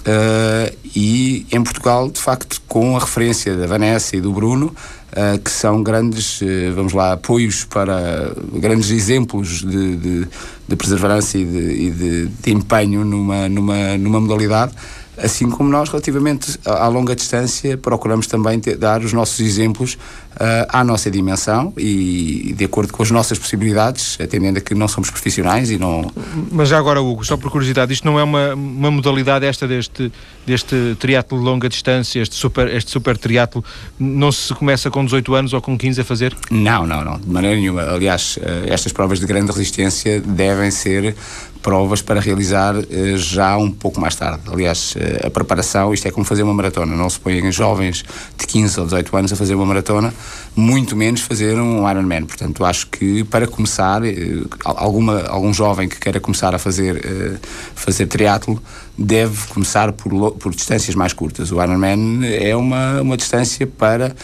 Uh, 0.01 0.75
e 0.97 1.47
em 1.53 1.63
Portugal, 1.63 2.11
de 2.11 2.21
facto, 2.21 2.61
com 2.67 2.97
a 2.97 3.01
referência 3.01 3.55
da 3.55 3.67
Vanessa 3.67 4.17
e 4.17 4.21
do 4.21 4.33
Bruno, 4.33 4.75
uh, 5.13 5.39
que 5.39 5.51
são 5.51 5.83
grandes, 5.83 6.41
uh, 6.41 6.73
vamos 6.75 6.93
lá, 6.93 7.13
apoios 7.13 7.65
para 7.65 8.33
grandes 8.55 8.91
exemplos 8.91 9.61
de, 9.61 9.97
de, 9.97 10.29
de 10.69 10.77
perseverança 10.77 11.39
e, 11.39 11.45
de, 11.45 11.59
e 11.59 11.91
de, 11.91 12.27
de, 12.27 12.53
empenho 12.53 13.05
numa, 13.05 13.49
numa, 13.49 13.99
numa 13.99 14.21
modalidade. 14.21 14.73
Assim 15.23 15.49
como 15.49 15.71
nós, 15.71 15.89
relativamente 15.89 16.59
à, 16.65 16.87
longa 16.89 17.15
distância, 17.15 17.77
procuramos 17.77 18.27
também 18.27 18.59
ter, 18.59 18.77
dar 18.77 19.03
os 19.03 19.13
nossos 19.13 19.41
exemplos 19.41 19.95
uh, 19.95 20.67
à 20.69 20.85
nossa 20.85 21.11
dimensão 21.11 21.73
e 21.77 22.55
de 22.57 22.65
acordo 22.65 22.93
com 22.93 23.03
as 23.03 23.11
nossas 23.11 23.39
possibilidades, 23.39 24.19
atendendo 24.21 24.59
a 24.59 24.61
que 24.61 24.75
não 24.75 24.89
somos 24.89 25.11
profissionais 25.11 25.71
e 25.71 25.79
não. 25.79 26.11
Mas 26.51 26.69
já 26.69 26.79
agora, 26.79 27.01
Hugo, 27.01 27.25
só 27.25 27.37
por 27.37 27.51
curiosidade, 27.51 27.93
isto 27.93 28.05
não 28.05 28.19
é 28.19 28.23
uma, 28.23 28.55
uma 28.55 28.91
modalidade 28.91 29.45
esta 29.45 29.67
deste, 29.67 30.13
deste 30.47 30.97
triatlo 30.99 31.39
de 31.39 31.45
longa 31.45 31.69
distância, 31.69 32.21
este 32.21 32.35
super, 32.35 32.69
este 32.69 32.91
super 32.91 33.17
triatlo, 33.17 33.65
não 33.99 34.33
se 34.33 34.55
começa 34.55 34.91
com 34.91 35.05
18 35.05 35.35
anos 35.35 35.53
ou 35.53 35.61
com 35.61 35.77
15 35.77 36.01
a 36.01 36.05
fazer? 36.05 36.37
Não, 36.51 36.87
não, 36.87 37.05
não, 37.05 37.19
de 37.19 37.29
maneira 37.29 37.57
nenhuma. 37.57 37.83
Aliás, 37.83 38.37
uh, 38.39 38.73
estas 38.73 38.93
provas 38.93 39.21
de 39.21 39.27
grande 39.27 39.53
resistência 39.53 40.21
devem 40.21 40.71
ser 40.71 41.15
provas 41.63 42.03
para 42.03 42.21
realizar 42.21 42.75
uh, 42.77 42.85
já 43.17 43.57
um 43.57 43.71
pouco 43.71 44.01
mais 44.01 44.15
tarde. 44.15 44.43
Aliás, 44.51 44.95
uh, 44.95 45.27
a 45.27 45.31
preparação, 45.31 45.93
isto 45.95 46.07
é 46.07 46.11
como 46.11 46.25
fazer 46.25 46.43
uma 46.43 46.55
maratona. 46.55 46.95
Não 46.95 47.09
se 47.09 47.19
põem 47.19 47.51
jovens 47.53 48.05
de 48.37 48.47
15 48.47 48.81
ou 48.81 48.87
18 48.87 49.17
anos 49.17 49.33
a 49.33 49.37
fazer 49.37 49.55
uma 49.55 49.67
maratona, 49.67 50.13
muito 50.61 50.95
menos 50.95 51.23
fazer 51.23 51.59
um 51.59 51.89
Ironman. 51.89 52.25
Portanto, 52.25 52.65
acho 52.65 52.87
que 52.89 53.25
para 53.25 53.47
começar, 53.47 54.03
uh, 54.03 54.49
alguma, 54.65 55.23
algum 55.23 55.53
jovem 55.53 55.89
que 55.89 55.99
queira 55.99 56.21
começar 56.21 56.55
a 56.55 56.59
fazer, 56.59 57.41
fazer 57.75 58.07
triatlo 58.07 58.63
deve 58.97 59.47
começar 59.49 59.93
por, 59.93 60.33
por 60.33 60.55
distâncias 60.55 60.95
mais 60.95 61.13
curtas. 61.13 61.51
O 61.51 61.63
Ironman 61.63 62.21
é 62.25 62.55
uma, 62.55 63.01
uma 63.01 63.17
distância 63.17 63.67
para 63.67 64.15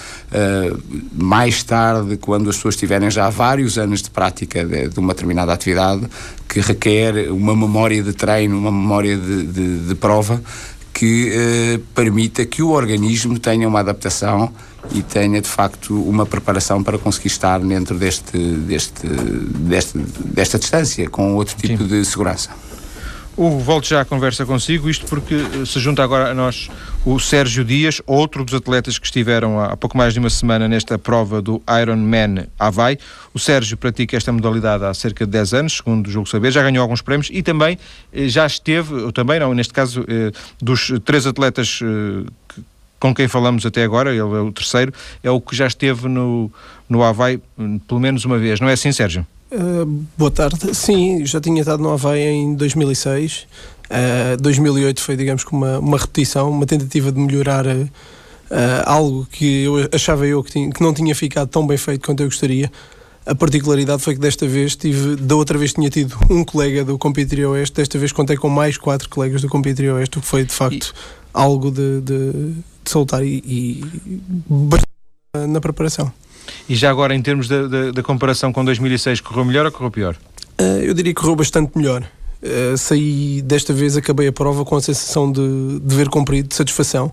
mais 1.12 1.62
tarde, 1.62 2.18
quando 2.18 2.50
as 2.50 2.56
pessoas 2.56 2.76
tiverem 2.76 3.10
já 3.10 3.30
vários 3.30 3.78
anos 3.78 4.02
de 4.02 4.10
prática 4.10 4.64
de, 4.64 4.88
de 4.88 5.00
uma 5.00 5.14
determinada 5.14 5.52
atividade, 5.52 6.06
que 6.46 6.60
requer 6.60 7.30
uma 7.30 7.56
memória 7.56 8.02
de 8.02 8.12
treino, 8.12 8.58
uma 8.58 8.70
memória 8.70 9.16
de, 9.16 9.46
de, 9.46 9.78
de 9.88 9.94
prova 9.94 10.42
que 10.96 11.30
eh, 11.30 11.80
permita 11.94 12.46
que 12.46 12.62
o 12.62 12.70
organismo 12.70 13.38
tenha 13.38 13.68
uma 13.68 13.80
adaptação 13.80 14.50
e 14.92 15.02
tenha 15.02 15.40
de 15.40 15.48
facto 15.48 15.94
uma 16.02 16.24
preparação 16.24 16.82
para 16.82 16.98
conseguir 16.98 17.28
estar 17.28 17.60
dentro 17.60 17.98
deste, 17.98 18.36
deste, 18.38 19.06
deste 19.06 19.98
desta 20.24 20.58
distância 20.58 21.08
com 21.08 21.34
outro 21.34 21.56
tipo 21.56 21.82
Sim. 21.82 21.88
de 21.88 22.04
segurança. 22.04 22.50
Hugo, 23.36 23.58
volto 23.58 23.86
já 23.86 24.00
à 24.00 24.04
conversa 24.04 24.46
consigo, 24.46 24.88
isto 24.88 25.04
porque 25.04 25.34
eh, 25.34 25.66
se 25.66 25.78
junta 25.78 26.02
agora 26.02 26.30
a 26.30 26.34
nós 26.34 26.70
o 27.04 27.20
Sérgio 27.20 27.62
Dias, 27.62 28.00
outro 28.06 28.42
dos 28.46 28.54
atletas 28.54 28.98
que 28.98 29.04
estiveram 29.04 29.60
há 29.60 29.76
pouco 29.76 29.94
mais 29.94 30.14
de 30.14 30.18
uma 30.18 30.30
semana 30.30 30.66
nesta 30.66 30.98
prova 30.98 31.42
do 31.42 31.62
Ironman 31.82 32.46
Havaí. 32.58 32.98
O 33.34 33.38
Sérgio 33.38 33.76
pratica 33.76 34.16
esta 34.16 34.32
modalidade 34.32 34.86
há 34.86 34.94
cerca 34.94 35.26
de 35.26 35.32
10 35.32 35.52
anos, 35.52 35.76
segundo 35.76 36.06
o 36.06 36.10
julgo 36.10 36.26
saber, 36.26 36.50
já 36.50 36.62
ganhou 36.62 36.80
alguns 36.80 37.02
prémios 37.02 37.28
e 37.30 37.42
também 37.42 37.78
eh, 38.10 38.26
já 38.26 38.46
esteve, 38.46 38.94
ou 38.94 39.12
também 39.12 39.38
não, 39.38 39.52
neste 39.52 39.74
caso, 39.74 40.02
eh, 40.08 40.32
dos 40.58 40.94
três 41.04 41.26
atletas 41.26 41.80
com 42.98 43.14
quem 43.14 43.28
falamos 43.28 43.64
até 43.66 43.84
agora, 43.84 44.10
ele 44.10 44.20
é 44.20 44.22
o 44.22 44.52
terceiro, 44.52 44.92
é 45.22 45.30
o 45.30 45.40
que 45.40 45.54
já 45.54 45.66
esteve 45.66 46.08
no, 46.08 46.50
no 46.88 47.02
Havaí 47.02 47.40
hum, 47.58 47.78
pelo 47.78 48.00
menos 48.00 48.24
uma 48.24 48.38
vez, 48.38 48.60
não 48.60 48.68
é 48.68 48.72
assim, 48.72 48.92
Sérgio? 48.92 49.26
Uh, 49.50 49.86
boa 50.18 50.30
tarde. 50.30 50.74
Sim, 50.74 51.24
já 51.24 51.40
tinha 51.40 51.60
estado 51.60 51.82
no 51.82 51.90
Havaí 51.90 52.22
em 52.22 52.54
2006. 52.54 53.46
Uh, 53.84 54.36
2008 54.40 55.00
foi, 55.00 55.16
digamos, 55.16 55.44
uma, 55.44 55.78
uma 55.78 55.98
repetição, 55.98 56.50
uma 56.50 56.66
tentativa 56.66 57.12
de 57.12 57.20
melhorar 57.20 57.66
uh, 57.66 57.88
algo 58.84 59.26
que 59.30 59.64
eu 59.64 59.88
achava 59.92 60.26
eu 60.26 60.42
que, 60.42 60.50
tinha, 60.50 60.70
que 60.70 60.82
não 60.82 60.92
tinha 60.92 61.14
ficado 61.14 61.48
tão 61.48 61.66
bem 61.66 61.76
feito 61.76 62.04
quanto 62.04 62.22
eu 62.22 62.26
gostaria. 62.26 62.70
A 63.24 63.34
particularidade 63.34 64.02
foi 64.02 64.14
que 64.14 64.20
desta 64.20 64.46
vez 64.46 64.76
tive, 64.76 65.16
da 65.16 65.34
outra 65.34 65.58
vez 65.58 65.72
tinha 65.72 65.90
tido 65.90 66.16
um 66.30 66.44
colega 66.44 66.84
do 66.84 66.96
Competri 66.96 67.44
Oeste, 67.44 67.76
desta 67.76 67.98
vez 67.98 68.12
contei 68.12 68.36
com 68.36 68.48
mais 68.48 68.76
quatro 68.76 69.08
colegas 69.08 69.42
do 69.42 69.48
Competri 69.48 69.88
Oeste, 69.90 70.18
o 70.18 70.20
que 70.20 70.26
foi 70.26 70.44
de 70.44 70.52
facto 70.52 70.94
e... 70.94 71.28
algo 71.34 71.70
de, 71.70 72.00
de, 72.00 72.54
de 72.86 72.90
soltar 72.90 73.24
e, 73.24 73.42
e 73.44 73.84
bastante 74.48 74.86
na 75.48 75.60
preparação. 75.60 76.10
E 76.68 76.74
já 76.74 76.90
agora, 76.90 77.14
em 77.14 77.20
termos 77.20 77.48
da 77.48 78.02
comparação 78.02 78.52
com 78.52 78.64
2006, 78.64 79.20
correu 79.20 79.44
melhor 79.44 79.66
ou 79.66 79.72
correu 79.72 79.90
pior? 79.90 80.16
Uh, 80.58 80.80
eu 80.82 80.94
diria 80.94 81.12
que 81.12 81.20
correu 81.20 81.36
bastante 81.36 81.76
melhor. 81.76 82.06
Uh, 82.42 82.76
saí 82.76 83.42
desta 83.42 83.72
vez, 83.72 83.96
acabei 83.96 84.28
a 84.28 84.32
prova 84.32 84.64
com 84.64 84.76
a 84.76 84.80
sensação 84.80 85.30
de 85.30 85.80
dever 85.82 86.08
cumprido, 86.08 86.48
de 86.48 86.54
satisfação, 86.54 87.12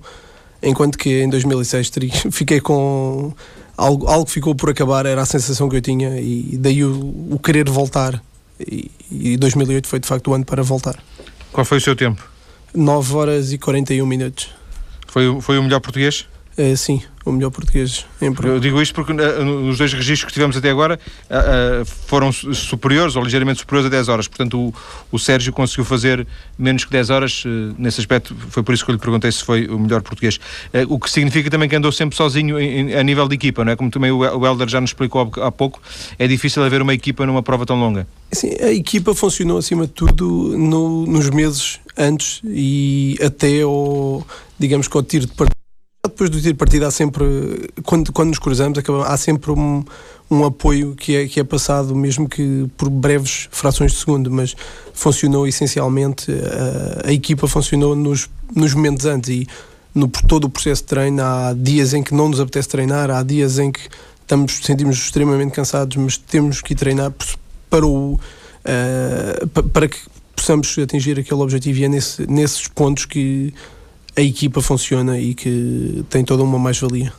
enquanto 0.62 0.97
que 0.97 1.23
em 1.23 1.29
2006 1.29 1.89
teria, 1.89 2.13
fiquei 2.31 2.62
com 2.62 3.33
algo, 3.75 4.07
algo 4.07 4.25
que 4.25 4.31
ficou 4.31 4.55
por 4.55 4.69
acabar, 4.69 5.05
era 5.05 5.21
a 5.21 5.25
sensação 5.25 5.67
que 5.67 5.75
eu 5.75 5.81
tinha, 5.81 6.19
e 6.19 6.57
daí 6.57 6.83
o, 6.83 7.27
o 7.31 7.39
querer 7.39 7.69
voltar. 7.69 8.21
E, 8.59 8.91
e 9.12 9.38
2008 9.38 9.88
foi 9.88 9.99
de 9.99 10.07
facto 10.07 10.29
o 10.29 10.33
ano 10.33 10.45
para 10.45 10.62
voltar. 10.62 10.97
Qual 11.51 11.65
foi 11.65 11.79
o 11.79 11.81
seu 11.81 11.95
tempo? 11.95 12.23
9 12.73 13.15
horas 13.15 13.51
e 13.51 13.57
41 13.57 14.05
minutos. 14.05 14.49
Foi, 15.13 15.39
foi 15.41 15.60
o 15.60 15.63
melhor 15.63 15.80
português? 15.80 16.26
Uh, 16.58 16.76
sim, 16.76 17.04
o 17.23 17.32
melhor 17.32 17.52
português 17.52 18.04
em 18.19 18.34
Eu 18.43 18.60
digo 18.60 18.82
isto 18.82 18.95
porque 18.95 19.12
uh, 19.12 19.45
nos 19.45 19.78
dois 19.78 19.93
registros 19.93 20.26
que 20.26 20.34
tivemos 20.34 20.58
até 20.58 20.71
agora 20.71 20.99
uh, 21.30 21.86
foram 21.86 22.32
superiores 22.32 23.15
ou 23.15 23.23
ligeiramente 23.23 23.60
superiores 23.60 23.86
a 23.86 23.89
10 23.89 24.10
horas. 24.10 24.28
Portanto, 24.28 24.60
o, 24.60 24.73
o 25.12 25.19
Sérgio 25.19 25.54
conseguiu 25.54 25.86
fazer 25.86 26.26
menos 26.58 26.84
que 26.84 26.91
10 26.91 27.12
horas. 27.12 27.43
nesse 27.78 28.02
aspecto, 28.02 28.36
foi 28.49 28.63
por 28.63 28.73
isso 28.73 28.84
que 28.84 28.89
eu 28.89 28.93
lhe 28.93 28.99
perguntei 28.99 29.32
se 29.32 29.43
foi 29.43 29.67
o 29.67 29.78
melhor 29.78 30.02
português. 30.02 30.39
o 30.89 30.99
que 30.99 31.12
significa 31.12 31.47
também 31.47 31.69
que 31.69 31.76
andou 31.76 31.91
sempre 31.91 32.15
sozinho 32.15 32.60
em, 32.60 32.95
a 32.95 33.04
nível 33.04 33.28
de 33.28 33.36
equipa, 33.36 33.63
não 33.63 33.71
é? 33.71 33.76
Como 33.76 33.91
também 33.91 34.10
o, 34.10 34.17
o 34.17 34.45
Helder 34.47 34.67
já 34.67 34.82
nos 34.82 34.89
explicou 34.89 35.32
há 35.43 35.52
pouco, 35.52 35.80
é 36.17 36.28
difícil 36.28 36.63
haver 36.63 36.82
uma 36.82 36.93
equipa 36.95 37.23
numa 37.23 37.43
prova 37.43 37.67
tão 37.67 37.80
longa. 37.80 38.08
Sim, 38.32 38.49
a 38.60 38.71
equipa 38.71 39.13
funcionou 39.13 39.60
acima 39.60 39.86
de 39.86 39.93
tudo 39.93 40.56
no, 40.58 41.06
nos 41.06 41.30
meses 41.30 41.80
antes 41.97 42.41
e 42.45 43.17
até 43.23 43.62
ao, 43.62 44.26
digamos 44.63 44.88
que 44.88 44.95
ao 44.95 45.04
tiro 45.04 45.26
de 45.26 45.34
partida 45.34 45.54
depois 46.06 46.30
do 46.30 46.38
tiro 46.38 46.54
de 46.54 46.58
partida 46.58 46.88
há 46.88 46.91
sempre, 46.91 47.69
quando, 47.84 48.12
quando 48.12 48.30
nos 48.30 48.39
cruzamos, 48.39 48.78
há 49.06 49.17
sempre 49.17 49.52
um, 49.52 49.84
um 50.30 50.45
apoio 50.45 50.95
que 50.95 51.15
é, 51.15 51.28
que 51.28 51.39
é 51.39 51.43
passado, 51.43 51.95
mesmo 51.95 52.28
que 52.30 52.69
por 52.78 52.89
breves 52.89 53.47
frações 53.52 53.93
de 53.93 53.99
segundo, 53.99 54.30
mas 54.30 54.56
funcionou 54.93 55.47
essencialmente, 55.47 56.32
a, 56.32 57.10
a 57.10 57.13
equipa 57.13 57.47
funcionou 57.47 57.95
nos, 57.95 58.30
nos 58.54 58.73
momentos 58.73 59.06
antes 59.06 59.30
e 59.30 59.47
no 59.95 60.08
todo 60.08 60.45
o 60.45 60.49
processo 60.49 60.82
de 60.84 60.88
treino. 60.88 61.21
Há 61.21 61.54
dias 61.54 61.93
em 61.93 62.04
que 62.04 62.13
não 62.13 62.30
nos 62.30 62.39
apetece 62.39 62.69
treinar, 62.69 63.10
há 63.10 63.23
dias 63.23 63.58
em 63.58 63.71
que 63.71 63.82
estamos, 64.21 64.60
sentimos 64.62 64.97
extremamente 64.97 65.52
cansados, 65.52 65.95
mas 65.97 66.17
temos 66.17 66.62
que 66.62 66.73
ir 66.73 66.76
treinar 66.76 67.13
para, 67.69 67.86
o, 67.86 68.13
uh, 68.13 69.63
para 69.69 69.88
que 69.88 69.97
possamos 70.36 70.78
atingir 70.78 71.17
aquele 71.17 71.41
objetivo 71.41 71.80
e 71.80 71.86
é 71.86 71.88
nesse, 71.88 72.30
nesses 72.30 72.67
pontos 72.67 73.06
que 73.06 73.54
a 74.15 74.21
equipa 74.21 74.62
funciona 74.62 75.19
e 75.19 75.34
que 75.34 76.04
tem 76.10 76.23
toda 76.23 76.43
uma 76.43 76.60
mais-valia. 76.60 77.12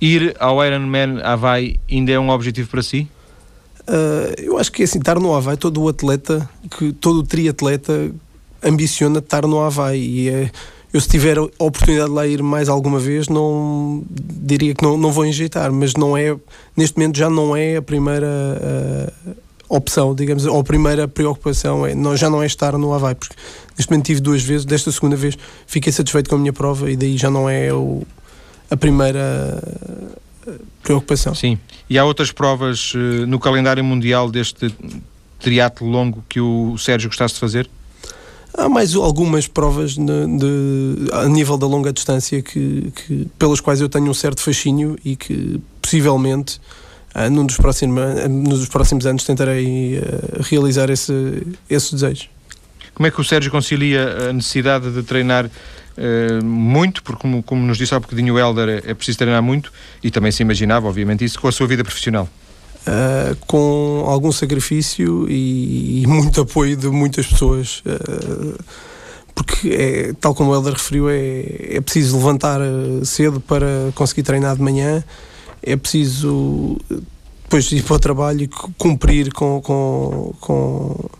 Ir 0.00 0.36
ao 0.38 0.64
Ironman 0.64 1.20
Havaí 1.22 1.80
ainda 1.90 2.12
é 2.12 2.18
um 2.18 2.30
objetivo 2.30 2.68
para 2.68 2.82
si? 2.82 3.08
Uh, 3.88 4.34
eu 4.38 4.58
acho 4.58 4.70
que 4.70 4.82
é 4.82 4.84
assim, 4.84 4.98
estar 4.98 5.18
no 5.18 5.34
Havaí, 5.34 5.56
todo 5.56 5.82
o 5.82 5.88
atleta, 5.88 6.48
que, 6.76 6.92
todo 6.92 7.20
o 7.20 7.22
triatleta 7.22 8.12
ambiciona 8.62 9.18
estar 9.18 9.46
no 9.46 9.60
Havaí 9.60 10.00
e 10.00 10.28
é, 10.28 10.50
eu 10.92 11.00
se 11.00 11.08
tiver 11.08 11.38
a 11.38 11.42
oportunidade 11.58 12.08
de 12.08 12.14
lá 12.14 12.26
ir 12.26 12.42
mais 12.42 12.68
alguma 12.68 12.98
vez, 12.98 13.28
não 13.28 14.02
diria 14.10 14.74
que 14.74 14.82
não, 14.82 14.96
não 14.98 15.10
vou 15.10 15.24
enjeitar, 15.24 15.72
mas 15.72 15.94
não 15.94 16.16
é, 16.16 16.36
neste 16.76 16.98
momento 16.98 17.16
já 17.16 17.30
não 17.30 17.56
é 17.56 17.76
a 17.76 17.82
primeira 17.82 18.26
uh, 18.26 19.36
opção, 19.68 20.14
digamos, 20.14 20.46
ou 20.46 20.60
a 20.60 20.64
primeira 20.64 21.06
preocupação 21.06 21.86
é, 21.86 21.94
não, 21.94 22.16
já 22.16 22.30
não 22.30 22.42
é 22.42 22.46
estar 22.46 22.76
no 22.78 22.92
Havaí, 22.94 23.14
porque 23.14 23.34
neste 23.76 23.90
momento 23.90 24.06
tive 24.06 24.20
duas 24.20 24.42
vezes, 24.42 24.64
desta 24.64 24.90
segunda 24.90 25.16
vez 25.16 25.36
fiquei 25.66 25.92
satisfeito 25.92 26.30
com 26.30 26.36
a 26.36 26.38
minha 26.38 26.52
prova 26.52 26.90
e 26.90 26.96
daí 26.96 27.16
já 27.16 27.30
não 27.30 27.48
é 27.48 27.72
o, 27.72 28.02
a 28.70 28.76
primeira 28.76 29.62
eh, 30.46 30.52
preocupação. 30.82 31.34
Sim, 31.34 31.58
e 31.88 31.98
há 31.98 32.04
outras 32.04 32.32
provas 32.32 32.94
uh, 32.94 33.26
no 33.26 33.38
calendário 33.38 33.84
mundial 33.84 34.30
deste 34.30 34.74
triatlo 35.38 35.88
longo 35.88 36.24
que 36.28 36.40
o 36.40 36.76
Sérgio 36.78 37.10
gostasse 37.10 37.34
de 37.34 37.40
fazer? 37.40 37.68
Há 38.54 38.68
mais 38.68 38.94
algumas 38.94 39.46
provas 39.46 39.94
de, 39.94 40.02
de, 40.02 41.12
a 41.12 41.28
nível 41.28 41.56
da 41.56 41.66
longa 41.66 41.92
distância 41.92 42.42
que, 42.42 42.90
que, 42.90 43.28
pelas 43.38 43.60
quais 43.60 43.80
eu 43.80 43.88
tenho 43.88 44.10
um 44.10 44.14
certo 44.14 44.40
fascínio 44.40 44.98
e 45.04 45.14
que 45.14 45.60
possivelmente 45.80 46.60
uh, 47.14 47.30
num 47.30 47.46
dos 47.46 47.58
uh, 47.58 48.28
nos 48.28 48.68
próximos 48.68 49.06
anos 49.06 49.24
tentarei 49.24 49.98
uh, 49.98 50.42
realizar 50.42 50.90
esse, 50.90 51.46
esse 51.68 51.94
desejo. 51.94 52.28
Como 52.94 53.06
é 53.06 53.10
que 53.10 53.20
o 53.20 53.24
Sérgio 53.24 53.50
concilia 53.50 54.30
a 54.30 54.32
necessidade 54.32 54.90
de 54.90 55.02
treinar 55.02 55.50
muito, 56.44 57.02
porque 57.02 57.22
como, 57.22 57.42
como, 57.42 57.60
nos 57.60 57.76
disse 57.76 57.92
há 57.92 57.98
bocadinho 57.98 58.34
o 58.34 58.38
Helder, 58.38 58.68
é, 58.68 58.90
é 58.90 58.94
preciso 58.94 59.18
treinar 59.18 59.42
muito, 59.42 59.72
e 60.00 60.12
também 60.12 60.30
se 60.30 60.42
imaginava, 60.42 60.86
obviamente, 60.86 61.24
isso 61.24 61.40
com 61.40 61.48
a 61.48 61.52
sua 61.52 61.66
vida 61.66 61.82
profissional? 61.82 62.28
Uh, 62.88 63.36
com 63.46 64.04
algum 64.06 64.32
sacrifício 64.32 65.28
e, 65.28 66.02
e, 66.02 66.06
muito 66.06 66.40
apoio 66.40 66.76
de 66.76 66.88
muitas 66.88 67.26
pessoas. 67.26 67.82
Uh, 67.84 68.56
porque, 69.34 69.68
é, 69.68 70.12
tal 70.20 70.34
como 70.34 70.50
o 70.50 70.54
Helder 70.54 70.72
referiu, 70.72 71.10
é, 71.10 71.76
é 71.76 71.80
preciso 71.80 72.16
levantar 72.16 72.60
cedo 73.04 73.40
para 73.40 73.66
conseguir 73.94 74.22
treinar 74.22 74.56
de 74.56 74.62
manhã 74.62 75.04
é 75.62 75.76
preciso 75.76 76.78
depois 77.44 77.70
ir 77.72 77.82
para 77.82 77.96
o 77.96 77.98
trabalho 77.98 78.42
e 78.42 78.48
cumprir 78.76 79.32
com, 79.32 79.60
com, 79.62 80.34
com 80.38 81.10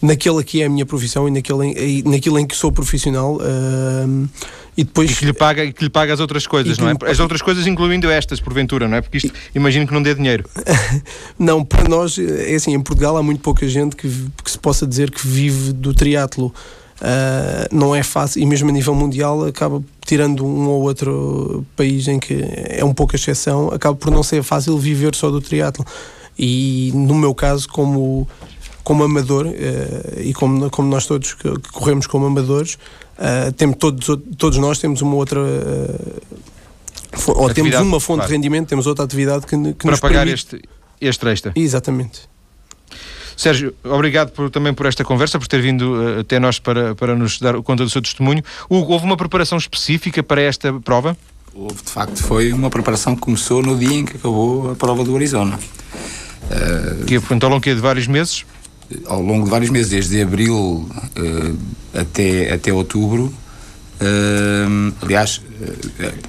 naquele 0.00 0.42
que 0.42 0.62
é 0.62 0.66
a 0.66 0.68
minha 0.68 0.86
profissão 0.86 1.28
e 1.28 1.30
naquele 1.30 1.66
em, 1.66 2.02
naquilo 2.02 2.38
em 2.38 2.46
que 2.46 2.56
sou 2.56 2.72
profissional. 2.72 3.36
Uh, 3.36 4.28
e 4.76 4.82
depois 4.82 5.10
e 5.10 5.14
que 5.14 5.24
lhe 5.24 5.32
paga 5.32 5.70
que 5.72 5.84
lhe 5.84 5.90
paga 5.90 6.12
as 6.12 6.20
outras 6.20 6.46
coisas, 6.46 6.78
não 6.78 6.88
é? 6.88 6.94
As 7.06 7.20
outras 7.20 7.40
coisas 7.40 7.66
incluindo 7.66 8.10
estas, 8.10 8.40
porventura, 8.40 8.88
não 8.88 8.96
é? 8.96 9.00
Porque 9.00 9.18
isto 9.18 9.32
imagino 9.54 9.86
que 9.86 9.92
não 9.92 10.02
dê 10.02 10.14
dinheiro. 10.14 10.48
não, 11.38 11.64
para 11.64 11.88
nós 11.88 12.18
é 12.18 12.54
assim, 12.54 12.74
em 12.74 12.80
Portugal 12.80 13.16
há 13.16 13.22
muito 13.22 13.40
pouca 13.40 13.68
gente 13.68 13.94
que, 13.94 14.08
que 14.42 14.50
se 14.50 14.58
possa 14.58 14.86
dizer 14.86 15.10
que 15.10 15.26
vive 15.26 15.72
do 15.72 15.94
triatlo. 15.94 16.52
Uh, 17.04 17.68
não 17.70 17.94
é 17.94 18.02
fácil, 18.02 18.40
e 18.40 18.46
mesmo 18.46 18.70
a 18.70 18.72
nível 18.72 18.94
mundial 18.94 19.44
acaba 19.44 19.82
tirando 20.06 20.42
um 20.42 20.66
ou 20.68 20.82
outro 20.84 21.62
país 21.76 22.08
em 22.08 22.18
que 22.18 22.42
é 22.66 22.82
um 22.82 22.94
pouco 22.94 23.14
a 23.14 23.16
exceção, 23.16 23.68
acaba 23.68 23.94
por 23.94 24.10
não 24.10 24.22
ser 24.22 24.42
fácil 24.42 24.78
viver 24.78 25.14
só 25.14 25.30
do 25.30 25.38
triatlo. 25.38 25.84
E 26.38 26.90
no 26.94 27.14
meu 27.14 27.34
caso, 27.34 27.68
como 27.68 28.26
como 28.82 29.02
amador, 29.02 29.46
uh, 29.46 30.20
e 30.20 30.32
como, 30.32 30.70
como 30.70 30.88
nós 30.88 31.06
todos 31.06 31.34
que, 31.34 31.50
que 31.58 31.72
corremos 31.72 32.06
como 32.06 32.26
amadores, 32.26 32.74
uh, 33.18 33.52
temos 33.52 33.76
todos, 33.76 34.06
todos 34.38 34.58
nós 34.58 34.78
temos 34.78 35.02
uma 35.02 35.14
outra. 35.14 35.40
Uh, 35.40 36.22
ou 37.28 37.46
atividade, 37.46 37.54
temos 37.54 37.80
uma 37.80 38.00
fonte 38.00 38.16
claro. 38.18 38.28
de 38.28 38.34
rendimento, 38.34 38.68
temos 38.68 38.86
outra 38.86 39.04
atividade 39.04 39.46
que, 39.46 39.56
que 39.56 39.74
Para 39.74 39.90
nos 39.90 40.00
pagar 40.00 40.26
permite... 40.26 40.34
este, 40.34 40.68
este 41.00 41.28
extra. 41.28 41.52
Exatamente. 41.54 42.33
Sérgio, 43.36 43.74
obrigado 43.82 44.30
por, 44.30 44.50
também 44.50 44.72
por 44.72 44.86
esta 44.86 45.04
conversa, 45.04 45.38
por 45.38 45.48
ter 45.48 45.60
vindo 45.60 45.94
uh, 45.94 46.20
até 46.20 46.38
nós 46.38 46.58
para, 46.58 46.94
para 46.94 47.14
nos 47.14 47.38
dar 47.38 47.54
conta 47.62 47.84
do 47.84 47.90
seu 47.90 48.00
testemunho. 48.00 48.42
Hugo, 48.68 48.92
houve 48.92 49.04
uma 49.04 49.16
preparação 49.16 49.58
específica 49.58 50.22
para 50.22 50.40
esta 50.40 50.72
prova? 50.72 51.16
Houve, 51.54 51.82
de 51.84 51.90
facto, 51.90 52.22
foi 52.22 52.52
uma 52.52 52.68
preparação 52.68 53.14
que 53.14 53.20
começou 53.20 53.62
no 53.62 53.76
dia 53.76 53.94
em 53.94 54.04
que 54.04 54.16
acabou 54.16 54.72
a 54.72 54.74
prova 54.74 55.04
do 55.04 55.14
Arizona. 55.14 55.58
Uh, 56.44 57.04
que 57.04 57.14
então 57.14 57.48
ao 57.48 57.50
longo 57.50 57.64
de 57.64 57.74
vários 57.74 58.06
meses? 58.06 58.44
Ao 59.06 59.20
longo 59.20 59.44
de 59.44 59.50
vários 59.50 59.70
meses, 59.70 59.90
desde 59.90 60.20
abril 60.20 60.88
uh, 60.88 61.58
até, 61.94 62.52
até 62.52 62.72
outubro. 62.72 63.32
Uh, 64.00 64.92
aliás, 65.00 65.40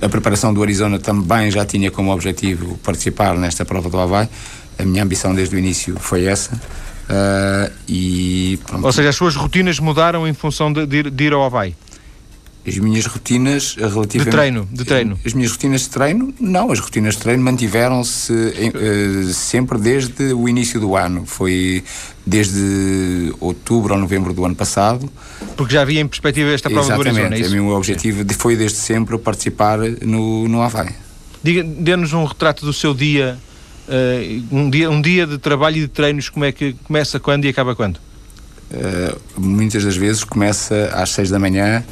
a 0.02 0.08
preparação 0.08 0.54
do 0.54 0.62
Arizona 0.62 1.00
também 1.00 1.50
já 1.50 1.66
tinha 1.66 1.90
como 1.90 2.14
objetivo 2.14 2.78
participar 2.84 3.36
nesta 3.36 3.66
prova 3.66 3.90
do 3.90 4.00
Havaí. 4.00 4.30
A 4.78 4.84
minha 4.84 5.04
ambição 5.04 5.34
desde 5.34 5.56
o 5.56 5.60
início 5.60 5.96
foi 6.00 6.26
essa. 6.26 6.62
Uh, 7.10 7.72
e, 7.88 8.60
Ou 8.82 8.92
seja, 8.92 9.10
as 9.10 9.16
suas 9.16 9.36
rotinas 9.36 9.80
mudaram 9.80 10.28
em 10.28 10.34
função 10.34 10.74
de, 10.74 10.86
de, 10.86 10.98
ir, 10.98 11.10
de 11.12 11.24
ir 11.24 11.34
ao 11.34 11.44
Havaí? 11.44 11.76
As 12.68 12.80
minhas 12.80 13.06
rotinas 13.06 13.76
relativamente... 13.76 14.26
De 14.26 14.32
treino, 14.32 14.68
de 14.72 14.86
treino. 14.86 15.20
As 15.24 15.34
minhas 15.34 15.52
rotinas 15.52 15.82
de 15.82 15.90
treino, 15.90 16.34
não, 16.40 16.72
as 16.72 16.80
rotinas 16.80 17.14
de 17.14 17.22
treino 17.22 17.44
mantiveram-se 17.44 18.34
uh, 18.34 19.34
sempre 19.34 19.78
desde 19.78 20.34
o 20.34 20.50
início 20.50 20.80
do 20.80 20.96
ano. 20.96 21.28
Foi 21.28 21.84
desde 22.26 23.32
outubro 23.40 23.94
ou 23.94 24.00
novembro 24.00 24.34
do 24.34 24.44
ano 24.44 24.56
passado. 24.56 25.08
Porque 25.56 25.76
já 25.76 25.84
havia 25.84 26.02
em 26.02 26.08
perspectiva 26.08 26.50
esta 26.50 26.68
prova 26.68 26.88
Exatamente, 26.88 27.14
do 27.14 27.20
Arizona, 27.20 27.36
é 27.36 27.40
isso? 27.40 27.52
o 27.52 27.66
meu 27.66 27.76
objetivo 27.76 28.26
foi 28.34 28.56
desde 28.56 28.80
sempre 28.80 29.16
participar 29.20 29.78
no, 30.02 30.48
no 30.48 30.64
Havaí. 30.64 30.96
Dê-nos 31.44 32.14
um 32.14 32.26
retrato 32.26 32.66
do 32.66 32.74
seu 32.74 32.96
dia 32.96 33.38
Uh, 33.88 34.44
um, 34.52 34.70
dia, 34.70 34.90
um 34.90 35.02
dia 35.02 35.28
de 35.28 35.38
trabalho 35.38 35.78
e 35.78 35.82
de 35.82 35.88
treinos, 35.88 36.30
como 36.30 36.46
é 36.46 36.52
que 36.52 36.74
começa 36.84 37.20
quando 37.20 37.46
e 37.46 37.50
acaba 37.50 37.76
quando? 37.76 37.98
Uh, 38.72 39.20
muitas 39.40 39.84
das 39.84 39.96
vezes 39.96 40.24
começa 40.24 40.90
às 40.94 41.12
6 41.12 41.30
da 41.30 41.40
manhã 41.40 41.84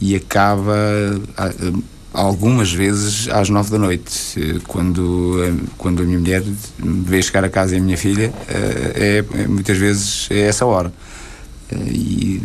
e 0.00 0.16
acaba 0.16 0.74
uh, 0.74 1.84
algumas 2.12 2.72
vezes 2.72 3.28
às 3.28 3.50
9 3.50 3.70
da 3.70 3.78
noite. 3.78 4.60
Quando, 4.66 5.60
quando 5.76 6.02
a 6.02 6.06
minha 6.06 6.18
mulher 6.18 6.42
vê 6.78 7.22
chegar 7.22 7.44
a 7.44 7.50
casa 7.50 7.74
e 7.74 7.78
a 7.78 7.82
minha 7.82 7.96
filha, 7.96 8.32
é, 8.94 9.24
muitas 9.46 9.76
vezes 9.76 10.28
é 10.30 10.40
essa 10.40 10.66
hora. 10.66 10.92
E 11.86 12.40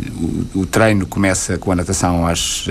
o, 0.54 0.60
o, 0.60 0.66
treino 0.66 1.06
começa 1.06 1.58
com 1.58 1.72
a 1.72 1.76
natação 1.76 2.26
às, 2.26 2.66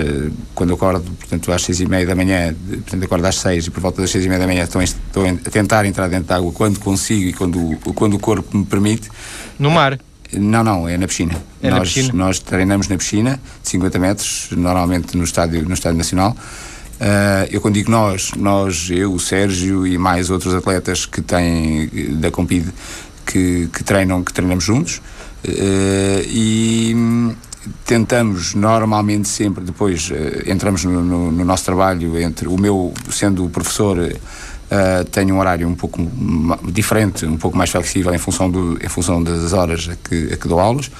quando 0.54 0.70
eu 0.70 0.76
acordo, 0.76 1.10
portanto, 1.12 1.52
às 1.52 1.62
seis 1.62 1.80
e 1.80 1.86
meia 1.86 2.06
da 2.06 2.14
manhã, 2.14 2.54
portanto, 2.68 3.04
acordo 3.04 3.26
às 3.26 3.36
seis 3.36 3.66
e 3.66 3.70
por 3.70 3.80
volta 3.80 4.00
das 4.02 4.10
seis 4.10 4.24
e 4.24 4.28
meia 4.28 4.40
da 4.40 4.46
manhã 4.46 4.64
estou, 4.64 4.82
estou 4.82 5.26
a 5.26 5.50
tentar 5.50 5.84
entrar 5.84 6.08
dentro 6.08 6.26
da 6.26 6.36
água 6.36 6.52
quando 6.52 6.78
consigo 6.80 7.28
e 7.28 7.32
quando, 7.32 7.76
quando 7.94 8.14
o 8.14 8.18
corpo 8.18 8.56
me 8.56 8.64
permite. 8.64 9.08
No 9.58 9.70
mar? 9.70 9.98
Não, 10.32 10.62
não, 10.62 10.88
é 10.88 10.98
na 10.98 11.06
piscina. 11.06 11.34
É 11.62 11.70
nós, 11.70 11.78
na 11.78 11.84
piscina? 11.84 12.12
nós 12.12 12.38
treinamos 12.38 12.88
na 12.88 12.96
piscina, 12.96 13.40
de 13.62 13.68
50 13.68 13.98
metros, 13.98 14.48
normalmente 14.52 15.16
no 15.16 15.24
estádio, 15.24 15.64
no 15.66 15.74
estádio 15.74 15.96
Nacional. 15.96 16.36
Uh, 17.00 17.46
eu 17.50 17.60
quando 17.60 17.74
digo 17.74 17.90
nós, 17.90 18.32
nós, 18.36 18.88
eu, 18.90 19.12
o 19.12 19.20
Sérgio 19.20 19.86
e 19.86 19.96
mais 19.96 20.30
outros 20.30 20.52
atletas 20.52 21.06
que 21.06 21.22
têm 21.22 21.88
da 22.14 22.30
Compide 22.30 22.72
que, 23.24 23.68
que 23.72 23.84
treinam, 23.84 24.24
que 24.24 24.32
treinamos 24.32 24.64
juntos. 24.64 25.00
Uh, 25.44 26.26
e 26.26 26.96
tentamos 27.84 28.54
normalmente 28.54 29.28
sempre 29.28 29.62
depois 29.62 30.10
uh, 30.10 30.50
entramos 30.50 30.84
no, 30.84 31.00
no, 31.00 31.30
no, 31.30 31.44
nosso 31.44 31.64
trabalho 31.64 32.18
entre 32.18 32.48
o 32.48 32.58
meu 32.58 32.92
sendo 33.08 33.48
professor 33.48 33.98
uh, 33.98 35.04
tenho 35.12 35.36
um 35.36 35.38
horário 35.38 35.68
um 35.68 35.76
pouco 35.76 36.00
diferente 36.64 37.24
um 37.24 37.36
pouco 37.36 37.56
mais 37.56 37.70
flexível 37.70 38.12
em 38.12 38.18
função 38.18 38.50
do 38.50 38.84
em 38.84 38.88
função 38.88 39.22
das 39.22 39.52
horas 39.52 39.88
a 39.88 39.94
que, 39.96 40.32
a 40.32 40.36
que 40.36 40.48
dou 40.48 40.58
aulas. 40.58 40.90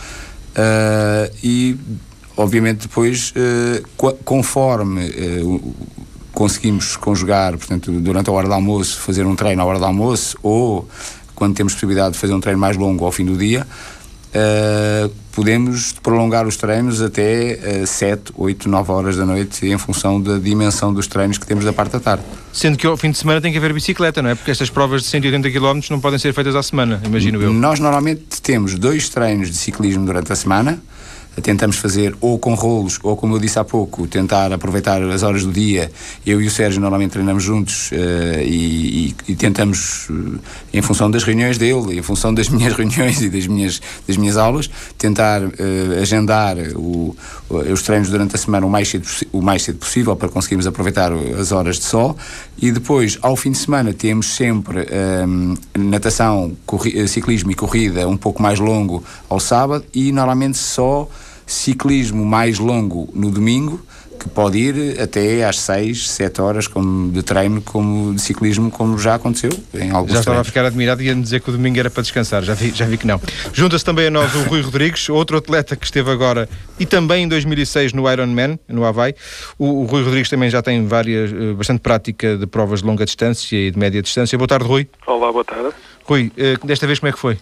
E 1.42 1.76
obviamente 2.36 2.82
depois 2.82 3.34
conforme 4.24 5.12
conseguimos 6.32 6.96
conjugar 6.96 7.56
portanto 7.56 7.90
durante 7.90 8.30
a 8.30 8.32
hora 8.32 8.46
do 8.46 8.54
almoço 8.54 9.00
fazer 9.00 9.26
um 9.26 9.34
treino 9.34 9.62
à 9.62 9.64
hora 9.64 9.80
do 9.80 9.84
almoço 9.84 10.38
ou 10.44 10.88
quando 11.34 11.54
temos 11.54 11.72
possibilidade 11.72 12.12
de 12.12 12.18
fazer 12.18 12.34
um 12.34 12.40
treino 12.40 12.58
mais 12.60 12.76
longo 12.76 13.04
ao 13.04 13.12
fim 13.12 13.24
do 13.24 13.36
dia 13.36 13.66
Uh, 14.28 15.10
podemos 15.32 15.92
prolongar 16.02 16.46
os 16.46 16.56
treinos 16.56 17.00
até 17.00 17.82
uh, 17.82 17.86
7, 17.86 18.32
8, 18.36 18.68
9 18.68 18.92
horas 18.92 19.16
da 19.16 19.24
noite 19.24 19.66
em 19.66 19.78
função 19.78 20.20
da 20.20 20.36
dimensão 20.36 20.92
dos 20.92 21.06
treinos 21.06 21.38
que 21.38 21.46
temos 21.46 21.64
da 21.64 21.72
parte 21.72 21.92
da 21.92 22.00
tarde. 22.00 22.24
Sendo 22.52 22.76
que 22.76 22.86
ao 22.86 22.96
fim 22.96 23.10
de 23.10 23.16
semana 23.16 23.40
tem 23.40 23.50
que 23.50 23.58
haver 23.58 23.72
bicicleta, 23.72 24.20
não 24.20 24.28
é? 24.28 24.34
Porque 24.34 24.50
estas 24.50 24.68
provas 24.68 25.02
de 25.02 25.08
180 25.08 25.50
km 25.50 25.80
não 25.90 25.98
podem 25.98 26.18
ser 26.18 26.34
feitas 26.34 26.54
à 26.54 26.62
semana, 26.62 27.00
imagino 27.04 27.40
eu. 27.40 27.52
Nós 27.52 27.80
normalmente 27.80 28.42
temos 28.42 28.74
dois 28.74 29.08
treinos 29.08 29.50
de 29.50 29.56
ciclismo 29.56 30.04
durante 30.04 30.30
a 30.30 30.36
semana 30.36 30.78
tentamos 31.42 31.76
fazer 31.76 32.14
ou 32.20 32.38
com 32.38 32.54
rolos, 32.54 32.98
ou 33.02 33.16
como 33.16 33.36
eu 33.36 33.40
disse 33.40 33.58
há 33.58 33.64
pouco, 33.64 34.06
tentar 34.06 34.52
aproveitar 34.52 35.02
as 35.02 35.22
horas 35.22 35.44
do 35.44 35.52
dia. 35.52 35.90
Eu 36.26 36.40
e 36.40 36.46
o 36.46 36.50
Sérgio 36.50 36.80
normalmente 36.80 37.12
treinamos 37.12 37.42
juntos 37.42 37.90
uh, 37.92 38.40
e, 38.42 39.08
e, 39.08 39.32
e, 39.32 39.36
tentamos, 39.36 40.08
uh, 40.08 40.38
em 40.72 40.82
função 40.82 41.10
das 41.10 41.22
reuniões 41.22 41.58
dele, 41.58 41.98
em 41.98 42.02
função 42.02 42.32
das 42.32 42.48
minhas 42.50 42.74
reuniões 42.74 43.20
e 43.20 43.28
das 43.28 43.46
minhas, 43.46 43.80
das 44.06 44.16
minhas 44.16 44.36
aulas, 44.36 44.70
tentar 44.96 45.42
uh, 45.42 45.52
agendar 46.00 46.56
o, 46.74 47.16
os 47.50 47.82
treinos 47.82 48.08
durante 48.10 48.34
a 48.34 48.38
semana 48.38 48.66
o 48.66 48.70
mais, 48.70 48.88
cedo, 48.88 49.06
o 49.32 49.40
mais 49.40 49.62
cedo 49.62 49.78
possível 49.78 50.16
para 50.16 50.28
conseguirmos 50.28 50.66
aproveitar 50.66 51.12
as 51.12 51.52
horas 51.52 51.78
de 51.78 51.84
sol. 51.84 52.16
E 52.60 52.72
depois, 52.72 53.18
ao 53.22 53.36
fim 53.36 53.52
de 53.52 53.58
semana, 53.58 53.92
temos 53.92 54.34
sempre 54.34 54.86
natação, 55.76 56.56
ciclismo 57.06 57.52
e 57.52 57.54
corrida 57.54 58.08
um 58.08 58.16
pouco 58.16 58.42
mais 58.42 58.58
longo 58.58 59.02
ao 59.28 59.38
sábado 59.38 59.84
e 59.94 60.10
normalmente 60.12 60.58
só 60.58 61.08
ciclismo 61.48 62.24
mais 62.24 62.58
longo 62.58 63.08
no 63.14 63.30
domingo, 63.30 63.80
que 64.18 64.28
pode 64.28 64.58
ir 64.58 65.00
até 65.00 65.44
às 65.44 65.60
6, 65.60 66.10
7 66.10 66.40
horas 66.40 66.66
como 66.66 67.10
de 67.12 67.22
treino, 67.22 67.62
como 67.62 68.12
de 68.12 68.20
ciclismo, 68.20 68.68
como 68.68 68.98
já 68.98 69.14
aconteceu 69.14 69.50
em 69.72 69.90
alguns 69.90 70.12
Já 70.12 70.18
estava 70.18 70.22
treinos. 70.24 70.40
a 70.40 70.44
ficar 70.44 70.64
admirado 70.64 71.00
e 71.02 71.06
ia 71.06 71.14
dizer 71.14 71.40
que 71.40 71.48
o 71.50 71.52
domingo 71.52 71.78
era 71.78 71.88
para 71.88 72.02
descansar, 72.02 72.42
já 72.42 72.52
vi, 72.52 72.72
já 72.74 72.84
vi 72.84 72.98
que 72.98 73.06
não. 73.06 73.20
Junta-se 73.52 73.84
também 73.84 74.08
a 74.08 74.10
nós 74.10 74.34
o 74.34 74.42
Rui 74.42 74.60
Rodrigues, 74.60 75.08
outro 75.08 75.36
atleta 75.38 75.76
que 75.76 75.84
esteve 75.84 76.10
agora 76.10 76.48
e 76.80 76.84
também 76.84 77.24
em 77.24 77.28
2006 77.28 77.92
no 77.92 78.10
Ironman, 78.10 78.58
no 78.68 78.84
Havaí. 78.84 79.14
O, 79.56 79.82
o 79.82 79.84
Rui 79.84 80.02
Rodrigues 80.02 80.28
também 80.28 80.50
já 80.50 80.60
tem 80.62 80.84
várias, 80.86 81.32
eh, 81.32 81.54
bastante 81.54 81.80
prática 81.80 82.36
de 82.36 82.46
provas 82.46 82.80
de 82.80 82.86
longa 82.86 83.04
distância 83.04 83.56
e 83.56 83.70
de 83.70 83.78
média 83.78 84.02
distância. 84.02 84.36
Boa 84.36 84.48
tarde, 84.48 84.66
Rui. 84.66 84.88
Olá, 85.06 85.30
boa 85.30 85.44
tarde. 85.44 85.70
Rui, 86.04 86.32
eh, 86.36 86.56
desta 86.64 86.88
vez 86.88 86.98
como 86.98 87.08
é 87.08 87.12
que 87.12 87.18
foi? 87.20 87.38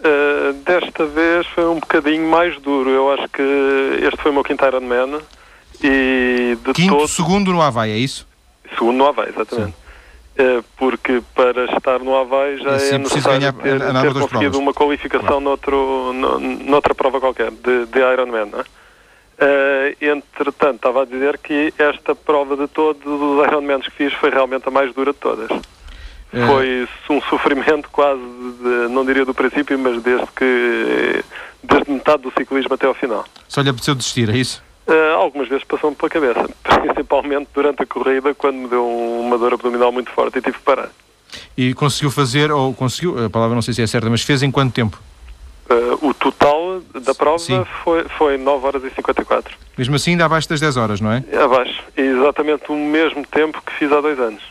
Uh, 0.00 0.52
desta 0.64 1.04
vez 1.06 1.46
foi 1.48 1.64
um 1.66 1.80
bocadinho 1.80 2.28
mais 2.30 2.58
duro. 2.60 2.90
Eu 2.90 3.12
acho 3.12 3.28
que 3.28 3.42
este 4.02 4.16
foi 4.22 4.30
o 4.30 4.34
meu 4.34 4.44
quinto 4.44 4.64
Ironman 4.64 5.20
e 5.82 6.56
de 6.64 6.72
Quinto, 6.72 6.96
todo... 6.96 7.08
segundo 7.08 7.52
no 7.52 7.60
Havaí, 7.60 7.90
é 7.90 7.96
isso? 7.96 8.26
Segundo 8.74 8.96
no 8.96 9.06
Havaí, 9.06 9.30
exatamente. 9.30 9.74
Uh, 10.38 10.62
porque 10.76 11.20
para 11.34 11.64
estar 11.64 11.98
no 11.98 12.14
Havaí 12.16 12.58
já 12.58 12.70
é 12.70 12.98
necessário 12.98 13.40
ganhar, 13.40 13.52
ter, 13.54 13.80
ter 13.80 13.92
noutras 13.92 14.12
conseguido 14.12 14.38
provas. 14.38 14.56
uma 14.56 14.72
qualificação 14.72 15.26
Claro. 15.26 15.40
noutro, 15.40 16.12
no, 16.12 16.38
noutra 16.38 16.94
prova 16.94 17.18
qualquer, 17.18 17.50
de, 17.50 17.86
de 17.86 17.98
Ironman. 17.98 18.46
Não 18.46 18.60
é? 18.60 18.64
Uh, 19.40 19.96
entretanto, 20.00 20.76
estava 20.76 21.02
a 21.02 21.04
dizer 21.04 21.38
que 21.38 21.72
esta 21.78 22.14
prova 22.14 22.56
de 22.56 22.68
todos 22.68 23.04
os 23.04 23.46
Ironmans 23.46 23.84
que 23.86 23.90
fiz 23.92 24.12
foi 24.14 24.30
realmente 24.30 24.68
a 24.68 24.70
mais 24.70 24.92
dura 24.94 25.12
de 25.12 25.18
todas. 25.18 25.48
Eh, 26.32 26.46
Foi 26.46 26.88
um 27.16 27.22
sofrimento 27.22 27.88
quase, 27.90 28.20
de, 28.20 28.92
não 28.92 29.04
diria 29.04 29.24
do 29.24 29.34
princípio, 29.34 29.78
mas 29.78 30.02
desde 30.02 30.26
que 30.36 31.24
desde 31.62 31.90
metade 31.90 32.22
do 32.22 32.32
ciclismo 32.36 32.74
até 32.74 32.86
ao 32.86 32.94
final. 32.94 33.24
Só 33.48 33.60
lhe 33.60 33.70
apeteceu 33.70 33.94
desistir, 33.94 34.28
é 34.28 34.36
isso? 34.36 34.62
Uh, 34.86 35.14
algumas 35.16 35.48
vezes 35.48 35.64
passou-me 35.64 35.96
pela 35.96 36.08
cabeça, 36.08 36.48
principalmente 36.62 37.48
durante 37.54 37.82
a 37.82 37.86
corrida, 37.86 38.34
quando 38.34 38.56
me 38.56 38.68
deu 38.68 38.86
uma 38.86 39.36
dor 39.36 39.54
abdominal 39.54 39.92
muito 39.92 40.10
forte 40.10 40.38
e 40.38 40.42
tive 40.42 40.56
que 40.56 40.64
parar. 40.64 40.88
E 41.56 41.74
conseguiu 41.74 42.10
fazer, 42.10 42.50
ou 42.50 42.72
conseguiu, 42.72 43.24
a 43.26 43.28
palavra 43.28 43.54
não 43.54 43.62
sei 43.62 43.74
se 43.74 43.82
é 43.82 43.86
certa, 43.86 44.08
mas 44.08 44.22
fez 44.22 44.42
em 44.42 44.50
quanto 44.50 44.72
tempo? 44.72 44.98
Uh, 45.68 46.08
o 46.08 46.14
total 46.14 46.80
da 47.02 47.14
prova 47.14 47.38
Sim. 47.38 47.62
foi, 47.84 48.04
foi 48.16 48.38
9 48.38 48.66
horas 48.66 48.84
e 48.84 48.90
54. 48.90 49.54
Mesmo 49.76 49.94
assim, 49.96 50.12
ainda 50.12 50.24
abaixo 50.24 50.48
das 50.48 50.60
10 50.60 50.76
horas, 50.78 51.00
não 51.00 51.12
é? 51.12 51.22
Abaixo. 51.42 51.82
Exatamente 51.94 52.72
o 52.72 52.74
mesmo 52.74 53.26
tempo 53.26 53.60
que 53.60 53.72
fiz 53.74 53.92
há 53.92 54.00
dois 54.00 54.18
anos. 54.18 54.42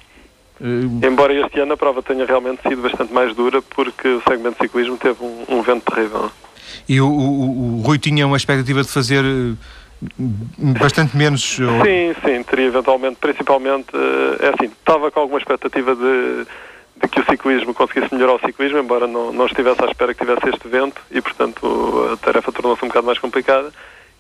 Eh, 0.62 1.08
Embora 1.08 1.34
este 1.34 1.60
ano 1.60 1.74
a 1.74 1.78
prova 1.78 2.02
tenha 2.02 2.26
realmente 2.26 2.62
sido 2.68 2.82
bastante 2.82 3.14
mais 3.14 3.36
dura 3.36 3.62
porque 3.62 4.08
o 4.08 4.22
segmento 4.28 4.58
de 4.60 4.64
ciclismo 4.68 4.98
teve 4.98 5.24
um, 5.24 5.46
um 5.50 5.62
vento 5.62 5.84
terrível. 5.92 6.32
e 6.88 7.00
o, 7.02 7.08
o- 7.08 7.78
o 7.80 7.82
Rui 7.82 7.98
tinha 8.00 8.26
uma 8.26 8.38
expectativa 8.38 8.82
de 8.84 8.90
fazer 8.90 9.24
eh, 9.24 9.54
bastante 10.80 11.16
menos. 11.18 11.42
Sim, 11.44 12.16
sim, 12.26 12.44
teria 12.44 12.66
eventualmente, 12.68 13.18
principalmente, 13.20 13.88
eh, 13.94 14.46
é 14.46 14.50
assim, 14.50 14.66
estava 14.72 15.10
com 15.12 15.20
alguma 15.20 15.40
expectativa 15.40 15.96
de, 15.96 16.46
de 17.02 17.08
que 17.10 17.20
o 17.20 17.26
ciclismo 17.26 17.74
conseguisse 17.74 18.14
melhorar 18.14 18.34
o 18.36 18.40
ciclismo, 18.40 18.78
embora 18.80 19.08
não, 19.08 19.32
não 19.32 19.46
estivesse 19.46 19.84
à 19.84 19.88
espera 19.88 20.14
que 20.14 20.26
tivesse 20.26 20.50
este 20.50 20.68
vento 20.68 21.02
e, 21.12 21.22
portanto, 21.22 22.10
a 22.14 22.18
tarefa 22.18 22.52
tornou-se 22.52 22.84
um 22.84 22.88
bocado 22.88 23.06
mais 23.08 23.20
complicada. 23.20 23.72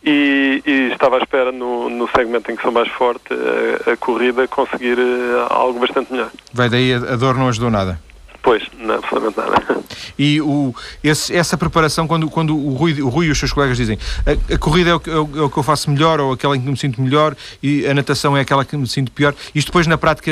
E, 0.03 0.61
e 0.65 0.71
estava 0.93 1.15
à 1.17 1.19
espera, 1.19 1.51
no, 1.51 1.89
no 1.89 2.07
segmento 2.15 2.51
em 2.51 2.55
que 2.55 2.61
sou 2.61 2.71
mais 2.71 2.87
forte, 2.89 3.25
eh, 3.31 3.91
a, 3.91 3.97
corrida, 3.97 4.47
conseguir 4.47 4.97
eh, 4.97 5.47
algo 5.49 5.79
bastante 5.79 6.11
melhor. 6.13 6.29
Vai 6.53 6.69
daí 6.69 6.93
a, 6.93 6.97
a 6.97 7.15
dor 7.15 7.35
não 7.35 7.49
ajudou 7.49 7.69
nada. 7.69 7.99
Pois, 8.43 8.63
não, 8.79 8.95
absolutamente 8.95 9.37
nada. 9.37 9.77
E 10.19 10.41
o, 10.41 10.73
esse- 11.03 11.35
essa 11.35 11.55
preparação, 11.57 12.07
quando, 12.07 12.27
quando 12.29 12.55
o, 12.57 12.73
Rui, 12.73 12.99
o 13.03 13.07
Rui 13.09 13.27
e 13.27 13.29
os 13.31 13.37
seus 13.37 13.51
colegas 13.53 13.77
dizem 13.77 13.99
a, 14.25 14.53
a 14.55 14.57
corrida 14.57 14.89
é 14.89 14.93
o, 14.95 14.99
que- 14.99 15.09
é 15.11 15.15
o- 15.15 15.29
é 15.37 15.41
o 15.41 15.49
que 15.49 15.57
eu 15.57 15.61
faço 15.63 15.91
melhor 15.91 16.19
ou 16.19 16.31
aquela 16.31 16.55
em 16.57 16.61
que 16.61 16.67
me 16.67 16.77
sinto 16.77 16.99
melhor 17.01 17.35
e 17.61 17.85
a 17.85 17.93
natação 17.93 18.35
é 18.35 18.41
aquela 18.41 18.65
que 18.65 18.75
me 18.75 18.87
sinto 18.87 19.11
pior, 19.11 19.35
isto 19.53 19.67
depois 19.67 19.85
na 19.85 19.95
prática 19.97 20.31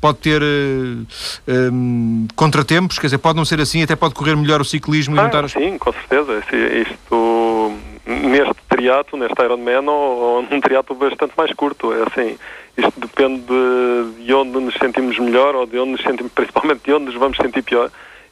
pode 0.00 0.18
ter 0.18 0.42
eh, 0.42 1.68
em, 1.70 2.26
contratempos, 2.36 2.98
quer 2.98 3.06
dizer, 3.06 3.18
pode 3.18 3.36
não 3.36 3.44
ser 3.46 3.60
assim, 3.60 3.82
até 3.82 3.96
pode 3.96 4.14
correr 4.14 4.36
melhor 4.36 4.60
o 4.60 4.64
ciclismo 4.64 5.14
e 5.14 5.16
não 5.16 5.24
Ah, 5.24 5.26
estar. 5.28 5.48
sim, 5.48 5.78
com 5.78 5.92
certeza. 5.92 6.42
Isto, 6.82 7.72
neste 8.06 8.54
triato, 8.74 9.16
neste 9.16 9.40
Ironman, 9.40 9.88
ou, 9.88 10.18
ou 10.18 10.42
num 10.42 10.60
triato 10.60 10.94
bastante 10.94 11.32
mais 11.36 11.52
curto. 11.52 11.92
É 11.92 12.02
assim, 12.02 12.36
isto 12.76 13.00
depende 13.00 13.42
de, 13.42 14.24
de 14.24 14.34
onde 14.34 14.58
nos 14.58 14.74
sentimos 14.74 15.18
melhor 15.18 15.54
ou 15.54 15.66
de 15.66 15.78
onde 15.78 15.92
nos 15.92 16.02
sentimos, 16.02 16.32
principalmente 16.34 16.82
de 16.84 16.92
onde 16.92 17.04
nos 17.06 17.14
vamos 17.14 17.36
sentir 17.36 17.62
pior. 17.62 17.90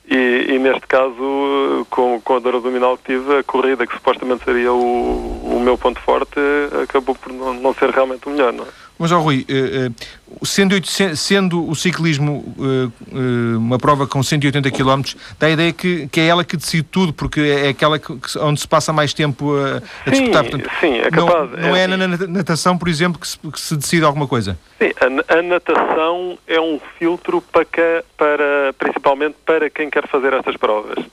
E, 0.09 0.47
e 0.49 0.59
neste 0.59 0.87
caso, 0.89 1.87
com, 1.89 2.21
com 2.21 2.37
a 2.37 2.41
dor 2.41 2.57
abdominal 2.57 2.99
que 2.99 3.13
tive, 3.13 3.39
a 3.39 3.43
corrida, 3.45 3.87
que 3.87 3.95
supostamente 3.95 4.45
seria 4.45 4.73
o, 4.73 5.57
o 5.57 5.61
meu 5.61 5.79
ponto 5.79 6.01
forte, 6.01 6.41
acabou 6.83 7.15
por 7.15 7.33
não, 7.33 7.55
não 7.55 7.73
ser 7.73 7.91
realmente 7.91 8.27
o 8.27 8.31
melhor, 8.31 8.53
não 8.53 8.65
é? 8.65 8.82
Mas, 9.03 9.11
ó 9.11 9.19
Rui, 9.19 9.45
eh, 9.49 9.89
eh, 9.89 9.91
sendo, 10.45 10.77
sendo 11.17 11.69
o 11.69 11.75
ciclismo 11.75 12.55
eh, 13.11 13.57
uma 13.57 13.77
prova 13.77 14.07
com 14.07 14.23
180 14.23 14.71
km, 14.71 15.03
dá 15.41 15.49
a 15.49 15.51
ideia 15.51 15.73
que, 15.73 16.07
que 16.07 16.21
é 16.21 16.27
ela 16.29 16.45
que 16.45 16.57
decide 16.57 16.85
tudo, 16.85 17.13
porque 17.13 17.41
é 17.41 17.71
aquela 17.71 17.99
que, 17.99 18.13
onde 18.39 18.61
se 18.61 18.69
passa 18.69 18.93
mais 18.93 19.13
tempo 19.13 19.57
a, 19.57 19.79
a 19.79 19.81
Sim, 20.15 20.21
disputar. 20.21 20.45
Portanto, 20.45 20.71
sim, 20.79 20.99
é 20.99 21.11
não, 21.11 21.27
capaz. 21.27 21.51
não 21.51 21.75
é, 21.75 21.83
É 21.83 21.87
na 21.89 21.97
assim. 22.15 22.27
na- 22.27 22.27
natação, 22.29 22.79
por 22.79 22.87
exemplo, 22.87 23.21
que 23.21 23.27
se, 23.27 23.39
que 23.39 23.59
se 23.59 23.77
decide 23.77 24.05
alguma 24.05 24.29
coisa. 24.29 24.57
Sim, 24.81 24.93
a, 25.29 25.39
a 25.39 25.43
natação 25.43 26.39
é 26.47 26.61
um 26.61 26.79
filtro 26.97 27.41
para, 27.41 27.65
que- 27.65 28.05
para 28.17 28.73
principalmente 28.79 29.35
para 29.45 29.69
quem 29.69 29.91
quer 29.91 30.07
fazer 30.07 30.33
estas 30.33 30.57
provas. 30.57 31.05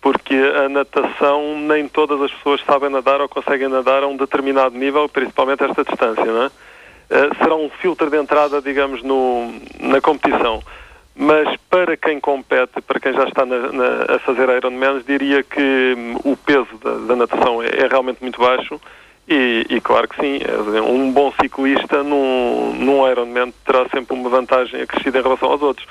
Porque 0.00 0.34
a 0.34 0.70
natação 0.70 1.58
nem 1.60 1.86
todas 1.86 2.18
as 2.22 2.32
pessoas 2.32 2.62
sabem 2.64 2.88
nadar 2.88 3.20
ou 3.20 3.28
conseguem 3.28 3.68
nadar 3.68 4.02
a 4.04 4.06
um 4.06 4.16
determinado 4.16 4.74
nível, 4.78 5.06
principalmente 5.06 5.62
esta 5.64 5.84
distância, 5.84 6.24
não 6.24 6.44
é? 6.44 6.50
Eh, 7.08 7.30
será 7.38 7.54
um 7.54 7.70
filtro 7.70 8.10
de 8.10 8.16
entrada, 8.18 8.60
digamos, 8.60 9.02
no, 9.02 9.52
na 9.80 10.00
competição. 10.00 10.62
Mas 11.14 11.56
para 11.70 11.96
quem 11.96 12.20
compete, 12.20 12.80
para 12.82 13.00
quem 13.00 13.12
já 13.14 13.24
está 13.24 13.46
na- 13.46 13.72
na- 13.72 14.16
a 14.16 14.18
fazer 14.18 14.48
Ironmans, 14.50 15.04
diria 15.06 15.42
que 15.42 15.94
hum, 15.96 16.16
o 16.24 16.36
peso 16.36 16.76
da, 16.82 16.90
da 17.06 17.16
natação 17.16 17.62
é, 17.62 17.68
é 17.68 17.86
realmente 17.88 18.20
muito 18.20 18.38
baixo 18.40 18.78
e, 19.26 19.64
e 19.70 19.80
claro 19.80 20.08
que 20.08 20.20
sim, 20.20 20.40
é 20.44 20.82
um 20.82 21.10
bom 21.10 21.32
ciclista 21.40 22.02
num, 22.02 22.74
num 22.74 23.08
Ironman 23.10 23.52
terá 23.64 23.88
sempre 23.88 24.14
uma 24.14 24.28
vantagem 24.28 24.82
acrescida 24.82 25.18
em 25.18 25.22
relação 25.22 25.50
aos 25.50 25.62
outros. 25.62 25.86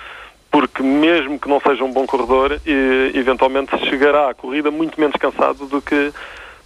Porque 0.51 0.83
mesmo 0.83 1.39
que 1.39 1.49
não 1.49 1.59
seja 1.59 1.83
um 1.83 1.91
bom 1.91 2.05
corredor, 2.05 2.61
e, 2.65 3.11
eventualmente 3.15 3.77
chegará 3.89 4.29
à 4.29 4.33
corrida 4.33 4.69
muito 4.71 4.99
menos 4.99 5.15
cansado 5.17 5.65
do 5.65 5.81
que, 5.81 6.13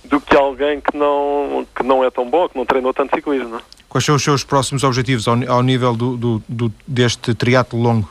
do 0.03 0.19
que 0.21 0.35
alguém 0.35 0.79
que 0.81 0.95
não, 0.95 1.65
que 1.75 1.81
não 1.81 2.03
é 2.03 2.11
tão 2.11 2.29
bom, 2.29 2.47
que 2.49 2.57
não 2.57 2.65
treinou 2.65 2.93
tanto 2.93 3.15
ciclismo. 3.15 3.59
Quais 3.89 4.05
são 4.05 4.15
os 4.15 4.23
seus 4.23 4.43
próximos 4.43 4.83
objetivos 4.83 5.27
ao, 5.27 5.35
ao 5.51 5.63
nível 5.63 5.95
do, 5.95 6.15
do- 6.15 6.43
do- 6.47 6.73
deste 6.87 7.33
triatlo 7.33 7.81
longo? 7.81 8.07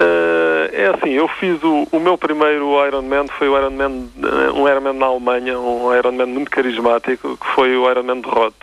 Eh, 0.00 0.70
é 0.72 0.86
assim, 0.88 1.10
eu 1.10 1.28
fiz 1.28 1.62
o, 1.62 1.86
o 1.92 2.00
meu 2.00 2.18
primeiro 2.18 2.84
Ironman, 2.84 3.26
foi 3.38 3.48
o 3.48 3.56
Ironman, 3.56 4.08
eh, 4.22 4.50
um 4.52 4.68
Ironman 4.68 4.94
na 4.94 5.06
Alemanha, 5.06 5.56
um 5.58 5.94
Ironman 5.94 6.26
muito 6.26 6.50
carismático, 6.50 7.36
que 7.36 7.46
foi 7.54 7.76
o 7.76 7.88
Ironman 7.88 8.20
de 8.20 8.28
Rote. 8.28 8.56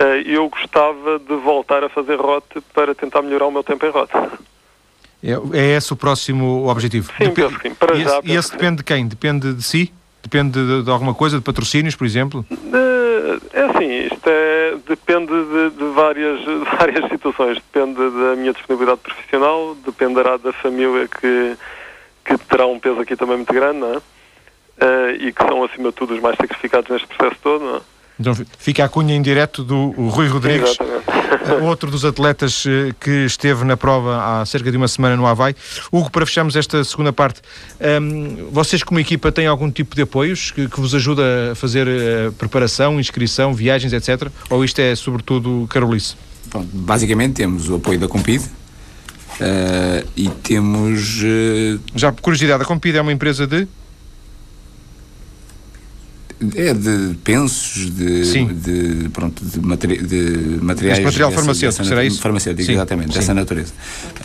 Eh, 0.00 0.22
eu 0.26 0.48
gostava 0.48 1.20
de 1.20 1.34
voltar 1.36 1.84
a 1.84 1.88
fazer 1.88 2.16
Rote 2.16 2.60
para 2.74 2.92
tentar 2.94 3.22
melhorar 3.22 3.46
o 3.46 3.52
meu 3.52 3.62
tempo 3.62 3.86
em 3.86 3.90
Rote. 3.90 4.12
É, 5.22 5.32
é 5.52 5.76
esse 5.76 5.92
o 5.92 5.96
próximo 5.96 6.66
objetivo? 6.68 7.12
Sim, 7.16 7.32
que 7.32 7.48
sim. 7.68 7.74
Para 7.74 7.94
e 7.96 8.02
já, 8.02 8.18
esse, 8.18 8.28
e 8.28 8.34
esse 8.36 8.50
depende 8.50 8.76
de 8.78 8.82
quem? 8.84 9.06
Depende 9.06 9.52
de 9.52 9.62
si? 9.62 9.92
Depende 10.22 10.58
de, 10.66 10.82
de 10.82 10.90
alguma 10.90 11.14
coisa, 11.14 11.36
de 11.38 11.42
patrocínios, 11.44 11.94
por 11.94 12.06
exemplo? 12.06 12.44
Eh, 12.50 12.89
É 13.52 13.62
assim, 13.62 14.06
isto 14.12 14.26
é, 14.26 14.76
depende 14.86 15.32
de, 15.32 15.70
de 15.70 15.84
várias, 15.94 16.40
de 16.40 16.54
várias 16.76 17.08
situações. 17.08 17.56
Depende 17.56 17.96
da 17.96 18.36
minha 18.36 18.52
disponibilidade 18.52 19.00
profissional, 19.00 19.74
dependerá 19.76 20.36
da 20.36 20.52
família 20.52 21.08
que, 21.08 21.56
que 22.24 22.38
terá 22.46 22.66
um 22.66 22.78
peso 22.78 23.00
aqui 23.00 23.16
também 23.16 23.36
muito 23.36 23.52
grande, 23.52 23.78
não 23.78 23.94
é? 23.94 23.98
Eh, 24.80 25.16
e 25.20 25.32
que 25.32 25.44
são, 25.44 25.62
acima 25.62 25.90
de 25.90 25.94
tudo, 25.94 26.14
os 26.14 26.20
mais 26.20 26.36
sacrificados 26.36 26.90
neste 26.90 27.06
processo 27.06 27.38
todo, 27.42 27.64
não 27.64 27.76
é? 27.76 27.80
Então 28.20 28.36
fica 28.58 28.84
a 28.84 28.88
cunha 28.88 29.14
em 29.14 29.22
direto 29.22 29.64
do 29.64 29.92
Rui 29.92 30.28
Rodrigues, 30.28 30.76
Exatamente. 30.78 31.64
outro 31.64 31.90
dos 31.90 32.04
atletas 32.04 32.64
eh, 32.66 32.92
que 33.00 33.24
esteve 33.24 33.64
na 33.64 33.78
prova 33.78 34.42
há 34.42 34.44
cerca 34.44 34.70
de 34.70 34.76
uma 34.76 34.88
semana 34.88 35.16
no 35.16 35.26
Havaí. 35.26 35.56
Hugo, 35.90 36.10
para 36.10 36.26
fecharmos 36.26 36.54
esta 36.54 36.84
segunda 36.84 37.14
parte, 37.14 37.40
hum, 37.80 38.48
vocês 38.52 38.82
como 38.82 39.00
equipa 39.00 39.32
têm 39.32 39.46
algum 39.46 39.70
tipo 39.70 39.96
de 39.96 40.02
apoios 40.02 40.50
que, 40.50 40.68
que 40.68 40.80
vos 40.80 40.94
ajuda 40.94 41.52
a 41.52 41.54
fazer 41.54 41.88
eh, 41.88 42.30
preparação, 42.36 43.00
inscrição, 43.00 43.54
viagens, 43.54 43.94
etc? 43.94 44.28
Ou 44.50 44.62
isto 44.62 44.78
é 44.80 44.94
sobretudo 44.94 45.66
Carolice? 45.70 46.14
Pronto, 46.50 46.68
basicamente 46.74 47.36
temos 47.36 47.70
o 47.70 47.76
apoio 47.76 47.98
da 47.98 48.06
Compid 48.06 48.44
eh, 49.40 50.04
e 50.14 50.28
temos 50.28 51.22
eh, 51.24 51.78
Já 51.94 52.12
por 52.12 52.20
curiosidade, 52.20 52.62
a 52.62 52.66
Compid 52.66 52.98
é 52.98 53.00
uma 53.00 53.12
empresa 53.12 53.46
de... 53.46 53.66
é 56.56 56.72
de 56.74 57.14
pensos, 57.22 57.90
de, 57.94 58.24
Sim. 58.24 58.46
de, 58.48 59.08
pronto, 59.10 59.44
de, 59.44 59.60
materi 59.60 59.98
de 60.02 60.58
materiais. 60.62 60.98
Este 60.98 61.04
material 61.04 61.30
dessa- 61.30 61.40
farmacêutico, 61.42 61.78
dessa 61.82 61.88
será 61.88 62.04
isso? 62.04 62.20
Farmacêutico, 62.20 62.66
Sim, 62.66 62.72
exatamente, 62.72 63.12
sim. 63.12 63.18
dessa 63.18 63.34
natureza. 63.34 63.72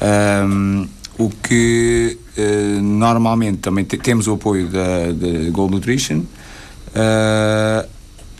Ahm, 0.01 0.87
o 1.17 1.29
que 1.29 2.17
eh, 2.37 2.77
normalmente 2.81 3.57
também 3.59 3.83
te- 3.85 3.97
temos 3.97 4.27
o 4.27 4.33
apoio 4.33 4.67
da, 4.67 5.11
da 5.11 5.49
Gold 5.51 5.73
Nutrition. 5.73 6.21
ah, 6.93 7.85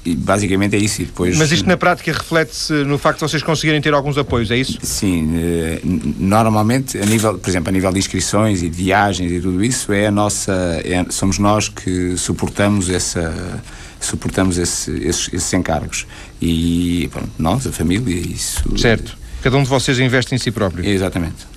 e 0.06 0.16
basicamente 0.16 0.76
é 0.76 0.80
isso. 0.80 1.02
E 1.02 1.06
depois, 1.06 1.38
Mas 1.38 1.52
isto 1.52 1.68
na 1.68 1.76
prática 1.76 2.12
reflete-se 2.14 2.72
no 2.86 2.98
facto 2.98 3.20
de 3.20 3.30
vocês 3.30 3.42
conseguirem 3.44 3.82
ter 3.82 3.94
alguns 3.94 4.18
apoios, 4.18 4.52
é 4.52 4.58
isso? 4.58 4.78
Sim, 4.84 5.32
eh, 5.38 5.80
normalmente, 6.20 6.98
a 6.98 7.06
nível, 7.06 7.38
por 7.38 7.50
exemplo, 7.50 7.70
a 7.70 7.72
nível 7.72 7.92
de 7.92 8.00
inscrições 8.00 8.62
e 8.62 8.70
de 8.70 8.76
viagens 8.78 9.32
e 9.32 9.40
tudo 9.40 9.64
isso, 9.64 9.92
é 9.92 10.08
a 10.08 10.12
nossa, 10.12 10.54
é- 10.84 11.06
somos 11.10 11.40
nós 11.40 11.68
que 11.70 12.16
suportamos 12.18 12.90
essa 12.90 13.62
suportamos 14.00 14.58
esse- 14.60 14.92
esses, 15.04 15.34
esses 15.34 15.52
encargos 15.54 16.06
e 16.40 17.10
pronto, 17.12 17.30
nós, 17.40 17.66
a 17.66 17.72
família, 17.72 18.14
isso 18.16 18.62
Certo. 18.78 19.18
Cada 19.42 19.58
um 19.58 19.64
de 19.64 19.70
vocês 19.70 19.98
investe 20.00 20.36
em 20.36 20.38
si 20.38 20.52
próprio. 20.52 20.86
Exatamente. 20.86 21.48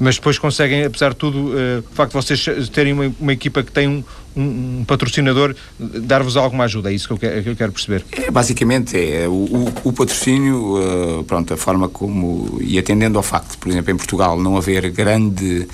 Mas 0.00 0.16
depois 0.16 0.38
conseguem, 0.38 0.82
apesar 0.84 1.10
de 1.10 1.16
tudo, 1.16 1.52
eh, 1.58 1.78
o 1.80 1.94
facto 1.94 2.12
de 2.18 2.26
vocês 2.26 2.68
terem 2.70 2.92
uma, 2.92 3.12
uma 3.20 3.32
equipa 3.32 3.62
que 3.62 3.70
tem 3.70 3.86
um, 3.86 4.02
um- 4.34 4.78
um 4.80 4.84
patrocinador, 4.86 5.54
dar-vos 5.78 6.36
alguma 6.36 6.64
ajuda, 6.64 6.90
é 6.90 6.94
isso 6.94 7.06
que 7.06 7.12
eu 7.12 7.18
quero, 7.18 7.42
que 7.42 7.48
eu 7.50 7.56
quero 7.56 7.70
perceber. 7.72 8.04
É, 8.12 8.30
basicamente 8.30 8.96
é 8.96 9.28
o, 9.28 9.32
o, 9.32 9.72
o 9.84 9.92
patrocínio, 9.92 10.76
eh, 10.78 11.24
pronto, 11.26 11.52
a 11.54 11.56
forma 11.56 11.88
como, 11.88 12.58
e 12.60 12.78
atendendo 12.78 13.18
ao 13.18 13.22
facto, 13.22 13.58
por 13.58 13.68
exemplo, 13.68 13.92
em 13.92 13.96
Portugal 13.96 14.40
não 14.40 14.56
haver 14.56 14.90
grande 14.90 15.68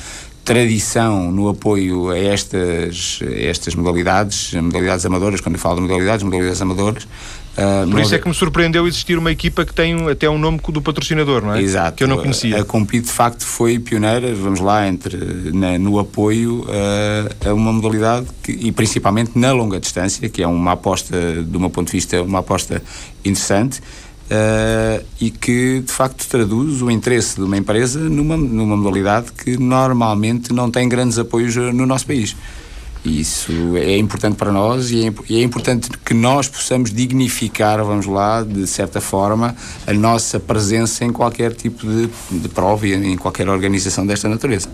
tradição 0.44 1.32
no 1.32 1.48
apoio 1.48 2.10
a 2.10 2.18
estas, 2.18 3.18
a 3.22 3.34
estas 3.48 3.74
modalidades, 3.74 4.52
modalidades 4.54 5.04
amadoras, 5.04 5.40
quando 5.40 5.56
eu 5.56 5.60
falo 5.60 5.76
de 5.76 5.82
modalidades, 5.82 6.22
modalidades 6.22 6.62
amadoras. 6.62 7.08
Eh, 7.56 7.86
Por 7.90 8.00
isso 8.00 8.14
é 8.14 8.18
que 8.18 8.28
me 8.28 8.34
surpreendeu 8.34 8.86
existir 8.86 9.16
uma 9.18 9.30
equipa 9.30 9.64
que 9.64 9.72
tem 9.72 9.94
um- 9.94 10.08
até 10.08 10.28
um 10.28 10.38
nome 10.38 10.60
do 10.68 10.82
patrocinador, 10.82 11.42
não 11.42 11.54
é? 11.54 11.62
Exato. 11.62 11.96
Que 11.96 12.04
eu 12.04 12.08
não 12.08 12.18
conhecia. 12.18 12.58
A, 12.58 12.60
a 12.60 12.64
Compit, 12.64 13.06
de 13.06 13.12
facto, 13.12 13.44
foi 13.44 13.78
pioneira, 13.78 14.34
vamos 14.34 14.60
lá, 14.60 14.86
entre, 14.86 15.16
na- 15.52 15.78
no 15.78 15.98
apoio 15.98 16.64
eh, 16.68 17.48
a 17.48 17.54
uma 17.54 17.72
modalidade 17.72 18.26
que, 18.42 18.52
e 18.52 18.70
principalmente 18.72 19.32
na 19.38 19.52
longa 19.52 19.80
distância, 19.80 20.28
que 20.28 20.42
é 20.42 20.46
uma 20.46 20.72
aposta, 20.72 21.16
do 21.42 21.58
meu 21.60 21.70
ponto 21.70 21.86
de 21.86 21.92
vista, 21.92 22.22
uma 22.22 22.40
aposta 22.40 22.82
interessante. 23.24 23.80
eh, 24.28 25.04
e 25.20 25.30
que 25.30 25.82
de 25.86 25.92
facto 25.92 26.26
traduz 26.28 26.82
o 26.82 26.90
interesse 26.90 27.36
de 27.36 27.42
uma 27.42 27.56
empresa 27.56 28.00
numa, 28.00 28.36
numa 28.36 28.76
modalidade 28.76 29.30
que 29.32 29.56
normalmente 29.56 30.52
não 30.52 30.68
tem 30.68 30.88
grandes 30.88 31.16
apoios 31.16 31.54
no 31.54 31.86
nosso 31.86 32.04
país. 32.08 32.34
E 33.06 33.20
isso 33.20 33.76
é 33.76 33.96
importante 33.96 34.34
para 34.34 34.50
nós 34.50 34.90
e 34.90 35.06
é, 35.06 35.12
e 35.28 35.38
é, 35.38 35.42
importante 35.42 35.88
que 36.04 36.12
nós 36.12 36.48
possamos 36.48 36.92
dignificar, 36.92 37.82
vamos 37.84 38.04
lá, 38.04 38.42
de 38.42 38.66
certa 38.66 39.00
forma, 39.00 39.54
a 39.86 39.92
nossa 39.92 40.40
presença 40.40 41.04
em 41.04 41.12
qualquer 41.12 41.54
tipo 41.54 41.86
de, 41.86 42.08
de 42.32 42.48
prova 42.48 42.84
e 42.84 42.94
em 42.94 43.16
qualquer 43.16 43.48
organização 43.48 44.04
desta 44.04 44.28
natureza. 44.28 44.68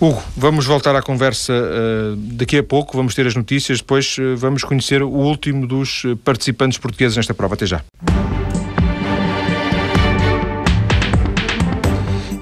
Hugo, 0.00 0.20
vamos 0.36 0.66
voltar 0.66 0.96
à 0.96 1.00
conversa 1.00 1.52
uh, 1.52 2.16
daqui 2.16 2.58
a 2.58 2.62
pouco, 2.64 2.96
vamos 2.96 3.14
ter 3.14 3.24
as 3.24 3.36
notícias, 3.36 3.78
depois 3.78 4.18
uh, 4.18 4.36
vamos 4.36 4.64
conhecer 4.64 5.00
o 5.00 5.08
último 5.08 5.64
dos 5.64 6.02
participantes 6.24 6.76
portugueses 6.76 7.16
nesta 7.16 7.32
prova. 7.32 7.54
Até 7.54 7.66
já. 7.66 7.84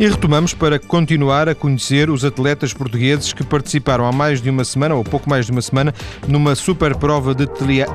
E 0.02 0.08
retomamos 0.08 0.52
para 0.52 0.80
continuar 0.80 1.48
a 1.48 1.54
conhecer 1.54 2.10
os 2.10 2.24
atletas 2.24 2.74
portugueses 2.74 3.32
que 3.32 3.44
participaram 3.44 4.04
há 4.04 4.10
mais 4.10 4.42
de 4.42 4.50
uma 4.50 4.64
semana, 4.64 4.96
ou 4.96 5.04
pouco 5.04 5.30
mais 5.30 5.46
de 5.46 5.52
uma 5.52 5.62
semana, 5.62 5.94
numa 6.26 6.56
super 6.56 6.96
prova 6.96 7.32
de 7.32 7.46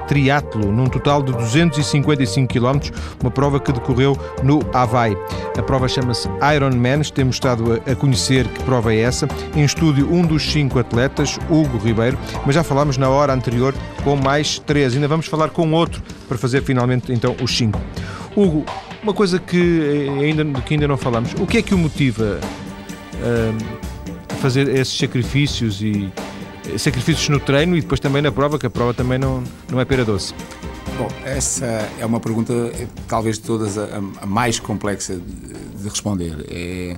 triatlo, 0.07 0.71
num 0.71 0.85
total 0.85 1.21
de 1.21 1.33
255 1.33 2.47
km, 2.47 2.79
uma 3.21 3.29
prova 3.29 3.59
que 3.59 3.73
decorreu 3.73 4.17
no 4.41 4.61
Havaí. 4.73 5.17
A 5.57 5.61
prova 5.61 5.89
chama-se 5.89 6.29
Ironman, 6.55 7.01
temos 7.13 7.35
estado 7.35 7.73
a 7.85 7.93
conhecer 7.93 8.47
que 8.47 8.63
prova 8.63 8.93
é 8.93 9.01
essa. 9.01 9.27
Em 9.53 9.65
estúdio, 9.65 10.09
um 10.09 10.25
dos 10.25 10.49
cinco 10.49 10.79
atletas, 10.79 11.37
Hugo 11.49 11.77
Ribeiro, 11.77 12.17
mas 12.45 12.55
já 12.55 12.63
falámos 12.63 12.95
na 12.95 13.09
hora 13.09 13.33
anterior 13.33 13.75
com 14.05 14.15
mais 14.15 14.59
três. 14.59 14.95
Ainda 14.95 15.09
vamos 15.09 15.25
falar 15.25 15.49
com 15.49 15.73
outro 15.73 16.01
para 16.25 16.37
fazer 16.37 16.63
finalmente 16.63 17.11
então 17.11 17.35
os 17.41 17.57
cinco. 17.57 17.81
Hugo, 18.33 18.65
uma 19.07 19.13
coisa 19.13 19.39
que 19.39 20.09
ainda, 20.21 20.43
que 20.61 20.73
ainda 20.73 20.85
não 20.85 20.97
falamos, 20.97 21.33
o 21.39 21.47
que 21.47 21.59
é 21.59 21.61
que 21.61 21.73
o 21.73 21.77
motiva 21.77 22.41
a 24.29 24.35
fazer 24.35 24.67
esses 24.67 24.97
sacrifícios 24.97 25.81
e 25.81 26.11
sacrifícios 26.77 27.29
no 27.29 27.39
treino 27.39 27.77
e 27.77 27.81
depois 27.81 28.01
também 28.01 28.21
na 28.21 28.33
prova, 28.33 28.59
que 28.59 28.65
a 28.65 28.69
prova 28.69 28.93
também 28.93 29.17
não, 29.17 29.41
não 29.71 29.79
é 29.79 29.85
pera 29.85 30.03
doce? 30.03 30.33
Bom, 30.97 31.07
essa 31.23 31.65
é 31.97 32.05
uma 32.05 32.19
pergunta 32.19 32.53
talvez 33.07 33.37
de 33.37 33.43
todas 33.43 33.77
a, 33.77 33.87
a 34.21 34.25
mais 34.25 34.59
complexa 34.59 35.15
de, 35.15 35.53
de 35.81 35.87
responder. 35.87 36.45
É, 36.49 36.97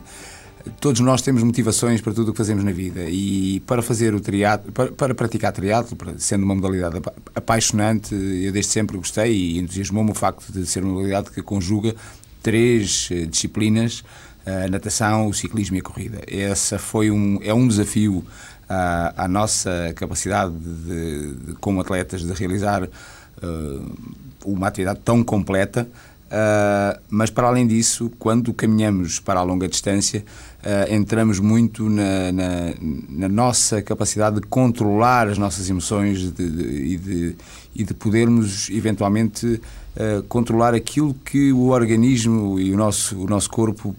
todos 0.79 1.01
nós 1.01 1.21
temos 1.21 1.43
motivações 1.43 2.01
para 2.01 2.13
tudo 2.13 2.29
o 2.29 2.31
que 2.31 2.37
fazemos 2.37 2.63
na 2.63 2.71
vida 2.71 3.05
e 3.09 3.61
para 3.61 3.81
fazer 3.81 4.13
o 4.13 4.19
triatlo, 4.19 4.71
para, 4.71 4.91
para 4.91 5.15
praticar 5.15 5.51
triatlo, 5.51 5.97
sendo 6.17 6.43
uma 6.43 6.55
modalidade 6.55 7.01
apaixonante, 7.35 8.13
eu 8.13 8.51
desde 8.51 8.71
sempre 8.71 8.97
gostei 8.97 9.33
e 9.33 9.59
entusiasmou-me 9.59 10.11
o 10.11 10.15
facto 10.15 10.51
de 10.51 10.65
ser 10.65 10.83
uma 10.83 10.93
modalidade 10.93 11.31
que 11.31 11.41
conjuga 11.41 11.95
três 12.41 13.09
eh, 13.11 13.25
disciplinas, 13.25 14.03
a 14.45 14.67
natação, 14.69 15.27
o 15.27 15.33
ciclismo 15.33 15.75
e 15.75 15.79
a 15.79 15.83
corrida. 15.83 16.21
Essa 16.27 16.79
foi 16.79 17.11
um, 17.11 17.39
é 17.43 17.53
um 17.53 17.67
desafio 17.67 18.25
à, 18.67 19.25
à 19.25 19.27
nossa 19.27 19.93
capacidade 19.95 20.53
de, 20.53 21.33
de, 21.33 21.53
como 21.55 21.81
atletas 21.81 22.23
de 22.23 22.33
realizar 22.33 22.83
uh, 22.83 23.97
uma 24.45 24.67
atividade 24.67 24.99
tão 25.03 25.23
completa 25.23 25.87
Uh, 26.29 27.01
mas 27.09 27.31
para 27.31 27.47
além 27.47 27.65
disso, 27.65 28.11
quando 28.19 28.53
caminhamos 28.53 29.19
para 29.19 29.39
a 29.39 29.43
longa 29.43 29.67
distância, 29.67 30.23
uh, 30.59 30.93
entramos 30.93 31.39
muito 31.39 31.89
na, 31.89 32.31
na, 32.31 32.73
na, 33.09 33.27
nossa 33.27 33.81
capacidade 33.81 34.35
de 34.35 34.43
controlar 34.43 35.27
as 35.27 35.39
nossas 35.39 35.67
emoções 35.71 36.31
de, 36.31 36.49
de, 36.49 36.93
e, 36.93 36.97
de, 36.97 37.35
e 37.75 37.83
de 37.83 37.93
podermos 37.95 38.69
eventualmente 38.69 39.45
uh, 39.47 40.21
controlar 40.27 40.75
aquilo 40.75 41.15
que 41.15 41.51
o 41.51 41.69
organismo 41.69 42.59
e 42.59 42.71
o 42.71 42.77
nosso, 42.77 43.17
o 43.17 43.25
nosso 43.25 43.49
corpo 43.49 43.95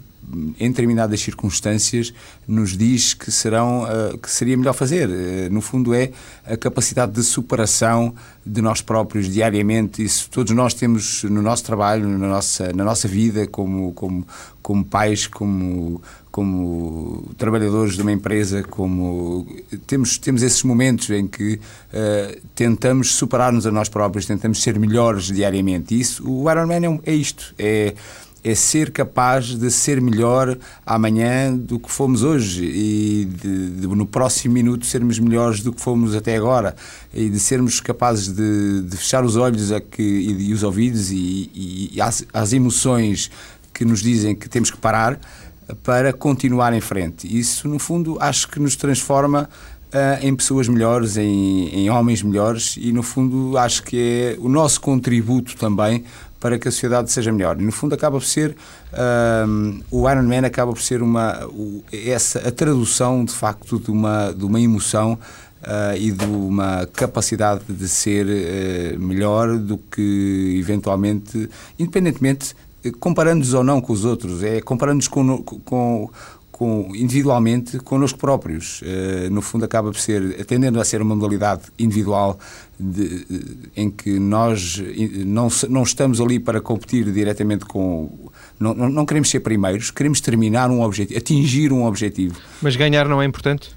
em 0.59 0.69
determinadas 0.69 1.21
circunstâncias 1.21 2.13
nos 2.47 2.77
diz 2.77 3.15
que 3.15 3.31
serão 3.31 3.85
uh, 3.85 4.17
que 4.19 4.31
seria 4.31 4.57
melhor 4.57 4.75
fazer. 4.75 5.09
Uh, 5.09 5.53
no 5.53 5.61
fundo 5.61 5.93
é 5.95 6.11
a 6.45 6.57
capacidade 6.57 7.13
de 7.13 7.23
superação 7.23 8.15
de 8.45 8.63
nós 8.63 8.81
próprios 8.81 9.29
diariamente. 9.29 10.05
Isso 10.05 10.29
todos 10.31 10.53
nós 10.55 10.75
temos 10.75 11.25
no 11.25 11.43
nosso 11.43 11.65
trabalho 11.65 12.07
na 12.07 12.29
nossa 12.29 12.73
na 12.73 12.85
nossa 12.85 13.09
vida 13.09 13.47
como 13.47 13.93
como 13.93 14.27
como 14.63 14.85
pais 14.85 15.27
como 15.27 16.01
como 16.31 17.29
trabalhadores 17.37 17.95
de 17.97 18.03
uma 18.03 18.13
empresa 18.13 18.63
como 18.63 19.47
temos 19.87 20.17
temos 20.17 20.43
esses 20.43 20.63
momentos 20.63 21.11
em 21.11 21.27
que 21.27 21.55
uh, 21.55 22.41
tentamos 22.55 23.15
superar-nos 23.15 23.67
a 23.67 23.73
nós 23.73 23.89
próprios 23.89 24.27
tentamos 24.27 24.63
ser 24.63 24.79
melhores 24.79 25.25
diariamente. 25.25 25.99
Isso 25.99 26.29
o 26.29 26.49
Ironman 26.51 27.01
é, 27.05 27.11
é 27.11 27.15
isto. 27.15 27.55
É 27.59 27.95
é 28.43 28.55
ser 28.55 28.91
capaz 28.91 29.47
de 29.47 29.71
ser 29.71 30.01
melhor 30.01 30.57
amanhã 30.85 31.55
do 31.55 31.79
que 31.79 31.91
fomos 31.91 32.23
hoje 32.23 32.65
e 32.65 33.25
de, 33.27 33.71
de, 33.71 33.87
no 33.87 34.07
próximo 34.07 34.55
minuto 34.55 34.87
sermos 34.87 35.19
melhores 35.19 35.61
do 35.61 35.73
que 35.73 35.81
fomos 35.81 36.15
até 36.15 36.37
agora 36.37 36.75
e 37.13 37.29
de 37.29 37.39
sermos 37.39 37.81
capazes 37.81 38.29
de, 38.29 38.83
de 38.83 38.97
fechar 38.97 39.25
os 39.25 39.37
olhos 39.37 39.71
a 39.73 39.81
que, 39.81 40.03
e, 40.03 40.49
e 40.49 40.53
os 40.55 40.63
ouvidos 40.63 41.11
e, 41.11 41.51
e 41.95 41.99
às 42.33 42.53
emoções 42.53 43.31
que 43.75 43.85
nos 43.85 44.03
dizem 44.03 44.35
que 44.35 44.49
temos 44.49 44.71
que 44.71 44.77
parar 44.79 45.21
para 45.83 46.13
continuar 46.13 46.73
em 46.73 46.81
frente. 46.81 47.27
Isso, 47.27 47.69
no 47.69 47.79
fundo, 47.79 48.17
acho 48.21 48.49
que 48.49 48.59
nos 48.59 48.77
transforma 48.77 49.49
uh, 49.95 50.25
em 50.25 50.35
pessoas 50.35 50.69
melhores, 50.69 51.17
em, 51.17 51.69
em 51.69 51.91
homens 51.91 52.23
melhores 52.23 52.77
e, 52.81 52.93
no 52.93 53.03
fundo, 53.03 53.57
acho 53.59 53.83
que 53.83 53.97
é 53.99 54.37
o 54.41 54.49
nosso 54.49 54.81
contributo 54.81 55.57
também 55.57 56.05
para 56.39 56.59
que 56.59 56.69
a 56.69 56.71
sociedade 56.71 57.13
seja 57.13 57.31
melhor. 57.31 57.57
No 57.57 57.71
fundo, 57.71 57.95
acaba 57.95 58.19
por 58.19 58.25
ser 58.25 58.57
um, 59.47 59.81
o 59.91 60.11
Iron 60.11 60.23
Man 60.23 60.47
acaba 60.47 60.73
por 60.73 60.81
ser 60.81 61.03
uma 61.03 61.39
essa 61.93 62.39
a 62.49 62.51
tradução 62.51 63.25
de 63.25 63.33
facto 63.33 63.79
de 63.79 63.91
uma 63.91 64.33
de 64.33 64.45
uma 64.45 64.59
emoção 64.59 65.19
uh, 65.63 65.97
e 65.97 66.11
de 66.11 66.25
uma 66.25 66.89
capacidade 66.95 67.63
de 67.69 67.89
ser 67.89 68.27
uh, 68.27 68.99
melhor 68.99 69.59
do 69.59 69.77
que 69.77 70.57
eventualmente, 70.59 71.49
independentemente 71.79 72.55
comparando-nos 72.99 73.53
ou 73.53 73.63
não 73.63 73.81
com 73.81 73.93
os 73.93 74.07
outros, 74.07 74.43
é 74.43 74.61
comparando-nos 74.63 75.09
com, 75.09 75.43
com, 75.43 76.11
com, 76.61 76.95
individualmente 76.95 77.79
connosco 77.79 78.19
próprios. 78.19 78.83
Uh, 78.83 79.31
no 79.31 79.41
fundo, 79.41 79.65
acaba 79.65 79.91
por 79.91 79.99
ser, 79.99 80.45
tendendo 80.45 80.79
a 80.79 80.85
ser 80.85 81.01
uma 81.01 81.15
modalidade 81.15 81.63
individual 81.79 82.39
de, 82.79 83.25
em 83.75 83.91
que 83.91 84.19
nós 84.21 84.79
não, 85.25 85.49
não 85.71 85.83
estamos 85.83 86.21
ali 86.21 86.39
para 86.39 86.61
competir 86.61 87.11
diretamente 87.11 87.65
com. 87.65 88.11
Não, 88.59 88.75
não, 88.75 88.91
não 88.91 89.07
queremos 89.07 89.31
ser 89.31 89.41
primeiros, 89.41 89.91
queremos 89.91 90.21
terminar 90.21 90.71
um 90.71 90.83
objetivo, 90.83 91.19
atingir 91.19 91.73
um 91.73 91.87
objetivo. 91.87 92.37
Mas 92.61 92.77
ganhar 92.77 93.09
não 93.09 93.23
é 93.23 93.25
importante? 93.25 93.75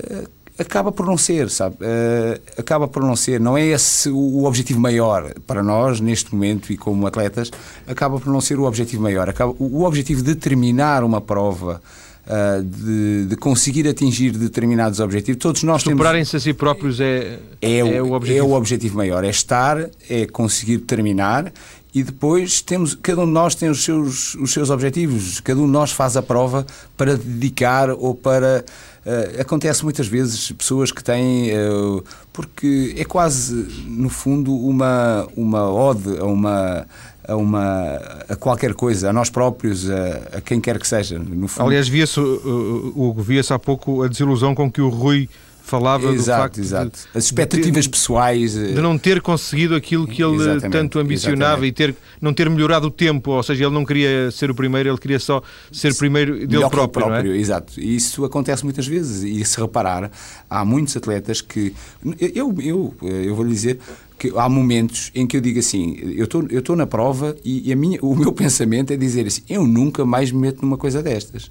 Uh, 0.00 0.28
acaba 0.58 0.90
por 0.90 1.06
não 1.06 1.16
ser, 1.16 1.48
sabe? 1.50 1.76
Uh, 1.76 2.60
acaba 2.60 2.88
por 2.88 3.04
não 3.04 3.14
ser. 3.14 3.38
Não 3.38 3.56
é 3.56 3.64
esse 3.64 4.10
o, 4.10 4.42
objetivo 4.42 4.80
maior 4.80 5.32
para 5.46 5.62
nós, 5.62 6.00
neste 6.00 6.34
momento, 6.34 6.72
e 6.72 6.76
como 6.76 7.06
atletas, 7.06 7.52
acaba 7.86 8.18
por 8.18 8.32
não 8.32 8.40
ser 8.40 8.58
o 8.58 8.64
objetivo 8.64 9.04
maior. 9.04 9.28
Acaba, 9.28 9.54
o 9.56 9.84
objetivo 9.84 10.20
de 10.20 10.34
terminar 10.34 11.04
uma 11.04 11.20
prova 11.20 11.80
uh, 12.28 12.62
de, 12.62 13.26
de, 13.26 13.36
conseguir 13.36 13.88
atingir 13.88 14.32
determinados 14.32 15.00
objetivos. 15.00 15.40
Todos 15.40 15.62
nós 15.62 15.82
Superarem-se 15.82 16.36
a 16.36 16.40
si 16.40 16.52
próprios 16.52 17.00
é, 17.00 17.38
é, 17.60 17.82
o, 17.82 17.86
é, 17.88 18.02
o 18.02 18.12
objetivo. 18.12 18.38
é 18.38 18.42
o 18.42 18.52
objetivo 18.52 18.96
maior. 18.96 19.24
É 19.24 19.30
estar, 19.30 19.88
é 20.08 20.26
conseguir 20.26 20.78
terminar 20.78 21.52
e 21.94 22.02
depois 22.02 22.60
temos 22.60 22.94
cada 22.94 23.22
um 23.22 23.26
de 23.26 23.32
nós 23.32 23.54
tem 23.54 23.68
os 23.68 23.82
seus 23.82 24.34
os 24.34 24.52
seus 24.52 24.68
objetivos 24.68 25.40
cada 25.40 25.58
um 25.58 25.64
de 25.66 25.72
nós 25.72 25.90
faz 25.90 26.16
a 26.16 26.22
prova 26.22 26.66
para 26.96 27.16
dedicar 27.16 27.90
ou 27.90 28.14
para 28.14 28.64
uh, 29.06 29.40
acontece 29.40 29.82
muitas 29.84 30.06
vezes 30.06 30.52
pessoas 30.52 30.92
que 30.92 31.02
têm 31.02 31.50
uh, 31.50 32.04
porque 32.32 32.94
é 32.96 33.04
quase 33.04 33.54
no 33.86 34.10
fundo 34.10 34.54
uma 34.54 35.26
uma 35.34 35.70
ode 35.70 36.18
a 36.18 36.24
uma 36.24 36.86
a, 37.28 37.36
uma, 37.36 37.96
a 38.28 38.34
qualquer 38.34 38.72
coisa, 38.74 39.10
a 39.10 39.12
nós 39.12 39.28
próprios, 39.28 39.88
a, 39.88 40.38
a 40.38 40.40
quem 40.40 40.60
quer 40.60 40.78
que 40.78 40.88
seja. 40.88 41.20
Aliás, 41.58 41.86
via-se, 41.86 42.18
Hugo, 42.18 43.22
via-se 43.22 43.52
há 43.52 43.58
pouco 43.58 44.02
a 44.02 44.08
desilusão 44.08 44.54
com 44.54 44.72
que 44.72 44.80
o 44.80 44.88
Rui 44.88 45.28
falava 45.68 46.10
exato, 46.12 46.38
do 46.38 46.42
facto 46.42 46.60
exato. 46.60 46.98
De, 47.12 47.18
as 47.18 47.24
expectativas 47.24 47.84
de, 47.84 47.90
pessoais 47.90 48.54
de 48.54 48.80
não 48.80 48.96
ter 48.96 49.20
conseguido 49.20 49.74
aquilo 49.74 50.06
que 50.06 50.22
ele 50.22 50.60
tanto 50.70 50.98
ambicionava 50.98 51.66
exatamente. 51.66 51.68
e 51.68 51.72
ter 51.72 51.96
não 52.20 52.32
ter 52.32 52.48
melhorado 52.48 52.86
o 52.86 52.90
tempo, 52.90 53.32
ou 53.32 53.42
seja, 53.42 53.64
ele 53.64 53.74
não 53.74 53.84
queria 53.84 54.30
ser 54.30 54.50
o 54.50 54.54
primeiro, 54.54 54.88
ele 54.88 54.98
queria 54.98 55.18
só 55.18 55.42
ser 55.70 55.94
primeiro 55.94 56.34
dele 56.34 56.46
Melhor 56.46 56.70
próprio, 56.70 57.06
próprio 57.06 57.34
é? 57.34 57.36
Exato. 57.36 57.78
E 57.78 57.96
isso 57.96 58.24
acontece 58.24 58.64
muitas 58.64 58.86
vezes 58.86 59.22
e 59.22 59.44
se 59.44 59.60
reparar, 59.60 60.10
há 60.48 60.64
muitos 60.64 60.96
atletas 60.96 61.42
que 61.42 61.74
eu 62.18 62.54
eu 62.58 62.94
eu 63.02 63.34
vou 63.34 63.44
lhe 63.44 63.52
dizer 63.52 63.78
que 64.18 64.32
há 64.36 64.48
momentos 64.48 65.10
em 65.14 65.26
que 65.26 65.36
eu 65.36 65.40
digo 65.40 65.58
assim, 65.58 65.96
eu 66.16 66.24
estou 66.24 66.44
eu 66.50 66.58
estou 66.58 66.74
na 66.74 66.86
prova 66.86 67.36
e, 67.44 67.72
a 67.72 67.76
minha, 67.76 67.98
o 68.02 68.14
meu 68.16 68.32
pensamento 68.34 68.92
é 68.92 68.96
dizer 68.96 69.26
assim, 69.26 69.42
eu 69.48 69.66
nunca 69.66 70.04
mais 70.04 70.32
me 70.32 70.40
meto 70.40 70.62
numa 70.62 70.76
coisa 70.76 71.02
destas. 71.02 71.46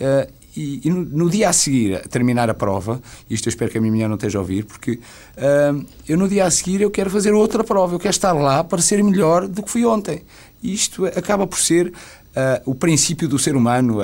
Uh, 0.00 0.30
e, 0.56 0.80
e 0.84 0.90
no, 0.90 1.04
no, 1.04 1.30
dia 1.30 1.48
a 1.48 1.52
seguir, 1.52 1.94
a 1.94 2.00
terminar 2.00 2.50
a 2.50 2.54
prova, 2.54 3.00
isto 3.28 3.48
eu 3.48 3.50
espero 3.50 3.70
que 3.70 3.78
a 3.78 3.80
minha 3.80 3.92
mulher 3.92 4.08
não 4.08 4.16
esteja 4.16 4.38
a 4.38 4.40
ouvir, 4.40 4.64
porque 4.64 4.92
uh, 4.92 5.86
eu 6.08 6.18
no 6.18 6.28
dia 6.28 6.44
a 6.44 6.50
seguir 6.50 6.80
eu 6.80 6.90
quero 6.90 7.08
fazer 7.08 7.32
outra 7.32 7.62
prova, 7.62 7.94
eu 7.94 7.98
quero 7.98 8.10
estar 8.10 8.32
lá 8.32 8.64
para 8.64 8.82
ser 8.82 9.02
melhor 9.02 9.46
do 9.46 9.62
que 9.62 9.70
fui 9.70 9.84
ontem. 9.84 10.22
E 10.62 10.74
isto 10.74 11.06
acaba 11.06 11.46
por 11.46 11.58
ser 11.58 11.92
o 12.64 12.74
princípio 12.74 13.28
do 13.28 13.38
ser 13.38 13.56
humano, 13.56 13.98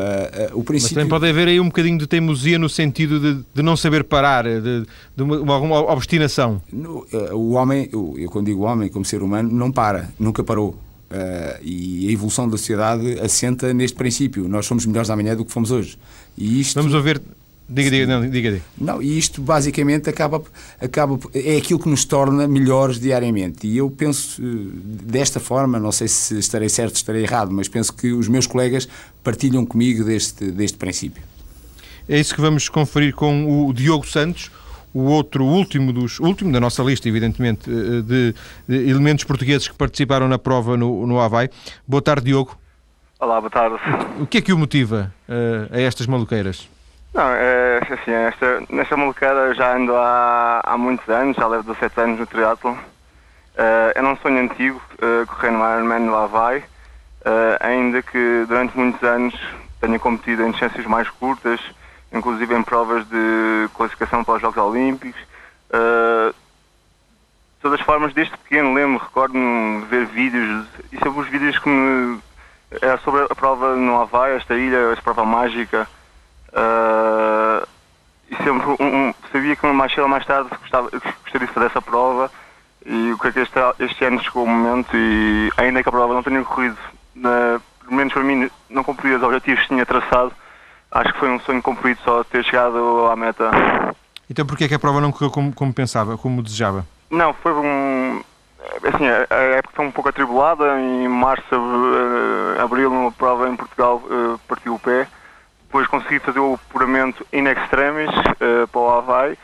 o 0.53 0.65
princípio... 0.65 0.97
Mas 0.97 1.05
também 1.05 1.09
pode 1.09 1.29
haver 1.29 1.49
aí 1.49 1.61
um 1.61 1.67
bocadinho 1.67 1.99
de 1.99 2.07
teimosia 2.07 2.59
no 2.59 2.69
sentido 2.69 3.21
de, 3.21 3.45
de 3.55 3.63
não 3.63 3.77
saber 3.77 4.05
parar, 4.05 4.45
de, 4.45 4.87
de 5.17 5.23
uma, 5.23 5.59
uma, 5.59 5.93
obstinação. 5.93 6.61
No, 6.73 7.07
o 7.33 7.53
homem, 7.53 7.89
eu, 7.93 8.29
quando 8.31 8.47
digo 8.47 8.63
homem 8.63 8.89
como 8.89 9.05
ser 9.05 9.23
humano, 9.23 9.51
não 9.53 9.71
para, 9.71 10.11
nunca 10.19 10.43
parou. 10.43 10.77
Uh, 11.09 11.63
e 11.63 12.09
a 12.09 12.13
evolução 12.13 12.49
da 12.49 12.57
sociedade 12.57 13.21
assenta 13.21 13.73
neste 13.73 13.97
princípio. 13.97 14.49
Nós 14.49 14.67
somos 14.67 14.85
melhores 14.87 15.09
amanhã 15.09 15.37
do 15.37 15.45
que 15.45 15.53
fomos 15.53 15.71
hoje. 15.71 15.97
E 16.37 16.61
isto... 16.61 16.75
Vamos 16.75 16.95
ouvir. 16.95 17.23
Diga, 17.69 17.91
diga, 17.91 18.07
não, 18.07 18.31
diga, 18.31 18.51
diga. 18.53 18.65
Não, 18.79 19.03
e 19.03 19.19
isto 19.19 19.43
basicamente 19.43 20.09
acaba, 20.09 20.41
acaba, 20.81 21.19
é 21.35 21.57
aquilo 21.57 21.81
que 21.81 21.89
nos 21.89 22.05
torna 22.05 22.47
melhores 22.47 23.01
diariamente. 23.01 23.67
E 23.67 23.77
eu 23.77 23.91
penso 23.91 24.41
uh, 24.41 24.45
desta 24.45 25.41
forma, 25.41 25.81
não 25.81 25.91
sei 25.91 26.07
se 26.07 26.39
estarei 26.39 26.69
certo, 26.69 26.95
estarei 26.95 27.25
errado, 27.25 27.51
mas 27.51 27.69
penso 27.69 27.93
que 27.93 28.13
os 28.13 28.29
meus 28.29 28.47
colegas 28.47 28.89
partilham 29.25 29.67
comigo 29.67 30.05
deste, 30.05 30.53
deste 30.53 30.79
princípio. 30.79 31.25
É 32.09 32.21
isso 32.21 32.37
que 32.37 32.41
vamos 32.41 32.69
conferir 32.69 33.13
com 33.13 33.67
o 33.67 33.73
Diogo 33.73 34.07
Santos, 34.07 34.49
o 34.95 35.03
outro 35.03 35.45
último 35.45 35.93
dos 35.93 36.21
último 36.21 36.53
da 36.53 36.61
nossa 36.61 36.85
lista, 36.85 37.09
evidentemente, 37.09 37.69
eh, 37.69 38.01
de, 38.01 38.35
de 38.69 38.89
elementos 38.89 39.25
portugueses 39.25 39.67
que 39.67 39.75
participaram 39.75 40.29
na 40.29 40.39
prova 40.39 40.77
no, 40.77 41.05
no 41.05 41.19
Havaí. 41.19 41.51
Boa 41.87 42.01
tarde, 42.01 42.27
Diogo. 42.27 42.57
Olá, 43.19 43.41
boa 43.41 43.51
tarde. 43.51 43.77
O 44.21 44.27
que 44.27 44.39
é 44.39 44.41
que 44.41 44.53
o 44.53 44.59
motiva 44.59 45.13
uh, 45.29 45.75
a 45.75 45.81
estas 45.81 46.07
maluqueiras? 46.07 46.69
Não, 47.17 47.31
é 47.33 47.79
assim, 47.79 48.11
esta, 48.13 48.63
nesta 48.69 48.95
maluqueira 48.95 49.55
já 49.55 49.75
ando 49.75 49.97
há, 49.97 50.61
há 50.63 50.77
muitos 50.77 51.09
anos, 51.09 51.35
já 51.35 51.47
levo 51.47 51.63
17 51.73 51.99
anos 51.99 52.21
no 52.21 52.27
triatlo. 52.27 52.73
Uh, 52.73 53.91
é 53.95 54.03
um 54.03 54.15
sonho 54.19 54.39
antigo 54.39 54.83
uh, 54.97 55.27
correr 55.27 55.51
no 55.51 55.61
Ironman 55.61 56.01
no 56.01 56.15
Havaí, 56.15 56.59
uh, 56.59 57.57
ainda 57.61 58.03
que 58.03 58.45
durante 58.47 58.77
muitos 58.77 59.03
anos 59.03 59.35
tenha 59.81 59.99
competido 59.99 60.43
em 60.43 60.51
distâncias 60.51 60.85
mais 60.85 61.09
curtas, 61.09 61.59
inclusive 62.13 62.55
em 62.55 62.63
provas 62.63 63.03
de 63.09 63.71
classificação 63.73 64.23
para 64.23 64.35
os 64.35 64.43
Jogos 64.43 64.59
Olímpicos. 64.59 65.19
Uh, 65.71 66.35
de 66.35 67.63
todas 67.63 67.81
as 67.81 67.87
formas, 67.87 68.13
desde 68.13 68.37
pequeno 68.37 68.75
lembro, 68.75 69.03
recordo-me 69.03 69.87
ver 69.87 70.05
vídeos, 70.05 70.67
e 70.93 70.99
sobre 70.99 71.21
os 71.21 71.29
vídeos 71.29 71.59
que 71.59 71.71
me. 71.71 72.21
Era 72.83 72.99
sobre 72.99 73.23
a 73.23 73.35
prova 73.35 73.75
no 73.75 74.03
Havaí, 74.03 74.37
esta 74.37 74.55
ilha, 74.55 74.93
esta 74.93 75.03
prova 75.03 75.25
mágica. 75.25 75.89
Uh, 76.57 77.67
e 78.31 78.37
sempre 78.37 78.67
um, 78.81 79.09
um, 79.09 79.15
sabia 79.31 79.55
que 79.55 79.67
mais 79.67 79.93
cedo 79.93 80.05
ou 80.05 80.09
mais 80.09 80.25
tarde 80.25 80.49
gostava, 80.61 80.91
gostaria 80.91 81.47
de 81.47 81.53
fazer 81.53 81.67
essa 81.67 81.83
prova. 81.83 82.31
E 82.85 83.13
o 83.13 83.19
que 83.19 83.29
é 83.29 83.33
que 83.33 83.41
este, 83.41 83.59
este 83.81 84.05
ano 84.05 84.23
chegou 84.23 84.45
o 84.45 84.49
momento, 84.49 84.97
e 84.97 85.51
ainda 85.57 85.83
que 85.83 85.89
a 85.89 85.93
prova 85.93 86.15
não 86.15 86.23
tenha 86.23 86.43
corrido, 86.45 86.79
pelo 87.13 87.61
menos 87.91 88.13
para 88.13 88.23
mim, 88.23 88.49
não 88.71 88.85
cumpri 88.85 89.13
os 89.13 89.23
objetivos 89.23 89.63
que 89.63 89.69
tinha 89.69 89.85
traçado 89.85 90.33
acho 90.91 91.13
que 91.13 91.19
foi 91.19 91.31
um 91.31 91.41
sonho 91.41 91.63
cumprido 91.63 92.01
só 92.03 92.25
ter 92.25 92.45
chegado 92.45 93.07
à 93.07 93.17
meta. 93.17 93.51
Então 94.29 94.47
porquê 94.47 94.65
é 94.65 94.69
que 94.69 94.75
a 94.75 94.79
prova 94.79 95.01
não 95.01 95.13
correu 95.13 95.31
como, 95.31 95.53
como 95.53 95.73
pensava, 95.73 96.17
como 96.17 96.43
desejava? 96.43 96.87
Não, 97.11 97.33
foi 97.35 97.53
um... 97.53 98.23
Assim, 98.83 99.07
a 99.07 99.35
época 99.59 99.75
foi 99.75 99.87
um 99.87 99.93
pouco 99.93 100.09
atribulada, 100.09 100.81
em 100.81 101.07
março, 101.09 101.45
eh, 101.55 102.61
abril, 102.61 102.91
numa 102.91 103.13
prova 103.13 103.49
em 103.49 103.55
Portugal, 103.55 104.03
eh, 104.11 104.39
partiu 104.49 104.75
o 104.75 104.79
pé. 104.79 105.07
Depois 105.77 105.89
consegui 105.89 106.19
fazer 106.21 106.39
o 106.39 106.55
apuramento 106.55 107.27
in 107.35 107.45
extremis 107.49 108.09
uh, 108.09 108.67
para 108.67 108.81
o 108.81 108.91
Havaí. 108.91 109.37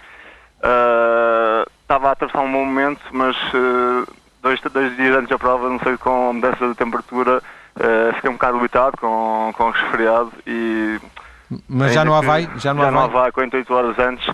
Estava 1.83 2.07
uh, 2.07 2.09
a 2.09 2.13
atravessar 2.13 2.41
um 2.41 2.51
bom 2.51 2.65
momento, 2.65 3.03
mas 3.13 3.37
uh, 3.53 4.11
dois, 4.41 4.59
dois 4.63 4.97
dias 4.97 5.15
antes 5.15 5.29
da 5.29 5.39
prova, 5.39 5.69
não 5.69 5.79
sei, 5.81 5.99
com 5.99 6.31
a 6.31 6.33
mudança 6.33 6.67
de 6.67 6.75
temperatura, 6.75 7.43
fiquei 8.15 8.31
um 8.31 8.33
bocado 8.33 8.57
limitado 8.57 8.97
com, 8.97 9.53
com 9.55 9.65
o 9.65 9.71
resfriado 9.73 10.33
e 10.47 10.99
mas 11.69 11.93
já 11.93 12.03
no 12.03 12.15
Havaí? 12.15 12.49
Já 12.57 12.73
no 12.73 12.81
já 12.81 12.89
Havaí? 12.89 13.05
Havaí, 13.05 13.33
48 13.33 13.75
horas 13.75 13.99
antes, 13.99 14.27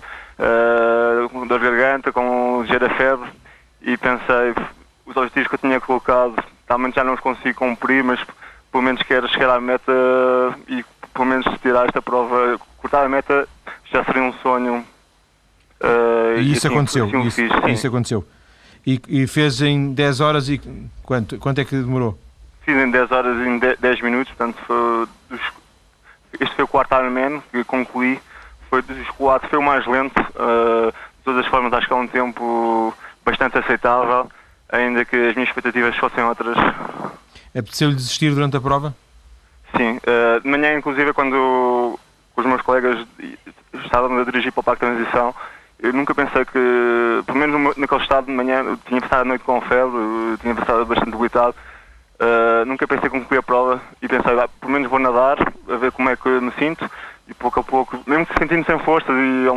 com 1.33 1.47
dor 1.47 1.59
de 1.59 1.65
garganta, 1.65 2.13
com 2.13 2.61
ligeira 2.61 2.89
febre, 2.91 3.29
e 3.81 3.97
pensei, 3.97 4.55
os 5.05 5.17
objetivos 5.17 5.49
que 5.49 5.55
eu 5.55 5.59
tinha 5.59 5.81
colocado, 5.81 6.41
realmente 6.65 6.95
já 6.95 7.03
não 7.03 7.15
os 7.15 7.19
consigo 7.19 7.59
cumprir, 7.59 8.05
mas 8.05 8.21
pelo 8.71 8.83
menos 8.83 9.03
quero 9.03 9.27
chegar 9.27 9.49
à 9.49 9.59
meta 9.59 9.91
e 10.69 10.81
pelo 11.13 11.25
menos 11.25 11.45
tirar 11.61 11.85
esta 11.85 12.01
prova, 12.01 12.59
cortar 12.77 13.05
a 13.05 13.09
meta 13.09 13.47
já 13.91 14.03
seria 14.03 14.23
um 14.23 14.33
sonho. 14.33 14.85
Uh, 15.81 16.39
e 16.39 16.51
isso 16.51 16.67
assim, 16.67 16.75
aconteceu? 16.75 17.05
Assim 17.05 17.21
isso, 17.21 17.35
fiz, 17.35 17.51
isso, 17.73 17.87
aconteceu. 17.87 18.27
E, 18.85 19.01
e, 19.07 19.27
fez 19.27 19.61
em 19.61 19.93
10 19.93 20.19
horas 20.19 20.49
e 20.49 20.59
quanto, 21.03 21.37
quanto 21.37 21.59
é 21.59 21.65
que 21.65 21.75
demorou? 21.75 22.17
Fiz 22.63 22.75
em 22.75 22.89
10 22.89 23.11
horas 23.11 23.35
e 23.37 23.77
10 23.79 24.01
minutos, 24.01 24.33
portanto 24.33 24.57
foi 24.65 25.07
dos 25.29 25.41
este 26.39 26.55
foi 26.55 26.65
o 26.65 26.67
quarto 26.67 26.93
Ironman 26.95 27.41
que 27.51 27.63
concluí. 27.63 28.19
Foi 28.69 28.81
dos 28.81 29.09
quatro, 29.11 29.49
foi 29.49 29.57
o 29.57 29.63
mais 29.63 29.85
lento. 29.87 30.19
Uh, 30.19 30.91
de 30.91 31.23
todas 31.23 31.45
as 31.45 31.49
formas, 31.49 31.73
acho 31.73 31.87
que 31.87 31.93
é 31.93 31.95
um 31.95 32.07
tempo 32.07 32.93
bastante 33.25 33.57
aceitável, 33.57 34.29
ainda 34.71 35.03
que 35.05 35.15
as 35.15 35.33
minhas 35.33 35.49
expectativas 35.49 35.95
fossem 35.97 36.23
outras. 36.23 36.55
Possível 37.65 37.95
desistir 37.95 38.33
durante 38.33 38.57
a 38.57 38.61
prova? 38.61 38.95
Sim. 39.79 39.97
Uh, 39.97 40.41
de 40.41 40.49
manhã, 40.49 40.77
inclusive, 40.77 41.13
quando 41.13 41.97
os 42.35 42.45
meus 42.45 42.61
colegas 42.61 43.07
estávamos 43.85 44.21
a 44.21 44.25
dirigir 44.25 44.51
para 44.51 44.59
o 44.59 44.63
Parque 44.63 44.85
de 44.85 44.91
Transição, 44.91 45.33
eu 45.79 45.93
nunca 45.93 46.13
pensei 46.13 46.43
que, 46.43 47.23
pelo 47.25 47.37
menos 47.37 47.77
naquele 47.77 48.01
estado 48.01 48.25
de 48.25 48.33
manhã, 48.33 48.77
tinha 48.85 48.99
passado 48.99 49.21
a 49.21 49.25
noite 49.25 49.45
com 49.45 49.61
febre, 49.61 50.37
tinha 50.41 50.53
passado 50.53 50.85
bastante 50.85 51.11
debilitado 51.11 51.55
Uh, 52.19 52.65
nunca 52.65 52.85
pensei 52.85 53.09
concluir 53.09 53.37
a 53.37 53.43
prova 53.43 53.81
e 54.01 54.07
pensei, 54.09 54.37
ah, 54.37 54.49
pelo 54.59 54.73
menos 54.73 54.89
vou 54.89 54.99
nadar, 54.99 55.37
a 55.39 55.75
ver 55.77 55.89
como 55.93 56.09
é 56.09 56.17
que 56.17 56.27
me 56.27 56.51
sinto, 56.59 56.91
e 57.29 57.33
pouco 57.33 57.61
a 57.61 57.63
pouco, 57.63 57.97
mesmo 58.05 58.25
que 58.25 58.37
sentindo 58.37 58.65
sem 58.65 58.77
força 58.79 59.09
e 59.09 59.47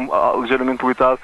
ligeiramente 0.40 0.80
limitado, 0.80 1.18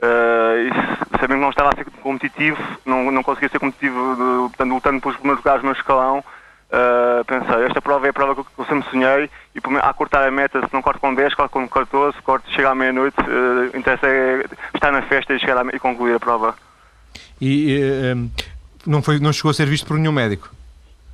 uh, 0.00 0.56
e 0.56 1.18
sabendo 1.18 1.38
que 1.38 1.42
não 1.42 1.50
estava 1.50 1.70
a 1.70 1.74
ser 1.76 1.84
competitivo, 2.00 2.62
não, 2.86 3.10
não 3.10 3.24
conseguia 3.24 3.48
ser 3.48 3.58
competitivo, 3.58 4.14
de, 4.14 4.48
portanto, 4.50 4.72
lutando 4.72 5.00
pelos 5.00 5.16
primeiros 5.16 5.44
lugares 5.44 5.64
no 5.64 5.72
escalão, 5.72 6.24
uh, 6.70 7.24
pensei, 7.24 7.64
esta 7.64 7.80
prova 7.80 8.06
é 8.06 8.10
a 8.10 8.12
prova 8.12 8.34
que 8.34 8.50
eu 8.56 8.64
sempre 8.66 8.90
sonhei, 8.90 9.30
e 9.54 9.60
a 9.82 9.92
cortar 9.92 10.26
a 10.26 10.30
meta, 10.30 10.60
se 10.60 10.72
não 10.72 10.82
corto 10.82 11.00
com 11.00 11.14
10, 11.14 11.34
corto 11.34 11.52
com 11.52 11.68
14, 11.68 12.20
corto, 12.22 12.50
chega 12.50 12.70
à 12.70 12.74
meia-noite, 12.74 13.16
uh, 13.20 13.76
interessa 13.76 14.06
é 14.06 14.44
estar 14.74 14.92
na 14.92 15.02
festa 15.02 15.34
e, 15.34 15.40
chegar 15.40 15.58
a, 15.58 15.68
e 15.74 15.78
concluir 15.78 16.14
a 16.14 16.20
prova. 16.20 16.54
E 17.40 17.80
não, 18.86 19.02
foi, 19.02 19.20
não 19.20 19.32
chegou 19.32 19.50
a 19.50 19.54
ser 19.54 19.66
visto 19.66 19.86
por 19.86 19.96
nenhum 19.96 20.12
médico? 20.12 20.50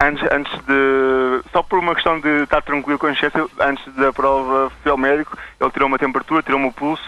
antes, 0.04 0.24
antes 0.30 0.52
de. 0.66 1.42
Só 1.52 1.62
por 1.62 1.78
uma 1.78 1.94
questão 1.94 2.20
de 2.20 2.42
estar 2.42 2.62
tranquilo 2.62 2.98
com 2.98 3.06
a 3.06 3.10
consciência, 3.10 3.46
antes 3.60 3.84
da 3.94 4.12
prova 4.12 4.70
fui 4.82 4.90
ao 4.90 4.98
médico, 4.98 5.36
ele 5.60 5.70
tirou 5.70 5.88
uma 5.88 5.98
temperatura, 5.98 6.42
tirou-me 6.42 6.68
o 6.68 6.72
pulso, 6.72 7.04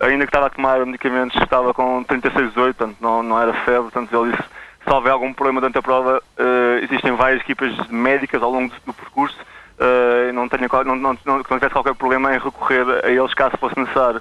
ainda 0.00 0.24
que 0.24 0.30
estava 0.30 0.46
a 0.46 0.50
tomar 0.50 0.84
medicamentos, 0.86 1.40
estava 1.40 1.74
com 1.74 2.04
36,8, 2.04 2.52
portanto 2.54 2.96
não, 3.00 3.22
não 3.22 3.40
era 3.40 3.52
febre, 3.64 3.90
portanto 3.90 4.14
ele 4.14 4.32
disse 4.32 4.48
se 4.90 4.94
houver 4.94 5.12
algum 5.12 5.32
problema 5.32 5.60
durante 5.60 5.78
a 5.78 5.82
prova, 5.82 6.18
uh, 6.18 6.84
existem 6.84 7.12
várias 7.12 7.40
equipas 7.42 7.72
médicas 7.88 8.42
ao 8.42 8.50
longo 8.50 8.74
do, 8.84 8.92
percurso, 8.92 9.38
uh, 9.78 10.32
não, 10.32 10.48
tenha, 10.48 10.68
não, 10.84 10.96
não, 10.96 11.18
não, 11.24 11.36
não 11.36 11.42
tivesse 11.44 11.72
qualquer 11.72 11.94
problema 11.94 12.34
em 12.34 12.40
recorrer 12.40 12.84
a 13.04 13.08
eles 13.08 13.32
caso 13.34 13.56
fosse 13.56 13.78
necessário. 13.78 14.20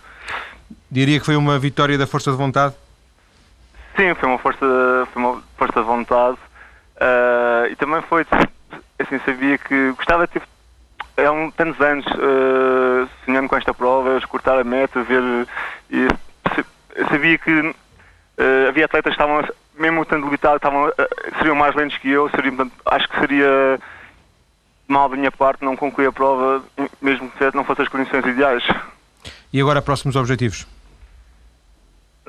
Diria 0.92 1.20
que 1.20 1.26
foi 1.26 1.36
uma 1.36 1.58
vitória 1.58 1.98
da 1.98 2.06
força 2.06 2.30
de 2.30 2.38
vontade? 2.38 2.76
Sim, 3.96 4.14
foi 4.14 4.30
uma 4.30 4.38
força, 4.38 5.08
foi 5.12 5.24
uma 5.24 5.42
força 5.58 5.80
de 5.80 5.88
vontade. 5.88 6.38
Uh, 6.98 7.72
e 7.72 7.76
também 7.76 8.02
foi, 8.04 8.24
assim, 9.00 9.20
sabia 9.26 9.58
que 9.58 9.92
gostava 9.94 10.28
de 10.28 10.34
ter, 10.34 10.44
há 11.26 11.32
um, 11.32 11.50
tantos 11.50 11.82
anos, 11.82 12.06
uh, 12.06 13.10
sonhando 13.26 13.50
com 13.50 13.56
esta 13.56 13.74
prova, 13.74 14.20
escutar 14.20 14.60
a 14.60 14.64
meta, 14.64 15.02
ver, 15.02 15.48
e 15.90 16.08
sabia 17.10 17.40
que 17.40 17.74
havia 18.70 18.86
atletas 18.86 19.16
que 19.16 19.22
estavam, 19.22 19.44
mesmo 19.80 20.04
estando 20.04 20.26
limitados, 20.26 20.58
estavam, 20.58 20.92
seriam 21.38 21.56
mais 21.56 21.74
lentos 21.74 21.98
que 21.98 22.10
eu, 22.10 22.30
seria, 22.30 22.52
portanto, 22.52 22.74
acho 22.86 23.08
que 23.08 23.20
seria 23.20 23.80
mal 24.88 25.08
da 25.08 25.16
minha 25.16 25.32
parte 25.32 25.64
não 25.64 25.78
concluir 25.78 26.08
a 26.08 26.12
prova, 26.12 26.62
mesmo 27.02 27.32
que 27.32 27.56
não 27.56 27.64
fossem 27.64 27.84
as 27.84 27.90
condições 27.90 28.26
ideais. 28.26 28.64
E 29.54 29.62
agora, 29.62 29.82
próximos 29.82 30.16
objetivos? 30.16 30.68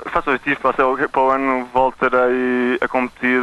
Faço 0.07 0.31
objetivo 0.31 0.61
para, 0.61 1.09
para 1.09 1.21
o 1.21 1.31
ano 1.31 1.69
voltarei 1.75 2.79
a 2.81 2.89
competir 2.89 3.41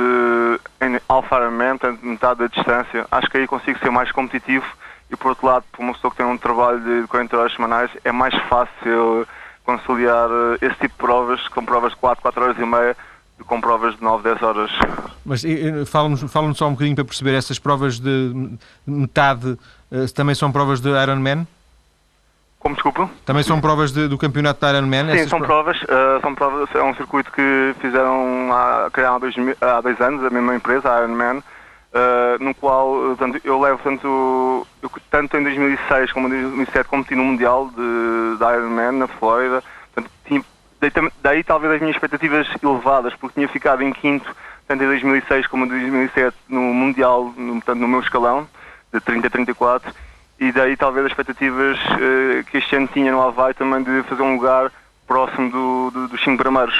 eh, 0.81 0.85
em 0.87 0.99
Alfa 1.07 1.35
Ironman, 1.35 1.77
metade 2.01 2.39
da 2.39 2.47
distância. 2.47 3.05
Acho 3.11 3.29
que 3.29 3.37
aí 3.37 3.47
consigo 3.47 3.77
ser 3.77 3.91
mais 3.91 4.11
competitivo 4.11 4.65
e 5.11 5.15
por 5.15 5.29
outro 5.29 5.45
lado, 5.45 5.65
para 5.71 5.81
uma 5.81 5.93
pessoa 5.93 6.11
que 6.11 6.17
tem 6.17 6.25
um 6.25 6.37
trabalho 6.37 6.79
de 6.79 7.07
40 7.07 7.37
horas 7.37 7.53
semanais, 7.53 7.91
é 8.03 8.11
mais 8.11 8.33
fácil 8.49 9.27
conciliar 9.63 10.29
eh, 10.29 10.65
esse 10.65 10.75
tipo 10.75 10.95
de 10.95 10.97
provas, 10.97 11.47
com 11.49 11.63
provas 11.63 11.91
de 11.91 11.97
4, 11.97 12.21
4 12.21 12.43
horas 12.43 12.57
e 12.57 12.65
meia, 12.65 12.97
com 13.45 13.61
provas 13.61 13.95
de 13.95 14.03
9, 14.03 14.23
10 14.23 14.41
horas. 14.41 14.71
Mas 15.25 15.43
fala-nos 15.87 16.21
fala 16.31 16.53
só 16.53 16.67
um 16.67 16.71
bocadinho 16.71 16.95
para 16.95 17.05
perceber, 17.05 17.33
essas 17.33 17.59
provas 17.59 17.99
de 17.99 18.57
metade 18.85 19.57
eh, 19.91 20.05
também 20.13 20.35
são 20.35 20.51
provas 20.51 20.79
de 20.81 20.89
Ironman? 20.89 21.47
Como 22.59 22.75
desculpa? 22.75 23.09
Também 23.25 23.43
são 23.43 23.61
provas 23.61 23.91
de, 23.91 24.07
do 24.07 24.17
campeonato 24.17 24.59
da 24.59 24.71
Ironman? 24.71 25.11
Sim, 25.17 25.27
são 25.27 25.39
provas, 25.39 25.81
uh, 25.83 26.19
são 26.21 26.35
provas. 26.35 26.67
É 26.75 26.83
um 26.83 26.93
circuito 26.95 27.31
que 27.31 27.75
fizeram 27.79 28.51
há, 28.51 28.87
há, 28.87 29.19
dois, 29.19 29.35
há 29.61 29.81
dois 29.81 30.01
anos, 30.01 30.25
a 30.25 30.29
mesma 30.29 30.55
empresa, 30.55 30.91
a 30.91 31.03
Ironman. 31.03 31.37
uh, 31.37 32.43
no 32.43 32.53
qual 32.55 33.15
portanto, 33.15 33.39
eu 33.43 33.59
levo 33.59 33.79
tanto, 33.83 34.67
eu, 34.81 34.91
tanto 35.09 35.37
em 35.37 35.43
2006 35.43 36.11
como 36.11 36.27
em 36.27 36.41
2007 36.41 36.89
competi 36.89 37.15
no 37.15 37.23
Mundial 37.23 37.69
de, 37.69 38.37
de 38.37 38.43
Ironman 38.43 38.91
na 38.93 39.07
Flórida. 39.07 39.63
Portanto, 39.93 40.11
tinha, 40.25 40.43
daí, 40.79 40.91
daí, 41.21 41.43
talvez 41.43 41.73
as 41.73 41.79
minhas 41.79 41.95
expectativas 41.95 42.47
elevadas, 42.61 43.13
porque 43.15 43.35
tinha 43.35 43.47
ficado 43.47 43.81
em 43.83 43.91
quinto 43.91 44.35
tanto 44.67 44.83
em 44.83 44.87
2006 44.87 45.47
como 45.47 45.65
em 45.65 45.69
2007 45.69 46.35
no 46.49 46.59
Mundial, 46.59 47.33
no, 47.37 47.53
portanto, 47.53 47.79
no 47.79 47.87
meu 47.87 48.01
escalão 48.01 48.47
de 48.93 48.99
30 48.99 49.27
a 49.27 49.29
34 49.29 49.93
e 50.39 50.51
daí 50.51 50.75
talvez 50.75 51.05
as 51.05 51.11
expectativas 51.11 51.77
uh, 51.79 52.43
que 52.51 52.57
este 52.57 52.75
ano 52.75 52.87
tinha 52.93 53.11
no 53.11 53.21
Havaí 53.21 53.53
também 53.53 53.81
de 53.81 54.03
fazer 54.03 54.21
um 54.21 54.35
lugar 54.35 54.71
próximo 55.07 55.49
do, 55.49 55.91
do, 55.91 56.07
dos 56.09 56.23
5 56.23 56.41
primeiros. 56.41 56.75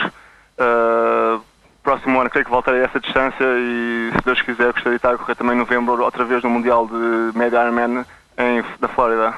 Uh, 0.60 1.42
próximo 1.82 2.20
ano 2.20 2.30
creio 2.30 2.44
que 2.46 2.52
voltarei 2.52 2.82
a 2.82 2.86
essa 2.86 3.00
distância 3.00 3.46
e 3.58 4.12
se 4.14 4.26
Deus 4.26 4.42
quiser 4.42 4.74
gostaria 4.74 4.92
de 4.92 4.96
estar 4.98 5.14
a 5.14 5.18
correr 5.18 5.36
também 5.36 5.56
em 5.56 5.60
novembro 5.60 6.04
outra 6.04 6.26
vez 6.26 6.44
no 6.44 6.50
Mundial 6.50 6.86
de 6.86 7.38
Mega 7.38 7.64
Ironman 7.64 8.06
em, 8.38 8.64
da 8.80 8.90
Flórida. 8.90 9.34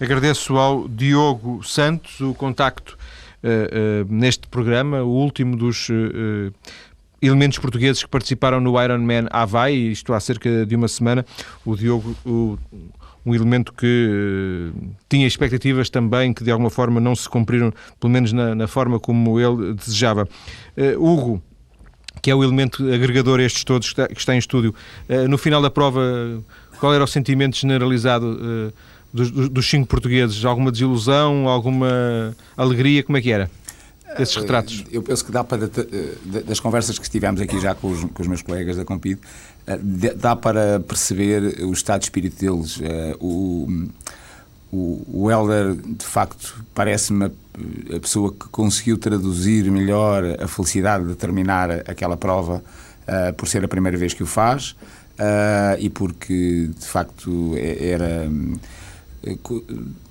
Agradeço 0.00 0.58
ao 0.58 0.88
Diogo 0.88 1.62
Santos 1.62 2.20
o 2.20 2.34
contacto 2.34 2.98
uh, 3.44 4.12
neste 4.12 4.48
programa, 4.48 5.02
o 5.02 5.10
último 5.10 5.56
dos 5.56 5.88
uh, 5.90 6.52
elementos 7.20 7.58
portugueses 7.58 8.02
que 8.02 8.08
participaram 8.08 8.60
no 8.60 8.82
Ironman 8.82 9.26
Havaí, 9.30 9.92
isto 9.92 10.12
há 10.12 10.20
cerca 10.20 10.66
de 10.66 10.74
uma 10.74 10.88
semana. 10.88 11.24
O 11.64 11.76
Diogo, 11.76 12.16
o, 12.24 12.58
um 13.24 13.34
elemento 13.34 13.72
que 13.72 14.70
tinha 15.08 15.26
expectativas 15.26 15.88
também 15.88 16.32
que 16.32 16.44
de 16.44 16.50
alguma 16.50 16.70
forma 16.70 17.00
não 17.00 17.14
se 17.14 17.28
cumpriram, 17.28 17.72
pelo 17.98 18.12
menos 18.12 18.32
na, 18.32 18.54
na 18.54 18.66
forma 18.66 19.00
como 19.00 19.40
ele 19.40 19.74
desejava. 19.74 20.28
Uh, 20.76 21.02
Hugo, 21.02 21.42
que 22.20 22.30
é 22.30 22.34
o 22.34 22.44
elemento 22.44 22.84
agregador 22.92 23.40
a 23.40 23.42
estes 23.42 23.64
todos 23.64 23.88
que 23.88 23.92
está, 23.92 24.08
que 24.08 24.18
está 24.18 24.34
em 24.34 24.38
estúdio, 24.38 24.74
uh, 25.08 25.28
no 25.28 25.38
final 25.38 25.62
da 25.62 25.70
prova, 25.70 26.00
qual 26.78 26.92
era 26.92 27.02
o 27.02 27.06
sentimento 27.06 27.56
generalizado 27.56 28.72
dos, 29.14 29.30
dos 29.48 29.70
cinco 29.70 29.86
portugueses? 29.86 30.44
Alguma 30.44 30.72
desilusão, 30.72 31.48
alguma 31.48 32.36
alegria? 32.56 33.04
Como 33.04 33.16
é 33.16 33.22
que 33.22 33.30
era? 33.30 33.48
Esses 34.18 34.34
retratos? 34.34 34.84
Eu 34.90 35.02
penso 35.02 35.24
que 35.24 35.30
dá 35.30 35.44
para, 35.44 35.70
das 36.46 36.60
conversas 36.60 36.98
que 36.98 37.08
tivemos 37.08 37.40
aqui 37.40 37.60
já 37.60 37.74
com 37.74 37.90
os, 37.90 38.04
com 38.04 38.22
os 38.22 38.28
meus 38.28 38.42
colegas 38.42 38.76
da 38.76 38.84
Compid, 38.84 39.18
eh, 39.66 39.78
dá 40.16 40.36
para 40.36 40.80
perceber 40.80 41.62
o 41.64 41.72
estado 41.72 42.00
de 42.00 42.06
espírito 42.06 42.38
deles. 42.38 42.80
Eh, 42.80 43.16
o, 43.20 43.88
o, 44.72 45.22
o 45.24 45.30
Helder, 45.30 45.74
de 45.74 46.04
facto, 46.04 46.64
parece-me 46.74 47.26
a 47.26 48.00
pessoa 48.00 48.32
que 48.32 48.48
conseguiu 48.50 48.98
traduzir 48.98 49.70
melhor 49.70 50.24
a 50.40 50.48
felicidade 50.48 51.06
de 51.06 51.14
terminar 51.14 51.70
aquela 51.88 52.16
prova 52.16 52.62
por 53.36 53.46
ser 53.46 53.64
a 53.64 53.68
primeira 53.68 53.96
vez 53.96 54.14
que 54.14 54.22
o 54.22 54.26
faz 54.26 54.74
e 55.78 55.88
porque, 55.88 56.70
de 56.76 56.86
facto, 56.86 57.52
era. 57.56 58.28
euh, 59.26 59.34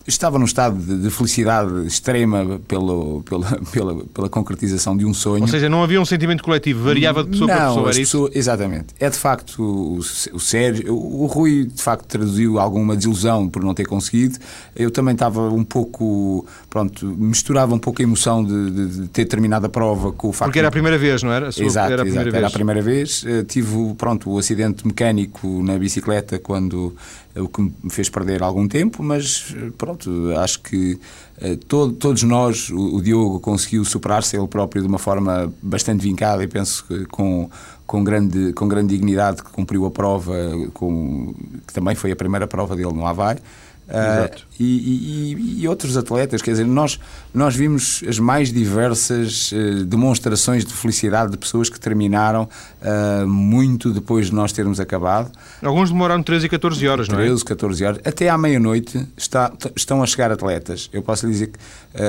estava 0.05 0.37
num 0.37 0.45
estado 0.45 0.77
de, 0.77 1.03
de 1.03 1.09
felicidade 1.09 1.85
extrema 1.87 2.59
pelo, 2.67 3.23
pela, 3.23 3.59
pela, 3.71 4.05
pela, 4.05 4.29
concretização 4.29 4.97
de 4.97 5.05
um 5.05 5.13
sonho. 5.13 5.41
Ou 5.41 5.47
seja, 5.47 5.69
não 5.69 5.81
havia 5.81 6.01
um 6.01 6.05
sentimento 6.05 6.43
coletivo, 6.43 6.83
variava 6.83 7.23
de 7.23 7.29
pessoa 7.31 7.47
não, 7.47 7.55
para 7.55 7.67
pessoa, 7.67 7.89
era 7.89 7.97
pessoa, 7.97 8.29
isso? 8.29 8.37
Exatamente. 8.37 8.87
É 8.99 9.09
de 9.09 9.17
facto 9.17 9.61
o, 9.61 9.97
o 9.97 10.39
Sérgio, 10.39 10.93
o, 10.93 11.23
o 11.23 11.25
Rui 11.25 11.65
de 11.65 11.81
facto 11.81 12.05
traduziu 12.05 12.59
alguma 12.59 12.95
desilusão 12.95 13.47
por 13.47 13.63
não 13.63 13.73
ter 13.73 13.85
conseguido. 13.85 14.37
Eu 14.75 14.91
também 14.91 15.13
estava 15.13 15.41
um 15.49 15.63
pouco, 15.63 16.45
pronto, 16.69 17.05
misturava 17.05 17.73
um 17.73 17.79
pouco 17.79 18.01
a 18.01 18.03
emoção 18.03 18.43
de, 18.43 18.71
de, 18.71 18.87
de 18.87 19.07
ter 19.07 19.25
terminado 19.25 19.65
a 19.65 19.69
prova 19.69 20.11
com 20.11 20.29
o 20.29 20.33
facto... 20.33 20.49
Porque 20.49 20.59
era 20.59 20.67
a 20.67 20.71
primeira 20.71 20.97
vez, 20.97 21.23
não 21.23 21.31
era? 21.31 21.47
A 21.47 21.49
exato, 21.49 21.93
era 21.93 22.01
a 22.01 22.05
primeira 22.05 22.05
exato, 22.05 22.23
vez. 22.23 22.35
Era 22.35 22.47
a 22.47 22.51
primeira 22.51 22.81
vez. 22.81 23.23
Uh, 23.23 23.43
tive, 23.45 23.93
pronto, 23.97 24.29
o 24.29 24.37
acidente 24.37 24.85
mecânico 24.85 25.63
na 25.63 25.77
bicicleta 25.77 26.37
quando 26.39 26.93
o 27.35 27.47
que 27.47 27.61
me 27.61 27.89
fez 27.89 28.09
perder 28.09 28.43
algum 28.43 28.67
tempo, 28.67 29.01
mas 29.01 29.55
eh, 29.57 29.71
pronto, 29.93 30.33
acho 30.37 30.59
que 30.61 30.99
uh, 31.41 31.57
todo, 31.67 31.93
todos 31.93 32.23
nós, 32.23 32.69
o, 32.69 32.95
o, 32.95 33.01
Diogo 33.01 33.39
conseguiu 33.39 33.85
superar-se 33.85 34.35
ele 34.35 34.47
próprio 34.47 34.81
de 34.81 34.87
uma 34.87 34.99
forma 34.99 35.53
bastante 35.61 36.01
vincada 36.01 36.43
e 36.43 36.47
penso 36.47 36.85
que 36.87 37.05
com, 37.05 37.49
com, 37.85 38.03
grande, 38.03 38.53
com 38.53 38.67
grande 38.67 38.95
dignidade 38.95 39.43
que 39.43 39.49
cumpriu 39.51 39.85
a 39.85 39.91
prova, 39.91 40.33
com, 40.73 41.33
que 41.67 41.73
também 41.73 41.95
foi 41.95 42.11
a 42.11 42.15
primeira 42.15 42.47
prova 42.47 42.75
dele 42.75 42.93
no 42.93 43.05
Havaí. 43.05 43.37
Uh, 43.83 44.33
e, 44.57 44.63
e, 44.63 45.61
e, 45.61 45.67
outros 45.67 45.97
atletas, 45.97 46.41
quer 46.41 46.51
dizer, 46.51 46.65
nós, 46.65 46.97
nós 47.33 47.53
vimos 47.53 48.01
as 48.07 48.17
mais 48.17 48.51
diversas 48.51 49.51
uh, 49.51 49.83
demonstrações 49.83 50.63
de 50.63 50.73
felicidade 50.73 51.31
de 51.31 51.37
pessoas 51.37 51.69
que 51.69 51.77
terminaram 51.77 52.47
uh, 52.81 53.27
muito 53.27 53.91
depois 53.91 54.27
de 54.27 54.35
nós 54.35 54.53
termos 54.53 54.79
acabado. 54.79 55.31
Alguns 55.61 55.91
demoraram 55.91 56.23
13 56.23 56.45
e 56.45 56.49
14 56.49 56.87
horas, 56.87 57.07
13, 57.09 57.29
não 57.29 57.37
é? 57.37 57.43
14 57.43 57.85
horas. 57.85 57.99
Até 58.05 58.29
à 58.29 58.37
meia-noite 58.37 59.05
está, 59.17 59.51
estão 59.75 60.01
a 60.01 60.05
chegar 60.05 60.31
atletas. 60.31 60.89
Eu 60.93 61.01
posso 61.01 61.25
lhe 61.25 61.33
dizer 61.33 61.47
que 61.47 61.59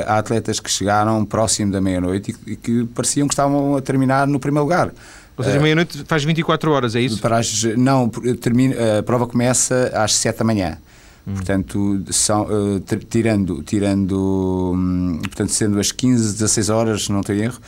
há 0.06 0.18
atletas 0.18 0.60
que 0.60 0.70
chegaram 0.70 1.24
próximo 1.24 1.72
da 1.72 1.80
meia-noite 1.80 2.36
e, 2.46 2.52
e, 2.52 2.56
que 2.56 2.84
pareciam 2.94 3.26
que 3.26 3.34
estavam 3.34 3.76
a 3.76 3.82
terminar 3.82 4.28
no 4.28 4.38
primeiro 4.38 4.62
lugar. 4.62 4.92
Ou 5.36 5.44
seja, 5.44 5.58
meia-noite 5.58 6.04
faz 6.06 6.22
24 6.22 6.70
horas, 6.70 6.94
é 6.94 7.00
isso? 7.00 7.20
Para 7.20 7.38
as, 7.38 7.64
não, 7.76 8.08
termina, 8.40 9.00
a 9.00 9.02
prova 9.02 9.26
começa 9.26 9.90
às 9.92 10.14
7 10.14 10.38
da 10.38 10.44
manhã. 10.44 10.78
Hum. 11.26 11.34
Portanto, 11.34 12.04
são, 12.10 12.42
uh, 12.42 12.80
tirando, 13.08 13.62
tirando 13.62 14.72
um, 14.74 15.18
portanto, 15.22 15.50
sendo 15.50 15.80
as 15.80 15.90
15, 15.90 16.32
16 16.34 16.68
horas, 16.70 17.08
não 17.08 17.22
tenho 17.22 17.44
erro. 17.44 17.58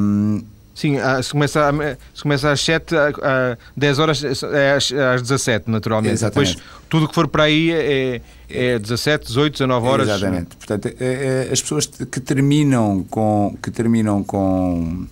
Um, 0.00 0.42
Sim, 0.74 0.96
se 1.22 1.30
começa, 1.30 1.72
se 2.12 2.22
começa 2.22 2.50
às 2.50 2.60
7, 2.60 2.96
a, 2.96 3.56
10 3.76 3.98
horas 4.00 4.24
é 4.24 4.72
às, 4.72 4.92
às 4.92 5.22
17, 5.22 5.70
naturalmente. 5.70 6.14
Exatamente. 6.14 6.56
Depois, 6.56 6.68
tudo 6.88 7.06
que 7.06 7.14
for 7.14 7.28
para 7.28 7.44
aí 7.44 7.70
é, 7.70 8.20
é 8.50 8.78
17, 8.80 9.28
18, 9.28 9.52
19 9.52 9.86
horas. 9.86 10.08
Exatamente. 10.08 10.56
Portanto, 10.56 10.88
é, 10.88 11.46
é, 11.46 11.52
as 11.52 11.62
pessoas 11.62 11.86
que 11.86 12.18
terminam 12.18 13.06
com. 13.08 13.56
Que 13.62 13.70
terminam 13.70 14.24
com 14.24 15.06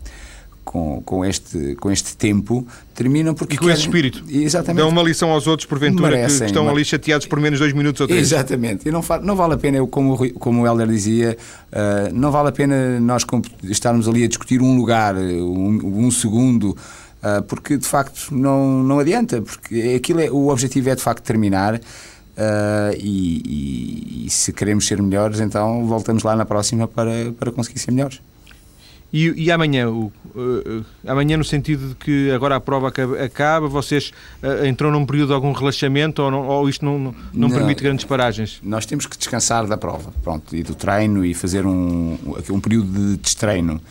com, 0.65 1.03
com, 1.03 1.25
este, 1.25 1.75
com 1.77 1.91
este 1.91 2.17
tempo, 2.17 2.67
terminam 2.95 3.35
porque. 3.35 3.55
E 3.55 3.59
com 3.59 3.65
querem... 3.65 3.79
esse 3.79 3.87
espírito. 3.87 4.25
Exatamente. 4.29 4.83
Dão 4.83 4.89
uma 4.89 5.03
lição 5.03 5.31
aos 5.31 5.47
outros, 5.47 5.67
porventura, 5.67 6.11
Merecem, 6.11 6.41
que 6.41 6.45
estão 6.47 6.69
ali 6.69 6.85
chateados 6.85 7.27
por 7.27 7.41
menos 7.41 7.59
dois 7.59 7.73
minutos 7.73 8.01
ou 8.01 8.07
três. 8.07 8.23
Exatamente. 8.23 8.89
E 8.89 8.93
não, 8.93 9.03
não 9.23 9.37
vale 9.37 9.55
a 9.55 9.59
pena, 9.59 9.79
eu, 9.79 9.87
como, 9.87 10.33
como 10.35 10.63
o 10.63 10.67
Helder 10.67 10.87
dizia, 10.87 11.37
uh, 11.73 12.15
não 12.15 12.31
vale 12.31 12.49
a 12.49 12.53
pena 12.53 13.01
nós 13.01 13.25
estarmos 13.65 14.09
ali 14.09 14.25
a 14.25 14.29
discutir 14.29 14.61
um 14.63 14.77
lugar, 14.77 15.17
um, 15.17 16.07
um 16.07 16.11
segundo. 16.11 16.77
Uh, 17.23 17.41
porque 17.45 17.77
de 17.77 17.87
facto 17.87 18.35
não, 18.35 18.83
não 18.83 18.99
adianta, 18.99 19.41
porque 19.41 19.95
aquilo 19.97 20.21
é, 20.21 20.29
o 20.29 20.49
objetivo 20.49 20.91
é 20.91 20.95
de 20.97 21.03
facto 21.03 21.23
terminar. 21.23 21.77
Uh, 21.77 22.97
e, 22.97 23.43
e, 23.45 24.27
e, 24.27 24.31
se 24.31 24.55
queremos 24.55 24.87
ser 24.87 25.01
melhores, 25.03 25.39
então 25.39 25.87
voltamos 25.87 26.23
lá 26.23 26.35
na 26.35 26.47
próxima 26.47 26.89
para, 26.89 27.31
para 27.39 27.53
conseguir 27.53 27.79
ser 27.79 27.91
melhores. 27.91 28.21
E, 29.13 29.45
e 29.45 29.51
amanhã, 29.51 29.91
o, 29.91 30.11
uh, 30.35 30.85
amanhã 31.07 31.37
no 31.37 31.45
sentido 31.45 31.91
de 31.91 31.95
que 31.97 32.31
agora 32.31 32.57
a 32.57 32.61
prova 32.61 32.89
acaba, 32.89 33.23
acaba 33.23 33.69
vocês 33.69 34.11
uh, 34.43 34.67
entram 34.67 34.91
num 34.91 35.05
período 35.05 35.29
de 35.29 35.35
algum 35.35 35.53
relaxamento 35.53 36.23
ou, 36.23 36.31
não, 36.31 36.47
ou 36.49 36.69
isto 36.69 36.83
não, 36.83 36.99
não, 36.99 37.15
não, 37.35 37.51
permite 37.51 37.83
grandes 37.83 38.07
paragens? 38.07 38.59
Nós 38.63 38.87
temos 38.87 39.05
que 39.05 39.19
descansar 39.19 39.67
da 39.67 39.77
prova, 39.77 40.13
pronto, 40.23 40.57
e 40.57 40.63
do 40.63 40.75
treino 40.75 41.25
e 41.25 41.35
fazer 41.35 41.67
um, 41.67 42.19
um 42.51 42.61
período 42.61 42.91
de 42.91 43.17
destreino. 43.19 43.83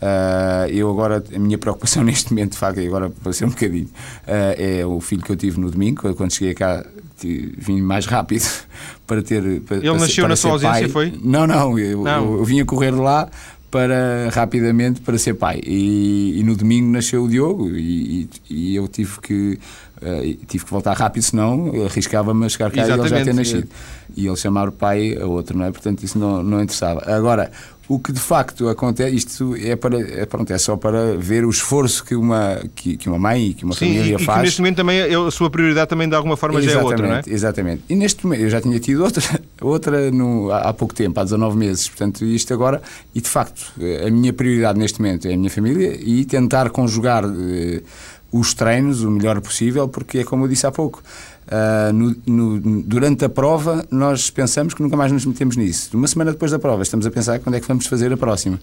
Uh, 0.00 0.70
eu 0.70 0.88
agora, 0.88 1.24
a 1.34 1.38
minha 1.40 1.58
preocupação 1.58 2.04
neste 2.04 2.30
momento, 2.30 2.52
de 2.52 2.58
facto, 2.58 2.78
agora 2.78 3.10
vou 3.20 3.32
ser 3.32 3.46
um 3.46 3.50
bocadinho, 3.50 3.86
uh, 3.86 4.54
é 4.56 4.86
o 4.86 5.00
filho 5.00 5.22
que 5.22 5.32
eu 5.32 5.36
tive 5.36 5.58
no 5.58 5.72
domingo, 5.72 6.14
quando 6.14 6.32
cheguei 6.32 6.54
cá 6.54 6.84
vim 7.20 7.80
mais 7.82 8.06
rápido 8.06 8.46
para 9.04 9.22
ter. 9.22 9.60
Para, 9.62 9.78
Ele 9.78 9.92
nasceu 9.94 10.22
para 10.22 10.28
na 10.28 10.36
sua 10.36 10.52
ausência, 10.52 10.82
pai. 10.82 10.88
foi? 10.88 11.14
Não, 11.20 11.48
não, 11.48 11.76
eu, 11.76 12.04
não. 12.04 12.32
Eu, 12.32 12.38
eu 12.38 12.44
vinha 12.44 12.64
correr 12.64 12.92
de 12.92 12.98
lá 12.98 13.28
para 13.70 14.30
rapidamente 14.32 15.00
para 15.00 15.18
ser 15.18 15.34
pai. 15.34 15.60
E, 15.64 16.38
e 16.38 16.42
no 16.42 16.56
domingo 16.56 16.90
nasceu 16.90 17.24
o 17.24 17.28
Diogo 17.28 17.70
e, 17.70 18.22
e, 18.22 18.30
e 18.50 18.76
eu 18.76 18.88
tive 18.88 19.20
que 19.20 19.58
uh, 20.02 20.46
tive 20.46 20.64
que 20.64 20.70
voltar 20.70 20.96
rápido 20.96 21.22
senão 21.22 21.72
arriscava-me 21.86 22.46
a 22.46 22.48
chegar 22.48 22.70
cá 22.70 22.82
Exatamente, 22.82 23.12
e 23.12 23.14
ele 23.14 23.18
já 23.18 23.24
ter 23.24 23.34
nascido 23.34 23.68
é. 23.70 24.12
e 24.16 24.26
ele 24.26 24.36
chamar 24.36 24.68
o 24.68 24.72
pai 24.72 25.16
a 25.20 25.26
outro 25.26 25.56
não 25.56 25.64
é 25.64 25.70
portanto 25.70 26.02
isso 26.02 26.18
não 26.18 26.42
não 26.42 26.62
interessava 26.62 27.02
agora 27.06 27.50
o 27.88 27.98
que 27.98 28.12
de 28.12 28.20
facto 28.20 28.68
acontece, 28.68 29.16
isto 29.16 29.56
é, 29.56 29.74
para, 29.74 29.98
é, 29.98 30.26
pronto, 30.26 30.52
é 30.52 30.58
só 30.58 30.76
para 30.76 31.16
ver 31.16 31.46
o 31.46 31.50
esforço 31.50 32.04
que 32.04 32.14
uma, 32.14 32.60
que, 32.74 32.98
que 32.98 33.08
uma 33.08 33.18
mãe 33.18 33.46
e 33.46 33.54
que 33.54 33.64
uma 33.64 33.72
Sim, 33.72 33.94
família 33.94 34.16
e, 34.20 34.24
faz. 34.24 34.40
E 34.40 34.42
neste 34.42 34.60
momento 34.60 34.76
também 34.76 35.00
a 35.02 35.30
sua 35.30 35.48
prioridade 35.48 35.88
também 35.88 36.06
de 36.06 36.14
alguma 36.14 36.36
forma 36.36 36.60
exatamente, 36.60 36.74
já 36.74 36.80
é 36.80 36.84
outra, 36.84 37.08
não 37.08 37.14
é? 37.14 37.22
Exatamente. 37.26 37.82
E 37.88 37.96
neste 37.96 38.24
momento, 38.24 38.42
eu 38.42 38.50
já 38.50 38.60
tinha 38.60 38.78
tido 38.78 39.02
outra, 39.02 39.22
outra 39.62 40.10
no, 40.10 40.52
há, 40.52 40.72
pouco 40.74 40.92
tempo, 40.92 41.18
há 41.18 41.24
19 41.24 41.56
meses, 41.56 41.88
portanto, 41.88 42.26
isto 42.26 42.52
agora, 42.52 42.82
e 43.14 43.22
de 43.22 43.28
facto, 43.28 43.72
a 44.06 44.10
minha 44.10 44.34
prioridade 44.34 44.78
neste 44.78 45.00
momento 45.00 45.26
é 45.26 45.32
a 45.32 45.36
minha 45.36 45.50
família 45.50 45.98
e 45.98 46.26
tentar 46.26 46.68
conjugar. 46.68 47.24
Eh, 47.24 47.82
os 48.30 48.54
treinos 48.54 49.02
o 49.02 49.10
melhor 49.10 49.40
possível, 49.40 49.88
porque 49.88 50.18
é 50.18 50.24
como 50.24 50.44
eu 50.44 50.48
disse 50.48 50.66
há 50.66 50.72
pouco. 50.72 51.02
Uh, 51.48 51.92
no, 51.94 52.16
no, 52.26 52.82
durante 52.82 53.24
a 53.24 53.28
prova, 53.28 53.82
nós 53.90 54.28
pensamos 54.28 54.74
que 54.74 54.82
nunca 54.82 54.98
mais 54.98 55.10
nos 55.10 55.24
metemos 55.24 55.56
nisso. 55.56 55.96
Uma 55.96 56.06
semana 56.06 56.32
depois 56.32 56.50
da 56.50 56.58
prova, 56.58 56.82
estamos 56.82 57.06
a 57.06 57.10
pensar 57.10 57.38
quando 57.38 57.54
é 57.54 57.60
que 57.60 57.66
vamos 57.66 57.86
fazer 57.86 58.12
a 58.12 58.18
próxima. 58.18 58.60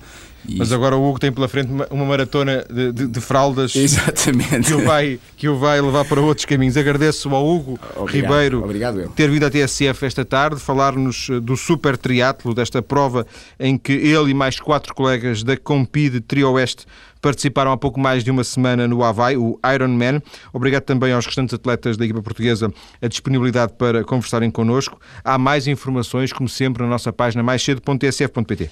E... 0.47 0.59
Mas 0.59 0.72
agora 0.72 0.95
o 0.95 1.09
Hugo 1.09 1.20
tem 1.20 1.32
pela 1.32 1.47
frente 1.47 1.72
uma, 1.72 1.88
uma 1.89 2.05
maratona 2.05 2.63
de, 2.72 2.91
de, 2.91 3.07
de, 3.07 3.22
fraldas 3.22 3.74
Exatamente. 3.76 4.68
Que, 4.68 4.74
o 4.76 4.86
vai, 4.86 5.20
que 5.36 5.49
o 5.49 5.57
vai 5.57 5.82
levar 5.82 6.05
para 6.05 6.22
outros 6.22 6.45
caminhos. 6.45 6.78
Agradeço 6.78 7.28
ao 7.34 7.43
Hugo 7.43 7.80
obrigado, 7.95 8.24
Ribeiro 8.24 8.63
obrigado 8.63 9.09
ter 9.16 9.32
vindo 9.32 9.45
à 9.45 9.49
TSF 9.49 10.05
esta 10.05 10.24
tarde, 10.24 10.59
falar-nos 10.59 11.30
eh, 11.32 11.39
do 11.39 11.57
super 11.57 11.97
triatlo, 11.97 12.53
desta 12.53 12.84
prova 12.84 13.26
em 13.59 13.80
que 13.80 13.93
ele 13.93 14.30
e 14.30 14.34
mais 14.36 14.59
quatro 14.59 14.93
colegas 14.93 15.41
da 15.41 15.57
Compide 15.57 16.22
Trio 16.22 16.51
Oeste 16.51 16.86
participaram 17.26 17.71
há 17.71 17.78
pouco 17.78 17.99
mais 17.99 18.23
de 18.23 18.30
uma 18.30 18.43
semana 18.43 18.88
no 18.88 19.03
Havaí, 19.03 19.36
o 19.36 19.59
Ironman. 19.73 20.21
Obrigado 20.53 20.84
também 20.84 21.11
aos 21.11 21.26
restantes 21.26 21.55
atletas 21.55 21.97
da 21.97 22.05
equipa 22.05 22.21
portuguesa 22.21 22.71
a 23.01 23.07
disponibilidade 23.07 23.73
para 23.73 24.03
conversarem 24.03 24.51
connosco. 24.51 24.99
Há 25.23 25.36
mais 25.36 25.65
informações, 25.65 26.32
como 26.32 26.47
sempre, 26.47 26.84
na 26.84 26.89
nossa 26.89 27.11
página 27.11 27.41
mais 27.41 27.63
cedo.tsf.pt. 27.63 28.69